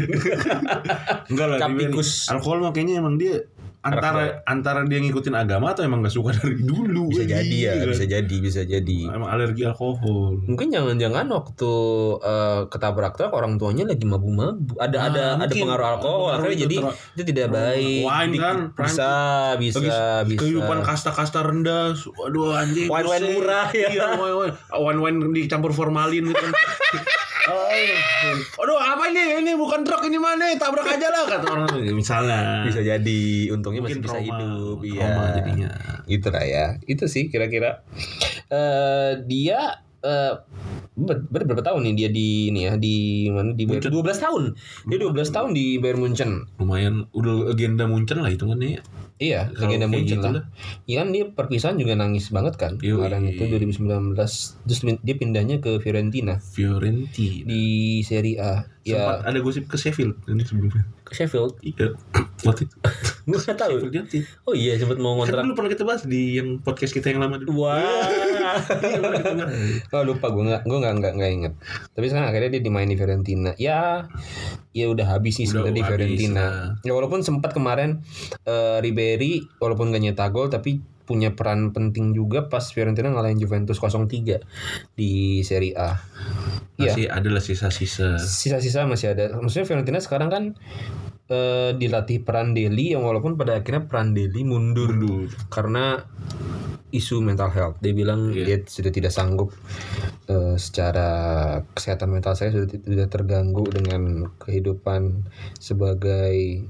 Enggak 1.27 1.47
lah, 1.47 1.57
Capikus. 1.57 2.29
Alkohol 2.29 2.61
mah 2.61 2.71
kayaknya 2.71 3.01
emang 3.01 3.15
dia 3.15 3.41
antara 3.85 4.21
antara 4.43 4.81
dia 4.83 4.97
ngikutin 4.97 5.31
agama 5.31 5.69
atau 5.69 5.81
emang 5.81 6.01
gak 6.01 6.09
suka 6.11 6.33
dari 6.33 6.57
dulu. 6.59 7.05
bisa 7.07 7.21
jadi 7.23 7.55
ya 7.55 7.71
Iya. 7.75 7.85
bisa 7.85 8.03
jadi 8.03 8.35
bisa 8.35 8.61
jadi 8.61 8.99
Emang 9.07 9.29
alergi 9.29 9.61
alkohol. 9.63 10.41
Mungkin 10.41 10.67
jangan-jangan 10.67 11.29
waktu 11.29 11.71
eh, 12.19 12.61
ketabrak 12.67 13.13
truk 13.13 13.29
orang 13.31 13.55
tuanya 13.55 13.85
lagi 13.85 14.03
mabuk-mabuk. 14.03 14.73
Ada 14.75 14.97
Ah, 14.97 15.05
ada 15.05 15.23
ada 15.29 15.45
mungkin. 15.45 15.61
pengaruh 15.61 15.87
alkohol 15.91 16.17
Pengaruh 16.17 16.33
akhirnya 16.41 16.55
itu 16.55 16.63
jadi 16.65 16.75
itu 17.13 17.23
tidak 17.23 17.47
baik. 17.51 18.01
Wine 18.03 18.31
Di- 18.31 18.39
kan, 18.39 18.55
bisa 18.75 19.09
bisa 19.55 19.77
Bagi 20.19 20.27
bisa. 20.27 20.39
kehidupan 20.41 20.77
kasta-kasta 20.81 21.39
rendah. 21.41 21.93
Waduh 21.93 22.51
anjing. 22.55 22.87
Wine-wine 22.87 23.21
pusing. 23.21 23.35
murah, 23.37 23.67
ya. 23.69 23.87
Iya, 23.87 24.05
wine-wine. 24.15 24.53
Wine-wine 24.73 25.17
dicampur 25.31 25.71
formalin 25.71 26.25
gitu. 26.25 26.45
Oh, 27.45 27.69
Aduh 28.57 28.73
apa 28.75 29.05
ini? 29.07 29.21
Ini 29.37 29.53
bukan 29.53 29.85
truk 29.85 30.01
ini 30.03 30.17
mana? 30.17 30.49
Tabrak 30.51 30.87
aja 30.87 31.07
lah 31.07 31.23
kata 31.23 31.45
orang. 31.45 31.69
Misalnya. 31.93 32.65
bisa 32.65 32.81
jadi 32.81 33.21
untungnya 33.49 33.79
masih 33.79 34.01
Mungkin 34.01 34.01
bisa 34.01 34.17
trauma. 34.17 34.25
hidup 34.33 34.77
Trauma 34.81 35.21
iya 35.21 35.35
jadinya. 35.35 35.69
gitu 36.05 36.27
lah 36.27 36.41
ya 36.41 36.65
itu 36.83 37.05
sih 37.05 37.27
kira-kira 37.27 37.85
eh 38.47 39.21
dia 39.23 39.84
eh 40.05 40.33
ber- 40.95 41.25
ber- 41.25 41.43
berapa 41.43 41.65
tahun 41.65 41.81
nih 41.83 41.93
dia 41.97 42.09
di 42.09 42.27
ini 42.47 42.59
ya 42.63 42.77
di 42.77 42.95
mana 43.27 43.51
di 43.51 43.65
Bayern 43.65 43.83
12 43.83 44.05
tahun 44.15 44.43
dia 44.85 44.97
12 45.01 45.11
tahun 45.27 45.49
di 45.51 45.65
Bayern 45.75 45.99
Munchen 45.99 46.31
Lumayan 46.55 47.09
udah 47.11 47.51
legenda 47.51 47.83
Munchen 47.83 48.21
lah 48.21 48.29
hitungannya. 48.29 48.85
Iya, 49.15 49.47
Kalau 49.49 49.71
legenda 49.71 49.87
Munchen 49.87 50.19
gitu 50.19 50.27
lah. 50.29 50.43
Iya 50.83 50.95
kan 50.97 51.07
dia 51.09 51.23
perpisahan 51.25 51.75
juga 51.75 51.95
nangis 51.95 52.27
banget 52.29 52.55
kan 52.55 52.75
Yoi. 52.77 52.99
kemarin 52.99 53.23
itu 53.25 53.47
2019 53.47 54.11
terus 54.13 54.79
dia 54.99 55.15
pindahnya 55.15 55.57
ke 55.57 55.79
Fiorentina 55.79 56.35
Fiorentina. 56.37 57.43
di 57.45 57.63
Serie 58.01 58.37
A. 58.37 58.67
Sempat 58.81 59.25
Ya 59.25 59.25
ada 59.25 59.39
gosip 59.39 59.65
ke 59.65 59.75
Sheffield 59.75 60.19
kan 60.21 60.37
sebelumnya. 60.37 60.83
ke 61.01 61.13
Sheffield. 61.13 61.57
Iya. 61.59 61.95
Waktu 62.45 62.67
itu. 62.67 62.75
Gue 63.25 63.39
nggak 63.39 63.57
tahu. 63.57 63.73
Oh 64.43 64.53
iya 64.53 64.75
sempat 64.75 64.99
mau 64.99 65.15
Kan 65.15 65.25
ngontrak. 65.25 65.41
dulu 65.41 65.53
pernah 65.55 65.71
kita 65.71 65.83
bahas 65.83 66.03
di 66.03 66.35
yang 66.35 66.59
podcast 66.59 66.91
kita 66.91 67.09
yang 67.09 67.17
lama 67.17 67.39
dulu. 67.39 67.63
Wah. 67.63 67.79
Bahas. 67.79 68.24
oh 69.95 70.03
lupa 70.05 70.27
gue 70.31 70.43
nggak 70.45 70.61
gue 70.65 70.77
nggak 70.79 70.93
nggak 71.01 71.13
nggak 71.17 71.31
inget. 71.31 71.53
Tapi 71.91 72.05
sekarang 72.07 72.27
akhirnya 72.29 72.49
dia 72.57 72.61
dimain 72.61 72.89
di 72.89 72.97
Fiorentina. 72.97 73.51
Ya 73.57 74.05
ya 74.75 74.85
udah 74.91 75.17
habis 75.17 75.39
sih 75.39 75.47
sebenarnya 75.47 75.75
di 75.75 75.83
habis, 75.83 75.91
Fiorentina. 75.91 76.35
nah. 76.35 76.51
Ya 76.83 76.91
walaupun 76.93 77.23
sempat 77.23 77.55
kemarin 77.55 78.03
eh, 78.43 78.77
Ribery 78.83 79.45
walaupun 79.57 79.95
gak 79.95 80.03
nyetak 80.03 80.29
gol 80.35 80.51
tapi 80.51 80.83
punya 81.05 81.37
peran 81.37 81.69
penting 81.69 82.17
juga 82.17 82.49
pas 82.49 82.65
Fiorentina 82.65 83.13
ngalahin 83.13 83.37
Juventus 83.37 83.77
0-3 83.77 84.41
di 84.97 85.45
Serie 85.45 85.77
A. 85.77 86.01
Iya. 86.81 86.91
Masih 86.91 87.05
adalah 87.07 87.41
sisa-sisa. 87.45 88.17
Sisa-sisa 88.17 88.89
masih 88.89 89.13
ada. 89.13 89.37
Maksudnya 89.37 89.69
Fiorentina 89.69 90.01
sekarang 90.01 90.33
kan 90.33 90.43
eh, 91.29 91.71
dilatih 91.73 92.21
Prandelli 92.21 92.93
yang 92.93 93.05
walaupun 93.05 93.37
pada 93.37 93.57
akhirnya 93.57 93.89
Prandelli 93.89 94.41
mundur 94.45 94.93
Mundur. 94.93 95.29
karena 95.49 96.05
isu 96.95 97.19
mental 97.19 97.51
health. 97.51 97.77
Dia 97.83 97.91
bilang 97.91 98.31
dia 98.31 98.63
sudah 98.63 98.91
tidak 98.93 99.11
sanggup 99.11 99.51
eh, 100.31 100.55
secara 100.55 101.09
kesehatan 101.75 102.07
mental 102.15 102.39
saya 102.39 102.55
sudah 102.55 102.71
tidak 102.71 103.09
terganggu 103.11 103.67
dengan 103.67 104.31
kehidupan 104.39 105.27
sebagai 105.59 106.63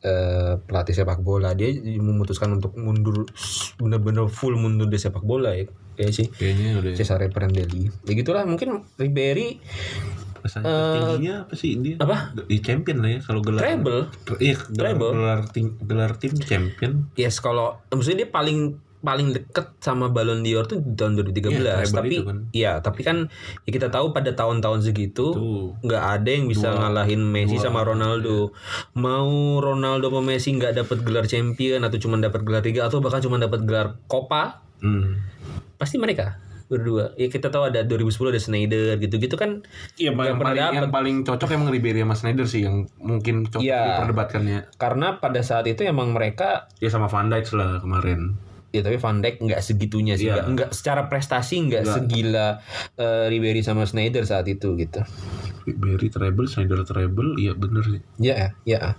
eh, 0.00 0.52
pelatih 0.64 0.96
sepak 0.96 1.20
bola. 1.20 1.52
Dia 1.52 1.76
memutuskan 2.00 2.56
untuk 2.56 2.72
mundur 2.80 3.28
benar-benar 3.76 4.32
full 4.32 4.56
mundur 4.56 4.88
di 4.88 4.96
sepak 4.96 5.22
bola 5.22 5.52
ya. 5.52 5.68
Ya 5.96 6.12
sih. 6.12 6.28
Kayaknya 6.28 6.70
udah 6.80 6.90
Cesare 6.96 7.28
Prandelli. 7.28 7.88
Ya 8.08 8.12
gitulah 8.16 8.44
mungkin 8.44 8.84
Ribery 8.96 9.60
prestasi 10.38 10.64
tertingginya 10.64 11.34
apa 11.44 11.54
sih 11.54 11.70
dia? 11.76 11.96
Apa? 11.96 12.16
Di 12.42 12.58
champion 12.58 12.98
lah 13.00 13.10
ya 13.12 13.20
kalau 13.20 13.40
gelar. 13.40 13.60
treble. 13.60 14.00
Iya, 14.38 14.56
gelar, 14.66 14.84
Treble. 14.92 15.10
gelar 15.12 15.40
tim 15.48 15.66
gelar 15.80 16.12
tim 16.16 16.32
champion. 16.36 16.92
Yes, 17.14 17.38
kalau 17.38 17.80
maksudnya 17.88 18.24
dia 18.24 18.30
paling 18.30 18.58
paling 18.96 19.30
deket 19.30 19.70
sama 19.78 20.10
Ballon 20.10 20.42
d'Or 20.42 20.66
tuh 20.66 20.82
di 20.82 20.90
tahun 20.92 21.14
2013. 21.14 21.46
Iya, 21.54 21.74
treble 21.78 21.94
tapi 21.94 22.16
kan. 22.18 22.38
iya, 22.50 22.72
tapi 22.80 23.00
kan 23.00 23.16
ya 23.62 23.70
kita 23.70 23.86
tahu 23.86 24.10
pada 24.10 24.34
tahun-tahun 24.34 24.82
segitu 24.82 25.30
nggak 25.78 26.02
ada 26.16 26.26
yang 26.26 26.46
bisa 26.46 26.74
ngalahin 26.74 27.22
Messi 27.22 27.54
sama 27.56 27.86
Ronaldo. 27.86 28.50
Mau 28.94 29.30
Ronaldo 29.56 30.10
sama 30.10 30.22
Messi 30.24 30.50
nggak 30.50 30.74
dapat 30.76 30.98
gelar 31.00 31.24
champion 31.24 31.80
atau 31.80 31.96
cuma 31.96 32.18
dapat 32.18 32.42
gelar 32.42 32.60
liga 32.60 32.82
atau 32.82 32.98
bahkan 32.98 33.20
cuma 33.20 33.36
dapat 33.36 33.62
gelar 33.62 33.94
Copa, 34.06 34.64
Hmm. 34.76 35.16
pasti 35.76 35.96
mereka 35.96 36.36
berdua. 36.66 37.14
Ya 37.14 37.26
kita 37.26 37.48
tahu 37.48 37.70
ada 37.70 37.82
2010 37.82 38.30
ada 38.30 38.40
Snyder 38.40 38.98
gitu-gitu 38.98 39.34
kan. 39.34 39.62
Iya, 39.94 40.10
yang, 40.10 40.38
paling 40.38 40.58
dapet. 40.58 40.74
yang 40.74 40.88
paling 40.90 41.16
cocok 41.22 41.48
emang 41.50 41.68
Ribery 41.70 42.02
sama 42.02 42.14
Snyder 42.14 42.46
sih 42.46 42.66
yang 42.66 42.90
mungkin 42.98 43.46
cocok 43.46 43.62
Iya. 43.62 44.02
diperdebatkannya. 44.02 44.58
Karena 44.76 45.16
pada 45.16 45.40
saat 45.40 45.64
itu 45.64 45.82
emang 45.82 46.10
mereka 46.10 46.66
Ya 46.78 46.90
sama 46.90 47.06
Van 47.06 47.30
Dijk 47.30 47.46
lah 47.54 47.78
kemarin. 47.78 48.34
Ya 48.74 48.82
tapi 48.82 48.98
Van 48.98 49.22
Dijk 49.22 49.40
nggak 49.40 49.62
segitunya 49.62 50.14
sih, 50.14 50.28
Iya. 50.28 50.42
nggak 50.44 50.74
secara 50.74 51.06
prestasi 51.06 51.64
nggak 51.64 51.84
segila 51.86 52.60
eh, 52.94 53.30
Ribery 53.30 53.62
sama 53.62 53.86
Snyder 53.86 54.26
saat 54.26 54.44
itu 54.46 54.74
gitu. 54.74 55.00
Ribery 55.66 56.08
treble, 56.14 56.46
Snyder 56.46 56.86
treble, 56.86 57.34
iya 57.42 57.52
bener 57.58 57.82
sih. 57.82 58.00
Ya, 58.22 58.54
ya. 58.62 58.94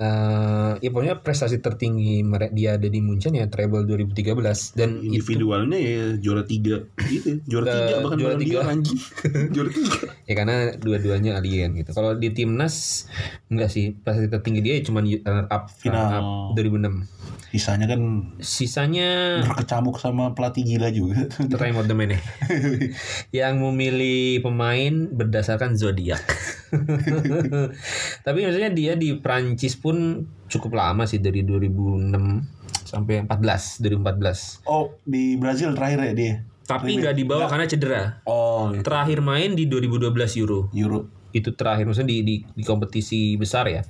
Eh, 0.00 0.72
ya 0.80 0.88
pokoknya 0.88 1.20
prestasi 1.20 1.60
tertinggi 1.60 2.24
dia 2.56 2.80
ada 2.80 2.88
di 2.88 3.04
Munchen 3.04 3.36
ya 3.36 3.52
treble 3.52 3.84
2013 3.84 4.72
dan 4.72 4.96
itu 4.96 5.20
Individualnya 5.20 5.76
ya 5.76 6.16
juara 6.16 6.40
tiga 6.40 6.88
gitu, 7.04 7.36
juara 7.44 7.68
tiga 7.68 7.94
bahkan 8.00 8.16
juara 8.16 8.36
tiga. 8.40 8.58
anjing. 8.64 8.96
juara 9.54 9.68
tiga. 9.68 10.08
ya 10.24 10.34
karena 10.40 10.56
dua-duanya 10.80 11.36
alien 11.36 11.76
gitu. 11.76 11.92
Kalau 11.92 12.16
di 12.16 12.32
timnas 12.32 13.06
enggak 13.52 13.68
sih 13.68 13.92
prestasi 13.92 14.32
tertinggi 14.32 14.60
dia 14.64 14.74
cuma 14.80 15.04
runner 15.04 15.44
up 15.52 15.68
Final. 15.68 16.00
runner 16.00 16.16
up 16.16 16.26
2006. 16.56 17.52
Sisanya 17.52 17.86
kan 17.90 18.00
Sisanya 18.40 19.42
berkecamuk 19.44 20.00
sama 20.00 20.32
pelatih 20.32 20.64
gila 20.64 20.88
juga. 20.88 21.28
Raymond 21.60 21.92
Domenech 21.92 22.24
yang 23.36 23.60
memilih 23.60 24.40
pemain 24.40 25.12
berdasarkan 25.12 25.76
zodiak. 25.76 25.99
Tapi 28.26 28.38
maksudnya 28.46 28.70
dia 28.72 28.92
di 28.96 29.18
Prancis 29.18 29.76
pun 29.76 30.24
cukup 30.48 30.78
lama 30.78 31.04
sih 31.04 31.20
dari 31.20 31.44
2006 31.44 32.88
sampai 32.88 33.26
14 33.26 33.84
2014. 33.86 34.66
Oh, 34.66 34.96
di 35.06 35.36
Brazil 35.36 35.76
terakhir 35.76 36.10
ya 36.10 36.14
dia. 36.14 36.34
Tapi 36.70 37.02
nggak 37.02 37.16
dibawa 37.18 37.50
karena 37.50 37.66
cedera. 37.66 38.02
Oh, 38.30 38.70
Terakhir 38.70 39.18
main 39.22 39.58
di 39.58 39.66
2012 39.66 40.40
Euro. 40.42 40.70
Euro. 40.70 41.19
Itu 41.30 41.54
terakhir 41.54 41.86
maksudnya 41.86 42.10
di, 42.10 42.18
di 42.22 42.34
di 42.42 42.62
kompetisi 42.62 43.34
besar 43.34 43.66
ya 43.66 43.82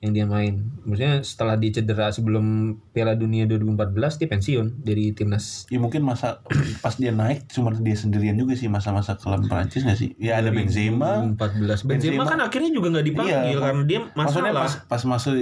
yang 0.00 0.12
dia 0.12 0.24
main. 0.24 0.60
Maksudnya 0.82 1.20
setelah 1.20 1.54
dia 1.54 1.70
cedera 1.72 2.08
sebelum 2.10 2.76
Piala 2.90 3.12
Dunia 3.12 3.44
2014 3.44 4.20
dia 4.20 4.28
pensiun 4.28 4.66
dari 4.80 5.12
timnas 5.12 5.66
Ya 5.68 5.76
mungkin 5.76 6.02
masa 6.02 6.40
pas 6.84 6.94
dia 6.94 7.10
naik 7.10 7.48
cuma 7.50 7.72
dia 7.72 7.94
sendirian 7.94 8.34
juga 8.34 8.56
sih 8.56 8.66
masa-masa 8.66 9.16
kelam 9.16 9.44
Prancis 9.46 9.82
gak 9.82 9.96
sih? 9.96 10.16
Ya 10.16 10.40
ada 10.40 10.48
Benzema. 10.50 11.22
2014. 11.36 11.84
Benzema, 11.84 11.90
Benzema. 11.90 12.22
kan 12.24 12.40
akhirnya 12.40 12.70
juga 12.70 12.86
nggak 12.92 13.06
dipanggil 13.06 13.36
Iya, 13.46 13.58
karena 13.58 13.82
dia 13.84 14.00
Maksudnya 14.12 14.52
masalah. 14.52 14.64
pas 14.86 15.02
pas 15.02 15.02
masuk 15.06 15.34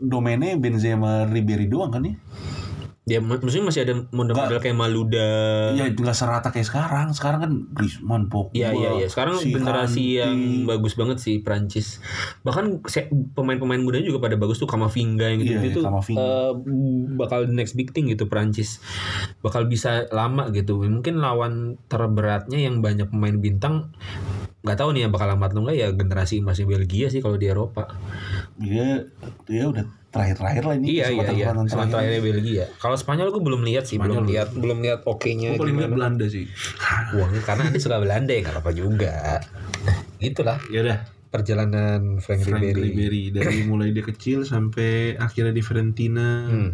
domainnya 0.00 0.56
Benzema 0.56 1.24
Ribery 1.24 1.66
doang 1.66 1.90
kan 1.90 2.02
ya? 2.02 2.14
Dia 3.06 3.22
mak- 3.22 3.38
maksudnya 3.38 3.70
masih 3.70 3.86
ada 3.86 3.94
model-model 4.10 4.58
kayak 4.58 4.74
Maluda. 4.74 5.30
Ya 5.78 5.86
nggak 5.86 6.10
serata 6.10 6.50
kayak 6.50 6.66
sekarang. 6.66 7.14
Sekarang 7.14 7.38
kan 7.38 7.52
Griezmann, 7.70 8.26
Pogba. 8.26 8.50
Iya 8.50 8.74
iya 8.74 8.90
iya. 8.98 9.06
Sekarang 9.06 9.38
si 9.38 9.54
generasi 9.54 10.02
Kanté. 10.02 10.18
yang 10.26 10.38
bagus 10.66 10.98
banget 10.98 11.22
sih 11.22 11.38
Prancis. 11.38 12.02
Bahkan 12.42 12.82
pemain-pemain 13.30 13.78
muda 13.78 14.02
juga 14.02 14.18
pada 14.18 14.34
bagus 14.34 14.58
tuh 14.58 14.66
Kamavinga 14.66 15.22
yang 15.22 15.38
gitu 15.38 15.54
Iya, 15.54 15.62
gitu. 15.70 15.80
Kamavinga. 15.86 16.18
eh, 16.18 16.50
bakal 17.14 17.46
next 17.46 17.78
big 17.78 17.94
thing 17.94 18.10
gitu 18.10 18.26
Prancis. 18.26 18.82
Bakal 19.38 19.70
bisa 19.70 20.10
lama 20.10 20.50
gitu. 20.50 20.82
Mungkin 20.82 21.22
lawan 21.22 21.78
terberatnya 21.86 22.58
yang 22.58 22.82
banyak 22.82 23.06
pemain 23.06 23.38
bintang 23.38 23.94
nggak 24.66 24.82
tahu 24.82 24.90
nih 24.90 25.06
ya 25.06 25.14
bakal 25.14 25.30
lambat 25.30 25.54
atau 25.54 25.62
enggak 25.62 25.78
ya 25.78 25.88
generasi 25.94 26.42
emasnya 26.42 26.66
Belgia 26.66 27.06
sih 27.06 27.22
kalau 27.22 27.38
di 27.38 27.46
Eropa. 27.46 27.86
Dia 28.58 28.98
dia 29.46 29.62
udah 29.62 29.86
terakhir-terakhir 30.16 30.62
lah 30.62 30.74
ini. 30.74 30.86
Iya 30.90 31.06
iya 31.10 31.28
iya. 31.30 31.46
Sama 31.52 31.64
terakhir. 31.66 31.90
terakhirnya 31.92 32.22
Belgia. 32.22 32.64
Kalau 32.76 32.96
Spanyol 32.96 33.28
gue 33.28 33.42
belum 33.42 33.62
lihat 33.62 33.84
sih, 33.84 33.96
belum 33.96 34.24
lihat 34.24 34.48
belum 34.50 34.78
lihat 34.80 35.00
oke-nya 35.04 35.52
Gue 35.52 35.60
paling 35.62 35.76
lihat. 35.78 35.92
Belanda 35.92 36.26
sih. 36.26 36.48
Wah, 37.12 37.28
karena 37.40 37.68
dia 37.68 37.78
suka 37.78 37.96
Belanda 37.98 38.30
ya 38.30 38.40
nggak 38.40 38.54
apa-apa 38.54 38.72
juga. 38.72 39.12
Gitulah 40.16 40.56
Ya 40.66 40.80
udah, 40.80 40.98
perjalanan 41.28 42.16
Frank, 42.18 42.42
Frank 42.42 42.64
Ribery. 42.64 42.82
Ribery 42.88 43.24
dari 43.30 43.58
mulai 43.68 43.90
dia 43.90 44.02
kecil 44.02 44.42
sampai 44.42 45.14
akhirnya 45.14 45.52
di 45.52 45.60
Fiorentina 45.60 46.28
Hmm. 46.46 46.70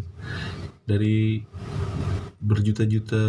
dari 0.82 1.42
berjuta-juta 2.38 3.22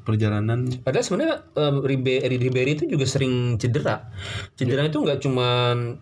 perjalanan 0.00 0.70
Padahal 0.80 1.02
sebenarnya 1.02 1.36
em, 1.52 1.76
Ribe- 1.80 2.22
Ribery 2.24 2.72
itu 2.74 2.84
juga 2.86 3.02
sering 3.04 3.56
cedera. 3.56 4.06
Cedera 4.54 4.86
itu 4.86 4.98
nggak 4.98 5.18
cuman 5.18 5.98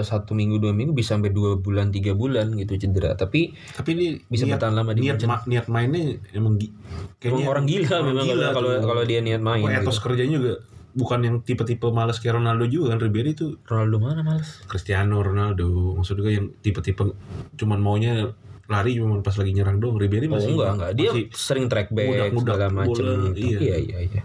satu 0.00 0.32
minggu 0.32 0.56
dua 0.56 0.70
minggu 0.70 0.92
bisa 0.92 1.14
sampai 1.14 1.28
dua 1.28 1.56
bulan 1.56 1.88
tiga 1.88 2.12
bulan 2.12 2.52
gitu 2.54 2.76
cedera. 2.76 3.12
Tapi 3.12 3.52
tapi 3.72 3.88
ini 3.92 4.06
Bisa 4.24 4.44
niat, 4.44 4.56
bertahan 4.56 4.74
lama 4.74 4.90
di 4.92 5.00
niat, 5.02 5.18
ma- 5.22 5.44
niat 5.44 5.66
mainnya 5.66 6.02
emang 6.30 6.56
gi- 6.56 6.72
emang 7.20 7.44
orang 7.44 7.64
gila 7.64 7.88
orang 7.92 8.06
memang 8.08 8.24
gila 8.26 8.46
kalau 8.50 8.70
tuh. 8.72 8.86
kalau 8.86 9.02
dia 9.02 9.20
niat 9.20 9.40
main. 9.40 9.60
Wah, 9.60 9.72
gitu. 9.72 9.82
etos 9.84 9.98
kerjanya 9.98 10.36
juga 10.36 10.52
bukan 10.92 11.20
yang 11.20 11.36
tipe-tipe 11.40 11.88
malas 11.88 12.20
kayak 12.20 12.36
Ronaldo 12.36 12.68
juga 12.68 12.92
kan 12.92 13.00
Ribery 13.00 13.32
itu 13.32 13.56
Ronaldo 13.64 13.96
mana 13.98 14.20
males? 14.20 14.60
Cristiano 14.64 15.18
Ronaldo 15.18 15.96
maksud 15.96 16.20
gue 16.20 16.32
yang 16.32 16.52
tipe-tipe 16.54 17.16
cuman 17.54 17.80
maunya 17.80 18.28
lari 18.68 18.96
cuma 18.96 19.16
pas 19.20 19.32
lagi 19.32 19.52
nyerang 19.52 19.80
doang 19.80 19.96
Ribery 19.96 20.28
Oh 20.28 20.36
masih 20.36 20.52
enggak 20.52 20.70
enggak 20.76 20.90
dia 20.92 21.10
masih 21.10 21.24
sering 21.32 21.66
track 21.66 21.88
back 21.90 22.06
ngudak-ngudak 22.06 22.56
segala 22.56 22.72
macam. 22.74 23.04
bola, 23.04 23.12
iya. 23.32 23.58
iya 23.58 23.76
iya 23.78 23.98
iya. 24.04 24.22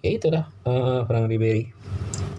Ya 0.00 0.10
itu 0.10 0.26
dah 0.28 0.44
eh, 0.64 1.00
Frank 1.04 1.26
Ribery. 1.26 1.64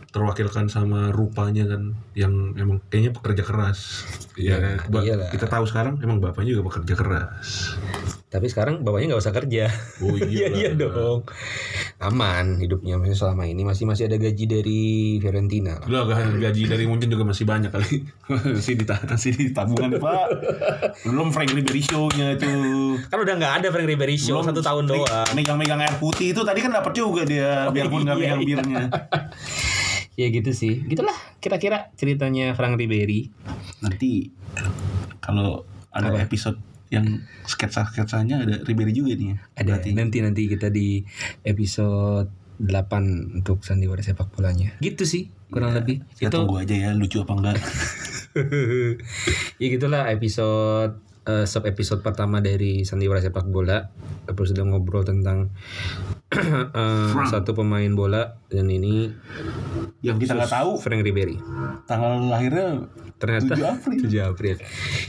Terwakilkan 0.09 0.65
sama 0.73 1.13
rupanya 1.13 1.69
kan 1.69 1.93
yang 2.17 2.57
emang 2.57 2.81
kayaknya 2.89 3.13
pekerja 3.13 3.43
keras 3.45 4.09
ya 4.33 4.57
Iya, 4.57 4.81
iyalah. 4.89 5.29
kita 5.29 5.45
tahu 5.45 5.69
sekarang 5.69 6.01
emang 6.01 6.17
bapaknya 6.17 6.57
juga 6.57 6.73
pekerja 6.73 6.97
keras 6.97 7.77
Tapi 8.29 8.45
sekarang 8.45 8.85
bapaknya 8.85 9.13
nggak 9.13 9.25
usah 9.25 9.33
kerja. 9.33 9.65
oh 10.05 10.13
Iya 10.29 10.53
iya 10.53 10.69
iya 10.69 10.69
dong. 10.77 11.25
Aman 11.97 12.61
hidupnya 12.61 13.01
maksudnya 13.01 13.17
selama 13.17 13.49
ini 13.49 13.65
masih 13.65 13.89
masih 13.89 14.05
ada 14.05 14.21
gaji 14.21 14.45
dari 14.45 14.81
Fiorentina 15.17 15.81
lah. 15.81 16.05
Lah 16.05 16.05
gaji 16.37 16.69
dari 16.69 16.85
Munchen 16.85 17.09
juga 17.09 17.25
masih 17.25 17.49
banyak 17.49 17.73
kali. 17.73 18.05
masih 18.53 18.77
di 18.77 18.85
masih 18.85 19.33
di 19.33 19.49
tabungan 19.49 19.97
Pak. 19.97 20.27
Belum 21.09 21.33
Frank 21.33 21.57
Ribery 21.57 21.81
show-nya 21.81 22.37
tuh. 22.37 23.01
Kan 23.09 23.17
udah 23.17 23.33
nggak 23.33 23.53
ada 23.65 23.67
Frank 23.73 23.89
Ribery 23.89 24.17
show 24.21 24.45
Belum 24.45 24.53
satu 24.53 24.61
tahun 24.61 24.83
doang. 24.85 25.25
Megang-megang 25.33 25.81
air 25.81 25.97
putih 25.97 26.29
itu 26.29 26.45
tadi 26.45 26.61
kan 26.61 26.69
dapat 26.69 26.93
juga 26.93 27.25
dia 27.25 27.65
biarpun 27.73 28.05
nggak 28.05 28.13
iya, 28.21 28.37
megang 28.37 28.41
iya. 28.45 28.45
birnya. 28.45 28.83
Ya 30.19 30.27
gitu 30.27 30.51
sih. 30.51 30.83
Gitulah 30.83 31.15
kira-kira 31.39 31.95
ceritanya 31.95 32.51
Frank 32.51 32.75
Ribery. 32.75 33.31
Nanti 33.79 34.35
kalau 35.23 35.63
ada 35.95 36.11
Apa? 36.11 36.27
episode 36.27 36.59
yang 36.91 37.23
sketsa-sketsanya 37.45 38.43
ada 38.43 38.55
Ribery 38.67 38.91
juga 38.91 39.15
nih 39.15 39.27
ya. 39.31 39.37
Ada 39.55 39.79
Berarti. 39.79 39.89
nanti 39.95 40.17
nanti 40.19 40.41
kita 40.51 40.67
di 40.67 40.99
episode 41.47 42.27
8 42.59 43.39
untuk 43.39 43.63
sandiwara 43.63 44.03
sepak 44.03 44.27
bolanya. 44.35 44.75
Gitu 44.83 45.07
sih 45.07 45.23
kurang 45.47 45.71
lebih. 45.71 46.03
Kita 46.19 46.27
Itu 46.27 46.43
tunggu 46.43 46.59
aja 46.59 46.75
ya 46.75 46.89
lucu 46.91 47.23
apa 47.23 47.33
enggak. 47.39 47.57
ya 49.61 49.67
gitulah 49.71 50.11
episode 50.11 50.99
eh, 51.29 51.45
sub 51.47 51.63
episode 51.63 52.03
pertama 52.03 52.43
dari 52.43 52.83
sandiwara 52.83 53.23
sepak 53.23 53.47
bola. 53.47 53.87
Episode 54.27 54.65
ngobrol 54.67 55.05
tentang 55.07 55.53
eh, 56.35 57.09
satu 57.29 57.55
pemain 57.55 57.89
bola 57.93 58.35
dan 58.51 58.67
ini 58.67 59.09
Yang 59.99 60.17
kita 60.23 60.33
nggak 60.33 60.53
tahu 60.53 60.71
Frank 60.77 61.01
Ribery. 61.01 61.37
tanggal 61.83 62.23
lahirnya 62.25 62.87
Ternyata 63.19 63.51
7 63.51 63.67
April. 63.67 63.99
7 64.07 64.31
April. 64.31 64.55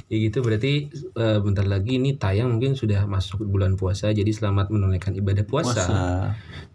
Ya 0.07 0.17
gitu 0.19 0.43
berarti 0.43 0.91
eh, 0.91 1.39
bentar 1.39 1.63
lagi 1.63 1.95
ini 1.95 2.19
tayang 2.19 2.51
mungkin 2.51 2.75
sudah 2.75 3.07
masuk 3.07 3.47
bulan 3.47 3.79
puasa 3.79 4.11
jadi 4.11 4.27
selamat 4.27 4.67
menunaikan 4.69 5.15
ibadah 5.15 5.47
puasa, 5.47 5.79
Puasa. 5.79 5.95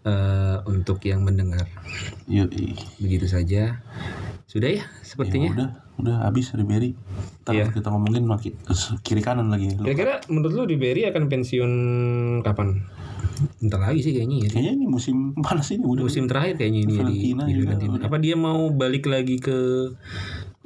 eh, 0.02 0.56
untuk 0.64 1.04
yang 1.04 1.20
mendengar. 1.20 1.68
Yoi. 2.24 2.72
Begitu 2.96 3.28
saja. 3.28 3.84
Sudah 4.46 4.70
ya 4.70 4.80
Ya 4.80 5.04
sepertinya. 5.04 5.50
udah, 5.52 5.68
udah 5.96 6.28
habis 6.28 6.52
Ribery. 6.52 6.92
Ntar 7.44 7.52
Iya. 7.56 7.64
kita 7.72 7.88
ngomongin 7.88 8.24
makin 8.26 8.52
kiri 9.00 9.22
kanan 9.24 9.48
lagi. 9.48 9.72
Kira-kira 9.76 10.20
menurut 10.28 10.52
lu 10.52 10.64
Ribery 10.68 11.08
akan 11.08 11.28
pensiun 11.30 11.72
kapan? 12.44 12.84
Bentar 13.60 13.80
lagi 13.80 14.00
sih 14.00 14.12
kayaknya 14.16 14.44
ya. 14.44 14.48
Kayaknya 14.48 14.72
ini 14.80 14.86
musim 14.88 15.36
panas 15.44 15.68
ini 15.68 15.84
udah. 15.84 16.08
Musim 16.08 16.24
terakhir 16.24 16.56
kayaknya 16.56 16.80
ini 16.88 16.92
ya 16.96 17.04
di, 17.04 17.16
di. 17.16 17.30
Fiorentina. 17.36 18.00
Apa 18.08 18.16
dia 18.16 18.36
mau 18.36 18.72
balik 18.72 19.04
lagi 19.08 19.36
ke 19.36 19.92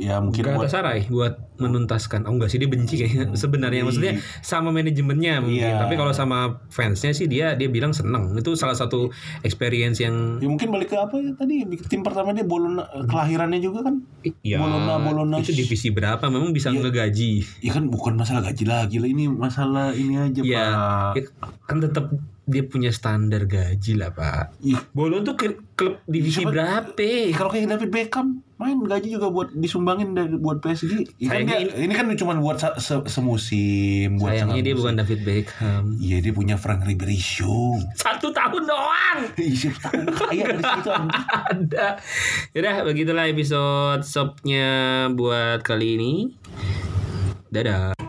Ya 0.00 0.16
mungkin 0.16 0.48
buat 0.48 0.64
Galatasaray 0.64 1.12
buat 1.12 1.52
menuntaskan. 1.60 2.24
Oh 2.24 2.32
enggak 2.32 2.48
sih 2.48 2.56
dia 2.56 2.66
benci 2.66 2.96
kayaknya 2.96 3.36
sebenarnya 3.36 3.84
maksudnya 3.84 4.16
sama 4.40 4.72
manajemennya 4.72 5.44
mungkin. 5.44 5.60
Iya. 5.60 5.76
Tapi 5.76 5.94
kalau 5.94 6.10
sama 6.10 6.38
fansnya 6.66 7.12
sih 7.12 7.28
dia 7.28 7.52
dia 7.52 7.68
bilang 7.68 7.92
seneng. 7.92 8.32
Itu 8.32 8.56
salah 8.56 8.72
satu 8.72 9.12
experience 9.40 10.00
yang 10.00 10.40
Ya 10.40 10.48
mungkin 10.48 10.72
balik 10.72 10.88
ke 10.88 10.96
apa 10.96 11.20
ya 11.20 11.36
tadi 11.36 11.68
tim 11.84 12.00
pertama 12.00 12.32
dia 12.32 12.42
Bologna 12.42 12.88
kelahirannya 13.04 13.60
juga 13.60 13.84
kan? 13.84 14.00
ya 14.40 14.56
Bologna 14.56 14.96
Bologna. 14.96 15.36
itu 15.38 15.52
divisi 15.52 15.92
berapa 15.92 16.24
memang 16.26 16.50
bisa 16.50 16.72
ngegaji. 16.72 17.60
Ya 17.60 17.70
kan 17.70 17.92
bukan 17.92 18.16
masalah 18.16 18.40
gaji 18.42 18.64
lagi 18.64 18.96
lah 18.96 19.08
ini 19.08 19.28
masalah 19.28 19.92
ini 19.92 20.16
aja 20.16 20.40
Ya, 20.40 20.64
pak. 21.12 21.12
ya, 21.12 21.22
kan 21.68 21.76
tetap 21.78 22.08
dia 22.42 22.62
punya 22.62 22.88
standar 22.88 23.44
gaji 23.44 23.94
lah 23.94 24.10
pak. 24.10 24.56
Ih, 24.60 24.80
Bolo 24.90 25.20
tuh 25.20 25.34
ke- 25.34 25.60
klub 25.72 26.02
divisi 26.04 26.40
Siapa- 26.40 26.50
berapa? 26.50 27.08
Kalau 27.30 27.48
kayak 27.48 27.70
David 27.70 27.90
Beckham 27.90 28.28
main 28.56 28.76
gaji 28.76 29.08
juga 29.10 29.28
buat 29.28 29.48
disumbangin 29.50 30.12
dari 30.12 30.34
buat 30.34 30.58
PSG. 30.58 31.16
Ya 31.16 31.30
kan 31.30 31.46
Sayangnya 31.46 31.56
dia- 31.64 31.78
ini, 31.80 31.92
kan 31.92 32.04
cuma 32.14 32.36
buat 32.36 32.58
se- 32.58 33.06
semusim 33.06 34.16
buat 34.16 34.34
Sayangnya 34.34 34.60
dia 34.60 34.72
musim. 34.72 34.80
bukan 34.82 34.94
David 34.98 35.20
Beckham. 35.22 35.84
Iya 35.96 36.16
dia 36.18 36.32
punya 36.32 36.56
Frank 36.56 36.82
Ribery 36.82 37.16
show. 37.16 37.78
Satu 37.94 38.28
tahun 38.30 38.62
doang. 38.64 39.18
Kaya 40.28 40.44
dari 40.50 40.62
situ 40.62 40.90
anjing. 40.90 41.26
ada. 41.46 41.86
Yaudah 42.52 42.74
begitulah 42.82 43.24
episode 43.26 44.02
shopnya 44.02 44.68
buat 45.10 45.60
kali 45.60 45.96
ini. 45.96 46.12
Dadah. 47.48 47.99